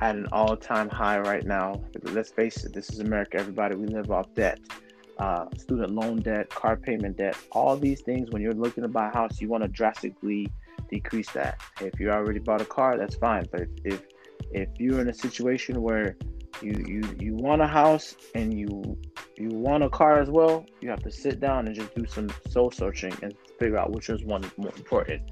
at 0.00 0.16
an 0.16 0.26
all-time 0.32 0.88
high 0.88 1.18
right 1.18 1.44
now. 1.44 1.82
Let's 2.02 2.30
face 2.30 2.64
it, 2.64 2.72
this 2.72 2.90
is 2.90 3.00
America. 3.00 3.38
Everybody, 3.38 3.76
we 3.76 3.86
live 3.86 4.10
off 4.10 4.32
debt. 4.34 4.60
Uh, 5.18 5.46
student 5.56 5.92
loan 5.92 6.16
debt, 6.16 6.50
car 6.50 6.76
payment 6.76 7.16
debt, 7.16 7.36
all 7.52 7.76
these 7.76 8.00
things. 8.00 8.30
When 8.30 8.42
you're 8.42 8.52
looking 8.52 8.82
to 8.82 8.88
buy 8.88 9.08
a 9.08 9.12
house, 9.12 9.40
you 9.40 9.48
want 9.48 9.62
to 9.62 9.68
drastically 9.68 10.48
decrease 10.90 11.30
that. 11.30 11.60
If 11.80 12.00
you 12.00 12.10
already 12.10 12.40
bought 12.40 12.60
a 12.60 12.64
car, 12.64 12.98
that's 12.98 13.14
fine. 13.14 13.46
But 13.52 13.62
if, 13.62 13.68
if 13.84 14.02
if 14.50 14.68
you're 14.78 15.00
in 15.00 15.08
a 15.08 15.14
situation 15.14 15.82
where 15.82 16.16
you 16.60 16.84
you 16.86 17.02
you 17.20 17.34
want 17.34 17.62
a 17.62 17.66
house 17.66 18.16
and 18.34 18.58
you 18.58 18.98
you 19.36 19.48
want 19.48 19.84
a 19.84 19.88
car 19.88 20.20
as 20.20 20.30
well, 20.30 20.66
you 20.80 20.90
have 20.90 21.02
to 21.02 21.10
sit 21.10 21.40
down 21.40 21.66
and 21.66 21.74
just 21.74 21.94
do 21.94 22.06
some 22.06 22.28
soul 22.48 22.70
searching 22.70 23.14
and 23.22 23.34
figure 23.58 23.78
out 23.78 23.92
which 23.92 24.08
is 24.08 24.24
one 24.24 24.44
more 24.56 24.72
important. 24.76 25.22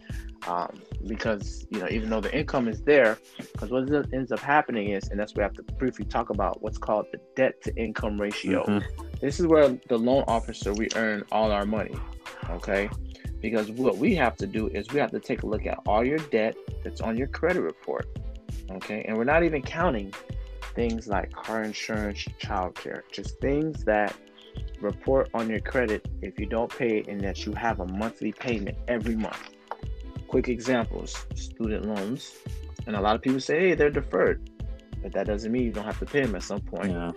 Um, 0.46 0.82
because 1.06 1.66
you 1.70 1.78
know, 1.78 1.88
even 1.88 2.10
though 2.10 2.20
the 2.20 2.36
income 2.36 2.66
is 2.66 2.82
there, 2.82 3.18
because 3.52 3.70
what 3.70 3.88
ends 4.12 4.32
up 4.32 4.40
happening 4.40 4.90
is, 4.90 5.08
and 5.08 5.18
that's 5.18 5.32
what 5.32 5.38
we 5.38 5.42
have 5.42 5.54
to 5.54 5.62
briefly 5.74 6.04
talk 6.04 6.30
about, 6.30 6.62
what's 6.62 6.78
called 6.78 7.06
the 7.12 7.20
debt 7.36 7.62
to 7.62 7.74
income 7.76 8.20
ratio. 8.20 8.64
Mm-hmm. 8.64 9.06
This 9.20 9.38
is 9.38 9.46
where 9.46 9.68
the 9.88 9.96
loan 9.96 10.24
officer 10.26 10.72
we 10.72 10.88
earn 10.96 11.24
all 11.30 11.52
our 11.52 11.64
money. 11.64 11.94
Okay, 12.50 12.90
because 13.40 13.70
what 13.70 13.98
we 13.98 14.16
have 14.16 14.36
to 14.36 14.46
do 14.46 14.66
is 14.68 14.90
we 14.92 14.98
have 14.98 15.12
to 15.12 15.20
take 15.20 15.44
a 15.44 15.46
look 15.46 15.66
at 15.66 15.78
all 15.86 16.04
your 16.04 16.18
debt 16.18 16.56
that's 16.82 17.00
on 17.00 17.16
your 17.16 17.28
credit 17.28 17.60
report. 17.60 18.06
Okay, 18.70 19.04
and 19.06 19.16
we're 19.16 19.24
not 19.24 19.44
even 19.44 19.62
counting 19.62 20.12
things 20.74 21.06
like 21.06 21.32
car 21.32 21.62
insurance, 21.62 22.24
childcare, 22.40 23.02
just 23.12 23.38
things 23.40 23.84
that 23.84 24.16
report 24.80 25.30
on 25.34 25.48
your 25.48 25.60
credit 25.60 26.08
if 26.22 26.38
you 26.38 26.46
don't 26.46 26.70
pay 26.76 26.98
it 26.98 27.08
and 27.08 27.20
that 27.20 27.46
you 27.46 27.52
have 27.52 27.80
a 27.80 27.86
monthly 27.86 28.32
payment 28.32 28.76
every 28.88 29.16
month. 29.16 29.50
Quick 30.32 30.48
examples 30.48 31.26
student 31.34 31.84
loans. 31.84 32.38
And 32.86 32.96
a 32.96 33.00
lot 33.02 33.14
of 33.14 33.20
people 33.20 33.38
say, 33.38 33.60
hey, 33.60 33.74
they're 33.74 33.90
deferred, 33.90 34.48
but 35.02 35.12
that 35.12 35.26
doesn't 35.26 35.52
mean 35.52 35.64
you 35.64 35.72
don't 35.72 35.84
have 35.84 35.98
to 35.98 36.06
pay 36.06 36.22
them 36.22 36.34
at 36.34 36.42
some 36.42 36.62
point. 36.62 36.92
Yeah. 36.92 37.12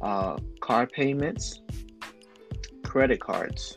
Uh, 0.00 0.38
car 0.60 0.86
payments, 0.86 1.60
credit 2.84 3.20
cards. 3.20 3.76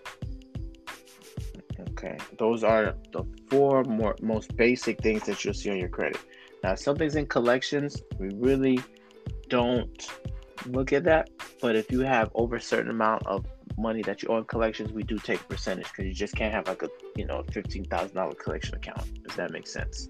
Okay, 1.89 2.17
those 2.39 2.63
are 2.63 2.95
the 3.11 3.25
four 3.49 3.83
more 3.83 4.15
most 4.21 4.55
basic 4.55 5.01
things 5.01 5.23
that 5.25 5.43
you'll 5.43 5.53
see 5.53 5.69
on 5.69 5.77
your 5.77 5.89
credit. 5.89 6.21
Now, 6.63 6.75
something's 6.75 7.17
in 7.17 7.25
collections. 7.25 8.01
We 8.19 8.29
really 8.35 8.79
don't 9.49 10.09
look 10.67 10.93
at 10.93 11.03
that. 11.03 11.29
But 11.61 11.75
if 11.75 11.91
you 11.91 11.99
have 11.99 12.31
over 12.35 12.55
a 12.55 12.61
certain 12.61 12.91
amount 12.91 13.27
of 13.27 13.45
money 13.77 14.01
that 14.03 14.21
you 14.21 14.29
owe 14.29 14.37
in 14.37 14.45
collections, 14.45 14.91
we 14.91 15.03
do 15.03 15.17
take 15.17 15.41
a 15.41 15.43
percentage 15.45 15.87
because 15.87 16.05
you 16.05 16.13
just 16.13 16.35
can't 16.35 16.53
have 16.53 16.67
like 16.67 16.83
a 16.83 16.89
you 17.15 17.25
know 17.25 17.43
fifteen 17.51 17.85
thousand 17.85 18.15
dollar 18.15 18.33
collection 18.33 18.75
account. 18.75 19.23
Does 19.23 19.35
that 19.35 19.51
make 19.51 19.67
sense? 19.67 20.07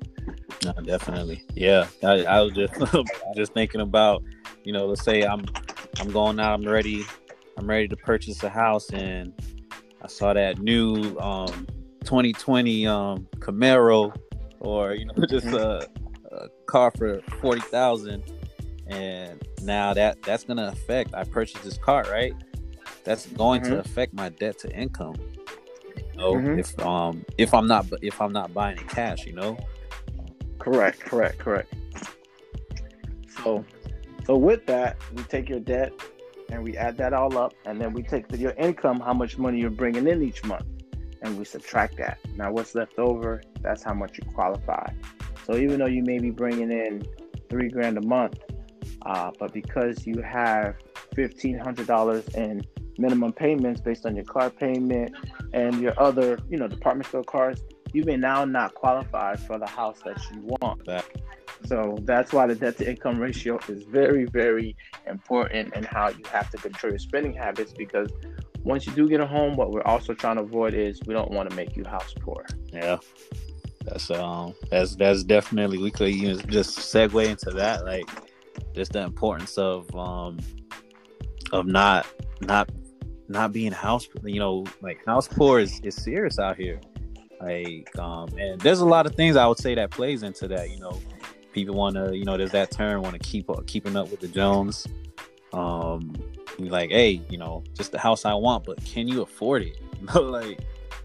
No, 0.64 0.74
definitely. 0.74 1.44
Yeah, 1.56 1.88
I, 2.04 2.24
I 2.24 2.42
was 2.42 2.54
just 2.54 2.74
just 3.36 3.54
thinking 3.54 3.82
about 3.82 4.24
you 4.64 4.74
know, 4.74 4.86
let's 4.86 5.04
say 5.04 5.24
I'm 5.24 5.46
I'm 6.00 6.12
going 6.12 6.40
out, 6.40 6.54
I'm 6.54 6.68
ready, 6.68 7.04
I'm 7.58 7.68
ready 7.68 7.88
to 7.88 7.96
purchase 7.98 8.44
a 8.44 8.50
house, 8.50 8.90
and 8.92 9.34
I 10.02 10.08
saw 10.08 10.34
that 10.34 10.60
new 10.60 11.18
um 11.20 11.68
2020 12.04 12.88
um 12.88 13.28
Camaro 13.38 14.16
or 14.60 14.94
you 14.94 15.06
know 15.06 15.14
just 15.30 15.48
a, 15.48 15.88
a 16.32 16.50
car 16.66 16.92
for 16.98 17.22
forty 17.40 17.62
thousand 17.62 18.24
and 18.88 19.42
now 19.62 19.94
that 19.94 20.22
that's 20.22 20.44
gonna 20.44 20.68
affect. 20.68 21.14
I 21.14 21.24
purchased 21.24 21.64
this 21.64 21.78
car, 21.78 22.04
right? 22.12 22.34
That's 23.04 23.26
going 23.28 23.62
mm-hmm. 23.62 23.74
to 23.74 23.80
affect 23.80 24.14
my 24.14 24.30
debt 24.30 24.60
to 24.60 24.72
income. 24.76 25.16
You 25.96 26.18
know, 26.18 26.34
mm-hmm. 26.34 26.60
if 26.60 26.78
um 26.80 27.26
if 27.38 27.54
I'm 27.54 27.68
not 27.68 27.88
if 28.02 28.22
I'm 28.22 28.34
not 28.34 28.54
buying 28.54 28.78
in 28.78 28.88
cash, 28.88 29.26
you 29.26 29.34
know. 29.34 29.58
Correct, 30.60 31.00
correct, 31.00 31.40
correct. 31.40 31.74
So, 33.44 33.66
so 34.26 34.38
with 34.38 34.66
that, 34.68 34.98
we 35.16 35.24
take 35.24 35.50
your 35.50 35.60
debt 35.60 35.94
and 36.52 36.64
we 36.64 36.78
add 36.78 36.98
that 36.98 37.14
all 37.14 37.36
up, 37.38 37.54
and 37.66 37.82
then 37.82 37.94
we 37.94 38.04
take 38.04 38.28
the, 38.28 38.38
your 38.38 38.52
income, 38.52 39.00
how 39.00 39.14
much 39.14 39.38
money 39.38 39.60
you're 39.60 39.70
bringing 39.70 40.08
in 40.08 40.22
each 40.22 40.44
month, 40.44 40.66
and 41.22 41.38
we 41.38 41.46
subtract 41.46 41.98
that. 41.98 42.20
Now, 42.36 42.52
what's 42.52 42.76
left 42.76 43.00
over? 43.00 43.42
That's 43.62 43.82
how 43.84 43.94
much 43.94 44.18
you 44.18 44.26
qualify. 44.34 44.86
So 45.46 45.56
even 45.56 45.80
though 45.80 45.88
you 45.88 46.04
may 46.04 46.20
be 46.20 46.30
bringing 46.30 46.72
in 46.72 47.04
three 47.50 47.70
grand 47.70 47.98
a 47.98 48.02
month, 48.02 48.40
uh, 49.04 49.32
but 49.40 49.54
because 49.54 50.06
you 50.06 50.22
have 50.22 50.76
$1,500 51.16 52.36
in 52.36 52.62
minimum 53.02 53.34
payments 53.34 53.82
based 53.82 54.06
on 54.06 54.16
your 54.16 54.26
car 54.26 54.50
payment 54.50 55.16
and 55.54 55.82
your 55.82 56.00
other, 56.00 56.40
you 56.50 56.58
know, 56.58 56.68
department 56.68 57.08
store 57.08 57.24
cars, 57.24 57.62
you 57.94 58.04
may 58.06 58.16
now 58.16 58.46
not 58.46 58.74
qualify 58.76 59.36
for 59.36 59.58
the 59.58 59.68
house 59.68 60.00
that 60.06 60.18
you 60.32 60.42
want. 60.62 60.82
So 61.66 61.98
that's 62.04 62.32
why 62.34 62.48
the 62.48 62.56
debt 62.56 62.78
to 62.78 62.90
income 62.90 63.20
ratio 63.20 63.60
is 63.68 63.84
very, 63.84 64.26
very 64.26 64.76
important 65.08 65.74
and 65.76 65.86
how 65.86 66.10
you 66.10 66.24
have 66.32 66.50
to 66.52 66.58
control 66.58 66.92
your 66.92 67.00
spending 67.00 67.34
habits 67.34 67.74
because 67.74 68.10
once 68.64 68.86
you 68.86 68.94
do 68.94 69.10
get 69.10 69.20
a 69.20 69.28
home, 69.28 69.56
what 69.56 69.72
we're 69.72 69.84
also 69.84 70.14
trying 70.14 70.38
to 70.38 70.44
avoid 70.44 70.74
is 70.74 71.02
we 71.06 71.14
don't 71.14 71.32
want 71.32 71.50
to 71.50 71.56
make 71.56 71.76
you 71.76 71.84
house 71.84 72.14
poor. 72.20 72.46
Yeah. 72.72 72.98
That's 73.84 74.12
um 74.12 74.54
that's 74.70 74.96
that's 74.96 75.24
definitely 75.24 75.80
we 75.80 75.90
could 75.90 76.50
just 76.50 76.78
segue 76.78 77.26
into 77.26 77.50
that. 77.52 77.84
Like 77.84 78.08
just 78.76 78.94
the 78.94 79.02
importance 79.02 79.58
of 79.58 79.94
um 79.96 80.40
of 81.52 81.66
not 81.66 82.06
not 82.42 82.70
not 83.32 83.52
being 83.52 83.72
house 83.72 84.08
you 84.24 84.40
know 84.40 84.66
like 84.82 85.04
house 85.06 85.28
poor 85.28 85.60
is, 85.60 85.80
is 85.82 85.96
serious 85.96 86.40
out 86.40 86.58
here 86.58 86.80
like 87.42 87.98
um 88.00 88.30
and 88.38 88.60
there's 88.62 88.80
a 88.80 88.86
lot 88.86 89.06
of 89.06 89.16
things 89.16 89.36
i 89.36 89.46
would 89.46 89.58
say 89.58 89.76
that 89.76 89.90
plays 89.92 90.24
into 90.24 90.48
that 90.48 90.70
you 90.70 90.80
know 90.80 91.00
people 91.54 91.76
want 91.76 91.96
to 91.96 92.16
you 92.16 92.26
know 92.26 92.38
there's 92.38 92.52
that 92.52 92.72
term 92.72 93.02
want 93.02 93.14
to 93.14 93.20
keep 93.20 93.50
uh, 93.50 93.62
keeping 93.66 93.96
up 93.96 94.10
with 94.10 94.20
the 94.20 94.28
jones 94.28 94.88
um 95.54 96.14
like 96.60 96.92
hey 96.92 97.22
you 97.30 97.38
know 97.38 97.64
just 97.74 97.92
the 97.92 98.00
house 98.00 98.26
i 98.26 98.34
want 98.34 98.64
but 98.64 98.84
can 98.86 99.08
you 99.08 99.22
afford 99.22 99.62
it 99.64 99.78
you 100.00 100.08
know 100.08 100.22
like 100.22 100.60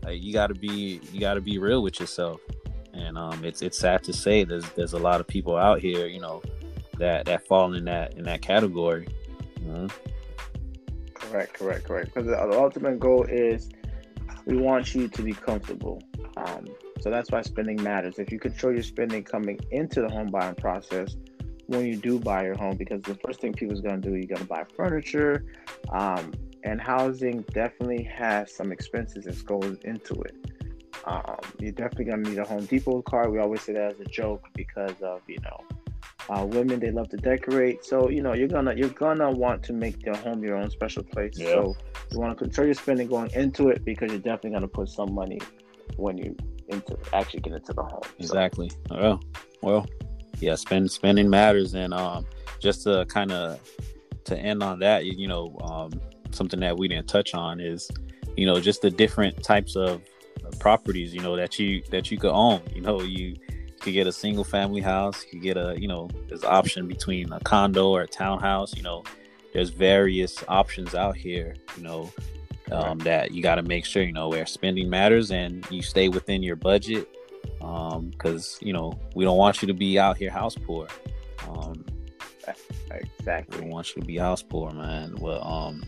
like 0.05 0.23
you 0.23 0.33
got 0.33 0.49
to 0.49 0.55
be 0.55 1.01
you 1.13 1.21
got 1.21 1.35
to 1.35 1.41
be 1.41 1.59
real 1.59 1.83
with 1.83 1.99
yourself 1.99 2.41
and 2.93 3.17
um 3.17 3.45
it's 3.45 3.63
it's 3.63 3.79
sad 3.79 4.03
to 4.03 4.13
say 4.13 4.45
there's 4.45 4.69
there's 4.71 4.93
a 4.93 4.99
lot 4.99 5.21
of 5.21 5.27
people 5.27 5.57
out 5.57 5.81
here 5.81 6.07
you 6.07 6.21
know 6.21 6.43
that 6.99 7.27
that 7.27 7.47
fall 7.47 7.75
in 7.75 7.85
that 7.85 8.15
in 8.15 8.25
that 8.25 8.43
category. 8.43 9.09
Mm-hmm. 9.61 9.87
Correct, 11.31 11.55
correct, 11.55 11.85
correct. 11.85 12.15
Because 12.15 12.27
the 12.27 12.59
ultimate 12.59 12.99
goal 12.99 13.25
is 13.25 13.69
we 14.47 14.57
want 14.57 14.95
you 14.95 15.09
to 15.09 15.23
be 15.23 15.33
comfortable. 15.33 16.03
Um, 16.37 16.67
so 17.01 17.11
that's 17.11 17.31
why 17.31 17.43
spending 17.43 17.83
matters. 17.83 18.19
If 18.19 18.31
you 18.31 18.39
control 18.39 18.73
your 18.73 18.83
spending 18.83 19.25
coming 19.25 19.59
into 19.71 20.01
the 20.03 20.09
home 20.09 20.29
buying 20.29 20.55
process, 20.55 21.17
when 21.67 21.85
you 21.85 21.97
do 21.97 22.19
buy 22.19 22.45
your 22.45 22.57
home 22.57 22.77
because 22.77 23.03
the 23.03 23.15
first 23.25 23.41
thing 23.41 23.53
people's 23.53 23.81
gonna 23.81 23.99
do, 23.99 24.15
you're 24.15 24.27
gonna 24.27 24.45
buy 24.45 24.65
furniture, 24.77 25.45
um, 25.91 26.33
and 26.63 26.81
housing 26.81 27.43
definitely 27.53 28.05
has 28.05 28.55
some 28.55 28.73
expenses 28.73 29.25
that 29.25 29.45
goes 29.45 29.77
into 29.85 30.15
it. 30.23 30.37
Um, 31.05 31.39
you're 31.59 31.73
definitely 31.73 32.05
gonna 32.07 32.29
need 32.29 32.39
a 32.39 32.45
Home 32.45 32.67
Depot 32.67 33.03
card. 33.03 33.33
We 33.33 33.39
always 33.39 33.63
say 33.63 33.73
that 33.75 33.93
as 33.93 34.01
a 34.01 34.05
joke 34.05 34.49
because 34.55 35.01
of 35.03 35.23
you 35.27 35.39
know 35.43 35.76
uh, 36.29 36.45
women 36.45 36.81
they 36.81 36.91
love 36.91 37.09
to 37.11 37.17
decorate. 37.17 37.85
So 37.85 38.09
you 38.11 38.23
know 38.23 38.35
you're 38.35 38.49
gonna 38.49 38.75
you're 38.75 38.89
gonna 38.91 39.31
want 39.31 39.63
to 39.65 39.73
make 39.73 40.05
your 40.05 40.17
home 40.17 40.43
your 40.43 40.57
own 40.57 40.71
special 40.71 41.03
place. 41.03 41.39
Yeah. 41.39 41.47
So 41.47 41.77
you 42.13 42.21
want 42.21 42.37
to 42.37 42.45
control 42.45 42.67
your 42.67 42.75
spending 42.75 43.09
going 43.09 43.31
into 43.33 43.69
it 43.69 43.85
because 43.85 44.11
you're 44.11 44.21
definitely 44.21 44.51
gonna 44.51 44.69
put 44.69 44.89
some 44.89 45.15
money 45.15 45.41
when 45.97 46.19
you 46.19 46.37
into 46.69 46.97
actually 47.13 47.41
get 47.41 47.53
into 47.53 47.73
the 47.73 47.83
home. 47.83 48.03
Exactly. 48.19 48.71
So. 48.89 48.97
Well, 48.97 49.21
well, 49.63 49.87
yeah. 50.41 50.55
Spend 50.57 50.91
spending 50.91 51.31
matters, 51.31 51.75
and 51.75 51.95
um, 51.95 52.27
just 52.59 52.83
to 52.85 53.07
kind 53.07 53.33
of 53.33 53.61
to 54.25 54.39
end 54.39 54.63
on 54.63 54.79
that, 54.81 55.05
you 55.05 55.29
know, 55.29 55.57
um, 55.63 55.93
something 56.33 56.61
that 56.61 56.77
we 56.77 56.89
didn't 56.89 57.09
touch 57.09 57.35
on 57.35 57.61
is, 57.61 57.89
you 58.37 58.47
know, 58.47 58.61
just 58.61 58.83
the 58.83 58.91
different 58.91 59.43
types 59.43 59.77
of 59.77 60.03
properties, 60.59 61.15
you 61.15 61.21
know, 61.21 61.37
that 61.37 61.59
you 61.59 61.83
that 61.91 62.11
you 62.11 62.19
could 62.19 62.33
own. 62.33 62.61
You 62.75 62.83
know, 62.83 63.01
you 63.03 63.37
could 63.87 63.95
get 63.95 64.09
a 64.09 64.13
single 64.13 64.43
family 64.43 64.81
house, 64.81 65.25
you 65.25 65.31
could 65.31 65.43
get 65.43 65.57
a, 65.57 65.81
you 65.81 65.87
know, 65.87 66.11
there's 66.29 66.43
option 66.43 66.89
between 66.89 67.33
a 67.33 67.39
condo 67.41 67.91
or 67.91 68.03
a 68.03 68.07
townhouse, 68.07 68.75
you 68.75 68.83
know, 68.83 69.05
there's 69.53 69.71
various 69.71 70.43
options 70.49 70.97
out 70.97 71.17
here, 71.17 71.55
you 71.77 71.85
know, 71.85 72.13
um, 72.73 72.99
that 72.99 73.31
you 73.31 73.45
got 73.45 73.55
to 73.55 73.63
make 73.63 73.85
sure, 73.85 74.03
you 74.03 74.13
know, 74.13 74.29
where 74.29 74.45
spending 74.45 74.91
matters 74.91 75.31
and 75.31 75.65
you 75.71 75.83
stay 75.83 76.09
within 76.09 76.43
your 76.43 76.57
budget. 76.57 77.09
Um, 77.61 78.11
cause 78.19 78.59
you 78.61 78.73
know, 78.73 78.99
we 79.15 79.25
don't 79.25 79.39
want 79.39 79.63
you 79.63 79.69
to 79.69 79.75
be 79.75 80.01
out 80.01 80.17
here 80.17 80.31
house 80.31 80.57
poor. 80.57 80.89
Um, 81.49 81.85
exactly. 82.91 83.57
We 83.57 83.63
don't 83.63 83.71
want 83.71 83.95
you 83.95 84.03
to 84.03 84.07
be 84.07 84.17
house 84.17 84.43
poor, 84.43 84.73
man. 84.73 85.15
Well, 85.21 85.47
um, 85.47 85.85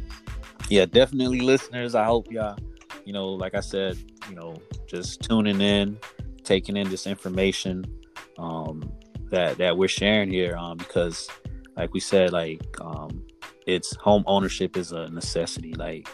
yeah, 0.68 0.86
definitely 0.86 1.40
listeners. 1.40 1.96
I 1.96 2.05
hope 2.05 2.30
y'all, 2.30 2.57
you 3.05 3.12
know, 3.12 3.30
like 3.30 3.57
I 3.57 3.61
said, 3.61 3.99
you 4.28 4.36
know, 4.36 4.55
just 4.86 5.20
tuning 5.22 5.61
in, 5.61 5.99
taking 6.45 6.76
in 6.76 6.89
this 6.89 7.07
information 7.07 7.84
um, 8.39 8.93
that 9.30 9.59
that 9.59 9.76
we're 9.76 9.89
sharing 9.89 10.30
here, 10.30 10.57
um, 10.57 10.76
because, 10.76 11.28
like 11.76 11.93
we 11.93 12.01
said, 12.01 12.32
like 12.32 12.62
um, 12.80 13.22
it's 13.66 13.95
home 13.97 14.24
ownership 14.26 14.76
is 14.76 14.93
a 14.93 15.09
necessity. 15.09 15.74
Like 15.74 16.09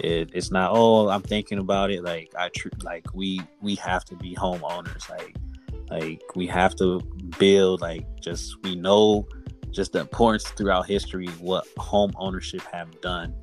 it, 0.00 0.30
it's 0.34 0.50
not. 0.50 0.72
Oh, 0.74 1.08
I'm 1.08 1.22
thinking 1.22 1.58
about 1.58 1.90
it. 1.90 2.02
Like 2.02 2.32
I 2.38 2.48
tr- 2.48 2.68
like 2.82 3.06
we 3.14 3.40
we 3.60 3.74
have 3.76 4.04
to 4.06 4.16
be 4.16 4.34
homeowners. 4.34 5.08
Like 5.08 5.36
like 5.90 6.22
we 6.34 6.46
have 6.46 6.74
to 6.76 7.00
build. 7.38 7.80
Like 7.80 8.04
just 8.20 8.62
we 8.62 8.74
know 8.74 9.26
just 9.70 9.92
the 9.92 10.00
importance 10.00 10.48
throughout 10.50 10.86
history 10.86 11.26
what 11.38 11.66
home 11.76 12.10
ownership 12.16 12.62
have 12.72 13.00
done 13.00 13.34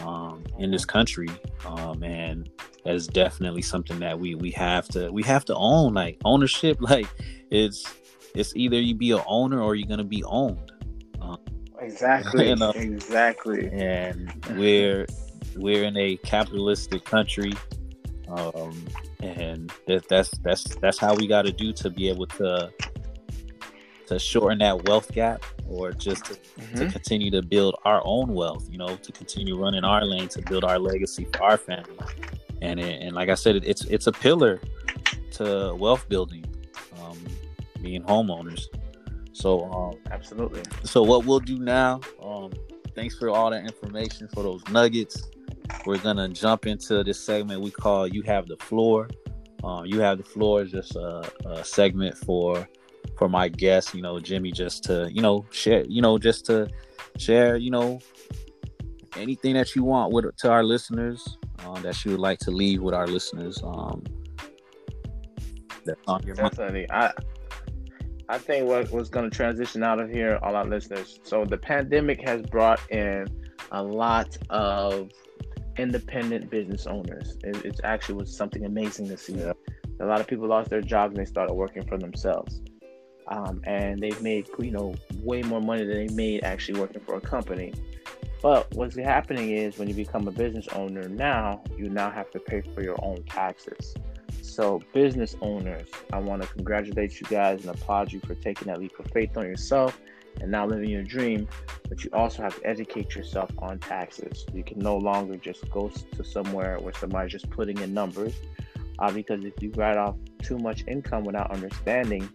um, 0.00 0.44
in 0.58 0.70
this 0.70 0.84
country, 0.84 1.28
um, 1.66 2.02
and 2.02 2.48
that 2.84 2.94
is 2.94 3.06
definitely 3.06 3.62
something 3.62 3.98
that 4.00 4.18
we 4.18 4.34
we 4.34 4.50
have 4.52 4.88
to 4.88 5.10
we 5.10 5.22
have 5.22 5.44
to 5.46 5.54
own. 5.54 5.94
Like 5.94 6.18
ownership, 6.24 6.78
like 6.80 7.06
it's 7.50 7.84
it's 8.34 8.54
either 8.56 8.80
you 8.80 8.94
be 8.94 9.12
a 9.12 9.22
owner 9.26 9.60
or 9.60 9.74
you're 9.74 9.88
gonna 9.88 10.04
be 10.04 10.24
owned. 10.24 10.72
Um, 11.20 11.38
exactly. 11.80 12.48
You 12.48 12.56
know? 12.56 12.70
Exactly. 12.70 13.70
And 13.72 14.32
we're 14.50 15.06
we're 15.56 15.84
in 15.84 15.96
a 15.96 16.16
capitalistic 16.18 17.04
country, 17.04 17.52
um, 18.28 18.84
and 19.20 19.72
that, 19.86 20.08
that's 20.08 20.30
that's 20.38 20.74
that's 20.76 20.98
how 20.98 21.14
we 21.14 21.26
got 21.26 21.42
to 21.42 21.52
do 21.52 21.72
to 21.74 21.90
be 21.90 22.08
able 22.08 22.26
to 22.26 22.72
to 24.08 24.18
shorten 24.18 24.58
that 24.58 24.84
wealth 24.88 25.12
gap 25.12 25.44
or 25.68 25.92
just 25.92 26.24
to, 26.26 26.34
mm-hmm. 26.34 26.76
to, 26.76 26.90
continue 26.90 27.30
to 27.30 27.40
build 27.40 27.76
our 27.84 28.02
own 28.04 28.34
wealth 28.34 28.68
you 28.70 28.76
know 28.76 28.96
to 28.96 29.12
continue 29.12 29.56
running 29.56 29.84
our 29.84 30.04
lane 30.04 30.28
to 30.28 30.42
build 30.42 30.64
our 30.64 30.78
legacy 30.78 31.26
for 31.32 31.42
our 31.44 31.56
family 31.56 31.96
and 32.62 32.80
and 32.80 33.12
like 33.14 33.28
i 33.28 33.34
said 33.34 33.56
it's 33.56 33.84
it's 33.86 34.06
a 34.06 34.12
pillar 34.12 34.60
to 35.32 35.74
wealth 35.78 36.08
building 36.08 36.44
um, 37.00 37.18
being 37.80 38.02
homeowners. 38.04 38.66
So 39.32 39.64
um, 39.72 39.98
absolutely. 40.10 40.62
so 40.84 41.02
what 41.02 41.24
we'll 41.24 41.40
do 41.40 41.58
now 41.58 42.00
um, 42.22 42.52
thanks 42.94 43.16
for 43.16 43.30
all 43.30 43.50
that 43.50 43.62
information 43.62 44.28
for 44.28 44.42
those 44.42 44.62
nuggets. 44.68 45.30
We're 45.86 45.98
gonna 45.98 46.28
jump 46.28 46.66
into 46.66 47.02
this 47.02 47.18
segment 47.18 47.60
we 47.60 47.70
call 47.70 48.06
you 48.06 48.22
have 48.22 48.46
the 48.46 48.56
floor. 48.58 49.08
Um, 49.64 49.86
you 49.86 50.00
have 50.00 50.18
the 50.18 50.24
floor 50.24 50.62
is 50.62 50.72
just 50.72 50.96
a, 50.96 51.30
a 51.46 51.64
segment 51.64 52.16
for 52.18 52.68
for 53.16 53.28
my 53.28 53.48
guest, 53.48 53.94
you 53.94 54.02
know, 54.02 54.18
Jimmy, 54.20 54.52
just 54.52 54.84
to, 54.84 55.10
you 55.12 55.22
know, 55.22 55.44
share, 55.50 55.84
you 55.88 56.02
know, 56.02 56.18
just 56.18 56.46
to 56.46 56.68
share, 57.18 57.56
you 57.56 57.70
know, 57.70 58.00
anything 59.16 59.54
that 59.54 59.74
you 59.74 59.84
want 59.84 60.12
with 60.12 60.34
to 60.36 60.50
our 60.50 60.62
listeners 60.62 61.38
uh, 61.60 61.80
that 61.80 62.04
you 62.04 62.12
would 62.12 62.20
like 62.20 62.38
to 62.40 62.50
leave 62.50 62.82
with 62.82 62.94
our 62.94 63.06
listeners. 63.06 63.62
Um, 63.62 64.02
that's 65.84 66.00
on 66.06 66.22
your 66.22 66.34
Definitely. 66.34 66.86
Mind. 66.90 67.12
I 68.28 68.34
I 68.34 68.38
think 68.38 68.66
what 68.66 68.90
was 68.90 69.08
going 69.08 69.28
to 69.28 69.36
transition 69.36 69.82
out 69.82 70.00
of 70.00 70.08
here, 70.10 70.38
all 70.42 70.56
our 70.56 70.64
listeners. 70.64 71.18
So 71.22 71.44
the 71.44 71.58
pandemic 71.58 72.26
has 72.26 72.42
brought 72.42 72.80
in 72.90 73.26
a 73.72 73.82
lot 73.82 74.36
of 74.48 75.10
independent 75.76 76.50
business 76.50 76.86
owners. 76.86 77.36
It, 77.42 77.64
it 77.64 77.80
actually 77.84 78.14
was 78.14 78.34
something 78.34 78.64
amazing 78.64 79.08
to 79.08 79.18
see. 79.18 79.34
Yeah. 79.34 79.52
A 80.00 80.06
lot 80.06 80.20
of 80.20 80.26
people 80.26 80.48
lost 80.48 80.70
their 80.70 80.80
jobs 80.80 81.16
and 81.16 81.26
they 81.26 81.28
started 81.28 81.54
working 81.54 81.86
for 81.86 81.98
themselves 81.98 82.62
um, 83.28 83.60
and 83.64 84.00
they've 84.00 84.20
made 84.22 84.48
you 84.58 84.70
know 84.70 84.94
way 85.22 85.42
more 85.42 85.60
money 85.60 85.84
than 85.84 86.06
they 86.06 86.14
made 86.14 86.44
actually 86.44 86.78
working 86.78 87.00
for 87.00 87.16
a 87.16 87.20
company. 87.20 87.72
But 88.42 88.74
what's 88.74 88.96
happening 88.96 89.52
is 89.52 89.78
when 89.78 89.88
you 89.88 89.94
become 89.94 90.26
a 90.26 90.32
business 90.32 90.66
owner 90.74 91.08
now, 91.08 91.62
you 91.78 91.88
now 91.88 92.10
have 92.10 92.30
to 92.32 92.40
pay 92.40 92.60
for 92.74 92.82
your 92.82 93.02
own 93.02 93.22
taxes. 93.22 93.94
So, 94.42 94.80
business 94.92 95.36
owners, 95.40 95.88
I 96.12 96.18
want 96.18 96.42
to 96.42 96.48
congratulate 96.48 97.20
you 97.20 97.26
guys 97.28 97.60
and 97.64 97.70
applaud 97.70 98.12
you 98.12 98.18
for 98.20 98.34
taking 98.34 98.66
that 98.66 98.80
leap 98.80 98.98
of 98.98 99.06
faith 99.12 99.36
on 99.36 99.44
yourself 99.44 100.00
and 100.40 100.50
now 100.50 100.66
living 100.66 100.90
your 100.90 101.04
dream. 101.04 101.46
But 101.88 102.02
you 102.02 102.10
also 102.12 102.42
have 102.42 102.56
to 102.60 102.66
educate 102.66 103.14
yourself 103.14 103.50
on 103.58 103.78
taxes. 103.78 104.44
You 104.52 104.64
can 104.64 104.80
no 104.80 104.96
longer 104.96 105.36
just 105.36 105.70
go 105.70 105.88
to 105.88 106.24
somewhere 106.24 106.78
where 106.80 106.94
somebody's 106.94 107.30
just 107.30 107.48
putting 107.50 107.78
in 107.78 107.94
numbers. 107.94 108.34
Uh, 108.98 109.12
because 109.12 109.44
if 109.44 109.54
you 109.62 109.70
write 109.76 109.96
off 109.96 110.16
too 110.42 110.58
much 110.58 110.84
income 110.88 111.24
without 111.24 111.50
understanding 111.52 112.28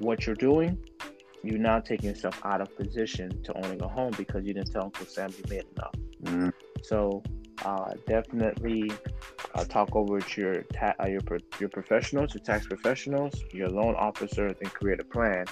what 0.00 0.26
you're 0.26 0.36
doing, 0.36 0.78
you're 1.42 1.58
now 1.58 1.80
taking 1.80 2.10
yourself 2.10 2.40
out 2.44 2.60
of 2.60 2.74
position 2.76 3.42
to 3.42 3.56
owning 3.64 3.80
a 3.82 3.88
home 3.88 4.12
because 4.16 4.44
you 4.44 4.54
didn't 4.54 4.72
tell 4.72 4.84
Uncle 4.84 5.06
Sam 5.06 5.30
you 5.30 5.44
made 5.48 5.64
enough. 5.76 5.94
Mm-hmm. 6.24 6.48
So 6.82 7.22
uh, 7.64 7.92
definitely 8.06 8.90
uh, 9.54 9.64
talk 9.64 9.94
over 9.94 10.14
with 10.14 10.36
your 10.36 10.62
ta- 10.72 10.94
uh, 11.02 11.08
your 11.08 11.20
your 11.58 11.68
professionals, 11.68 12.34
your 12.34 12.42
tax 12.42 12.66
professionals, 12.66 13.34
your 13.52 13.68
loan 13.68 13.94
officers, 13.96 14.56
and 14.60 14.72
create 14.72 15.00
a 15.00 15.04
plan. 15.04 15.44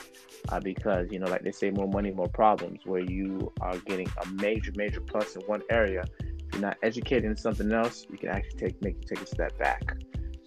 Uh, 0.49 0.61
because 0.61 1.07
you 1.11 1.18
know, 1.18 1.26
like 1.26 1.43
they 1.43 1.53
say, 1.53 1.70
more 1.70 1.89
money, 1.89 2.11
more 2.11 2.28
problems. 2.28 2.80
Where 2.84 3.01
you 3.01 3.53
are 3.61 3.76
getting 3.78 4.09
a 4.22 4.26
major, 4.43 4.72
major 4.76 5.01
plus 5.01 5.37
in 5.37 5.43
one 5.43 5.62
area, 5.70 6.05
if 6.20 6.53
you're 6.53 6.62
not 6.62 6.76
educated 6.82 7.24
in 7.24 7.37
something 7.37 7.70
else, 7.72 8.07
you 8.11 8.18
can 8.18 8.28
actually 8.28 8.59
take 8.59 8.82
make 8.82 8.97
you 8.97 9.16
take 9.16 9.24
a 9.24 9.26
step 9.26 9.59
back. 9.59 9.97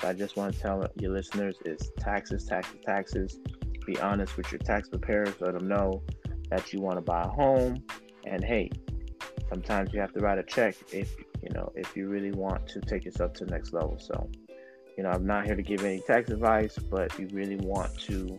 So 0.02 0.08
I 0.08 0.14
just 0.14 0.38
want 0.38 0.54
to 0.54 0.60
tell 0.60 0.86
your 0.96 1.12
listeners: 1.12 1.58
is 1.66 1.92
taxes, 2.00 2.46
taxes, 2.46 2.80
taxes 2.86 3.40
be 3.90 4.00
honest 4.00 4.38
with 4.38 4.52
your 4.52 4.60
tax 4.60 4.88
preparers. 4.90 5.34
Let 5.40 5.54
them 5.54 5.68
know 5.68 6.04
that 6.50 6.72
you 6.72 6.80
want 6.80 6.98
to 6.98 7.02
buy 7.02 7.24
a 7.24 7.28
home. 7.28 7.84
And 8.26 8.44
hey, 8.44 8.70
sometimes 9.50 9.92
you 9.94 10.00
have 10.00 10.14
to 10.14 10.20
write 10.20 10.38
a 10.38 10.44
check 10.44 10.76
if 10.94 11.16
you 11.42 11.50
know 11.52 11.72
if 11.76 11.96
you 11.96 12.08
really 12.08 12.32
want 12.32 12.68
to 12.68 12.82
take 12.82 13.06
yourself 13.06 13.34
to 13.34 13.46
the 13.46 13.52
next 13.52 13.74
level. 13.74 13.98
So, 14.00 14.30
you 14.98 15.04
know, 15.04 15.10
I'm 15.10 15.26
not 15.26 15.46
here 15.46 15.56
to 15.56 15.64
give 15.64 15.84
any 15.84 16.02
tax 16.02 16.30
advice, 16.30 16.78
but 16.78 17.12
if 17.12 17.20
you 17.20 17.30
really 17.32 17.56
want 17.56 17.98
to, 18.02 18.38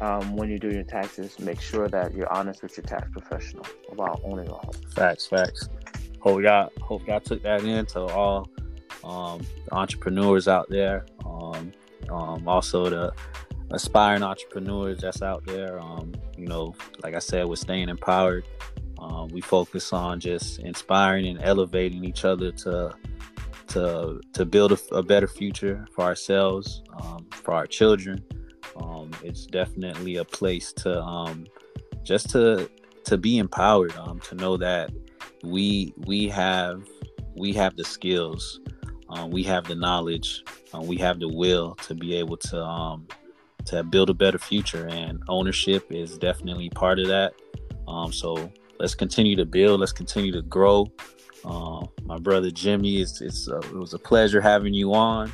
um, 0.00 0.36
when 0.36 0.50
you 0.50 0.58
do 0.58 0.70
your 0.70 0.84
taxes, 0.84 1.38
make 1.38 1.60
sure 1.60 1.88
that 1.88 2.14
you're 2.14 2.32
honest 2.32 2.62
with 2.62 2.76
your 2.76 2.84
tax 2.84 3.08
professional 3.10 3.64
about 3.90 4.20
owning 4.24 4.48
a 4.48 4.52
home. 4.52 4.74
Facts, 4.94 5.26
facts. 5.26 5.68
Hope 6.20 6.42
y'all, 6.42 6.70
hope 6.82 7.06
y'all 7.06 7.20
took 7.20 7.42
that 7.44 7.62
in 7.64 7.86
to 7.86 8.00
all 8.00 8.50
um, 9.04 9.40
entrepreneurs 9.72 10.48
out 10.48 10.68
there. 10.68 11.06
Um, 11.24 11.72
um, 12.10 12.48
also 12.48 12.88
the 12.88 13.12
aspiring 13.70 14.22
entrepreneurs 14.22 15.00
that's 15.00 15.22
out 15.22 15.44
there. 15.46 15.78
Um, 15.78 16.14
you 16.36 16.46
know, 16.46 16.74
like 17.02 17.14
I 17.14 17.18
said, 17.18 17.46
we're 17.46 17.56
staying 17.56 17.88
empowered. 17.88 18.44
Um, 18.98 19.28
we 19.28 19.40
focus 19.40 19.92
on 19.92 20.20
just 20.20 20.58
inspiring 20.58 21.26
and 21.26 21.40
elevating 21.42 22.04
each 22.04 22.24
other 22.24 22.50
to 22.52 22.94
to 23.68 24.20
to 24.32 24.44
build 24.44 24.72
a, 24.72 24.78
a 24.94 25.02
better 25.02 25.28
future 25.28 25.86
for 25.92 26.04
ourselves, 26.04 26.82
um, 27.02 27.26
for 27.30 27.54
our 27.54 27.66
children. 27.66 28.24
Um, 28.76 29.10
it's 29.22 29.46
definitely 29.46 30.16
a 30.16 30.24
place 30.24 30.72
to 30.74 31.00
um, 31.02 31.46
just 32.02 32.30
to 32.30 32.70
to 33.04 33.18
be 33.18 33.38
empowered, 33.38 33.96
um, 33.96 34.20
to 34.20 34.34
know 34.34 34.56
that 34.56 34.90
we 35.42 35.94
we 35.98 36.28
have 36.28 36.88
we 37.36 37.52
have 37.52 37.76
the 37.76 37.84
skills, 37.84 38.60
we 39.28 39.42
have 39.44 39.64
the 39.64 39.76
knowledge, 39.76 40.42
we 40.82 40.96
have 40.96 41.20
the 41.20 41.28
will 41.28 41.74
to 41.76 41.94
be 41.94 42.16
able 42.16 42.36
to 42.36 42.64
to 43.68 43.82
build 43.84 44.10
a 44.10 44.14
better 44.14 44.38
future. 44.38 44.86
And 44.86 45.22
ownership 45.28 45.86
is 45.90 46.18
definitely 46.18 46.70
part 46.70 46.98
of 46.98 47.06
that. 47.08 47.34
Um, 47.86 48.12
so 48.12 48.50
let's 48.78 48.94
continue 48.94 49.36
to 49.36 49.44
build. 49.44 49.80
Let's 49.80 49.92
continue 49.92 50.32
to 50.32 50.42
grow. 50.42 50.86
Uh, 51.44 51.86
my 52.04 52.18
brother 52.18 52.50
Jimmy, 52.50 53.00
it's, 53.00 53.20
it's 53.20 53.48
uh, 53.48 53.58
it 53.58 53.74
was 53.74 53.94
a 53.94 53.98
pleasure 53.98 54.40
having 54.40 54.74
you 54.74 54.92
on 54.94 55.32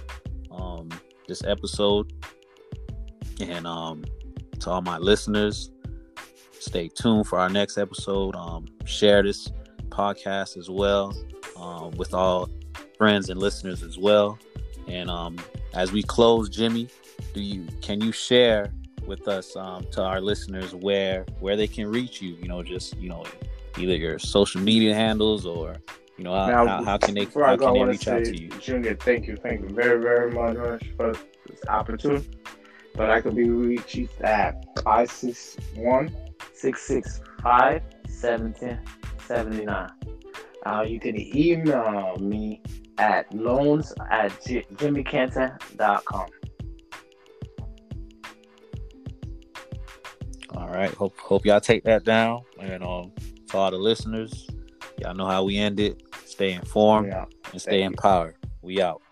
um, 0.51 0.89
this 1.27 1.43
episode. 1.45 2.13
And 3.41 3.67
um, 3.67 4.05
to 4.61 4.71
all 4.71 4.83
my 4.83 4.99
listeners, 4.99 5.71
stay 6.53 6.89
tuned 6.89 7.27
for 7.27 7.39
our 7.39 7.49
next 7.49 7.79
episode. 7.79 8.37
Um, 8.37 8.67
share 8.85 9.23
this 9.23 9.51
podcast 9.89 10.57
as 10.57 10.69
well 10.69 11.15
um, 11.57 11.93
with 11.93 12.15
all 12.15 12.49
friends 12.99 13.31
and 13.31 13.39
listeners 13.39 13.83
as 13.83 13.97
well. 13.97 14.39
And 14.87 15.09
um, 15.09 15.39
as 15.73 15.93
we 15.93 16.03
close, 16.03 16.49
Jimmy, 16.49 16.89
do 17.35 17.41
you 17.41 17.67
can 17.83 18.01
you 18.01 18.13
share 18.13 18.73
with 19.07 19.29
us 19.29 19.55
um, 19.57 19.85
to 19.91 20.03
our 20.03 20.21
listeners 20.21 20.75
where 20.75 21.27
where 21.41 21.57
they 21.57 21.67
can 21.67 21.91
reach 21.91 22.23
you? 22.23 22.35
You 22.37 22.49
know, 22.49 22.63
just 22.63 22.97
you 22.97 23.09
know, 23.09 23.25
either 23.79 23.97
your 23.97 24.19
social 24.19 24.61
media 24.61 24.95
handles 24.95 25.45
or 25.45 25.77
you 26.17 26.25
know 26.25 26.33
how, 26.33 26.47
now, 26.47 26.67
how, 26.67 26.85
how, 26.85 26.97
can 26.99 27.15
they 27.15 27.25
how 27.25 27.57
can 27.57 27.75
they 27.75 27.85
reach 27.85 28.09
out 28.09 28.25
to 28.25 28.41
you? 28.41 28.49
Junior, 28.61 28.95
thank 28.95 29.27
you, 29.27 29.37
thank 29.37 29.61
you 29.63 29.69
very 29.69 30.01
very 30.01 30.31
much 30.31 30.57
for 30.97 31.13
this 31.49 31.61
opportunity. 31.69 32.31
But 32.95 33.11
I 33.11 33.21
could 33.21 33.35
be 33.35 33.51
reached 33.51 34.21
at 34.21 34.65
561 34.85 36.15
665 36.53 37.83
1779. 38.23 39.91
Uh, 40.65 40.85
you 40.87 41.01
can 41.01 41.37
email 41.37 42.17
me 42.19 42.63
at 42.99 43.33
loans 43.35 43.93
at 44.11 44.31
jimmycanton.com. 44.41 46.27
All 50.57 50.69
right. 50.69 50.91
Hope 50.95 51.17
hope 51.19 51.45
y'all 51.47 51.61
take 51.61 51.85
that 51.85 52.05
down. 52.05 52.43
And 52.61 52.83
um, 52.85 53.13
for 53.49 53.59
all 53.59 53.71
the 53.71 53.79
listeners, 53.79 54.49
y'all 54.99 55.15
know 55.15 55.27
how 55.27 55.45
we 55.45 55.57
end 55.57 55.81
it. 55.81 56.03
Stay 56.25 56.53
informed 56.53 57.13
and 57.53 57.61
stay 57.61 57.81
Thank 57.83 57.93
empowered. 57.93 58.37
You. 58.43 58.51
We 58.63 58.83
out. 58.83 59.03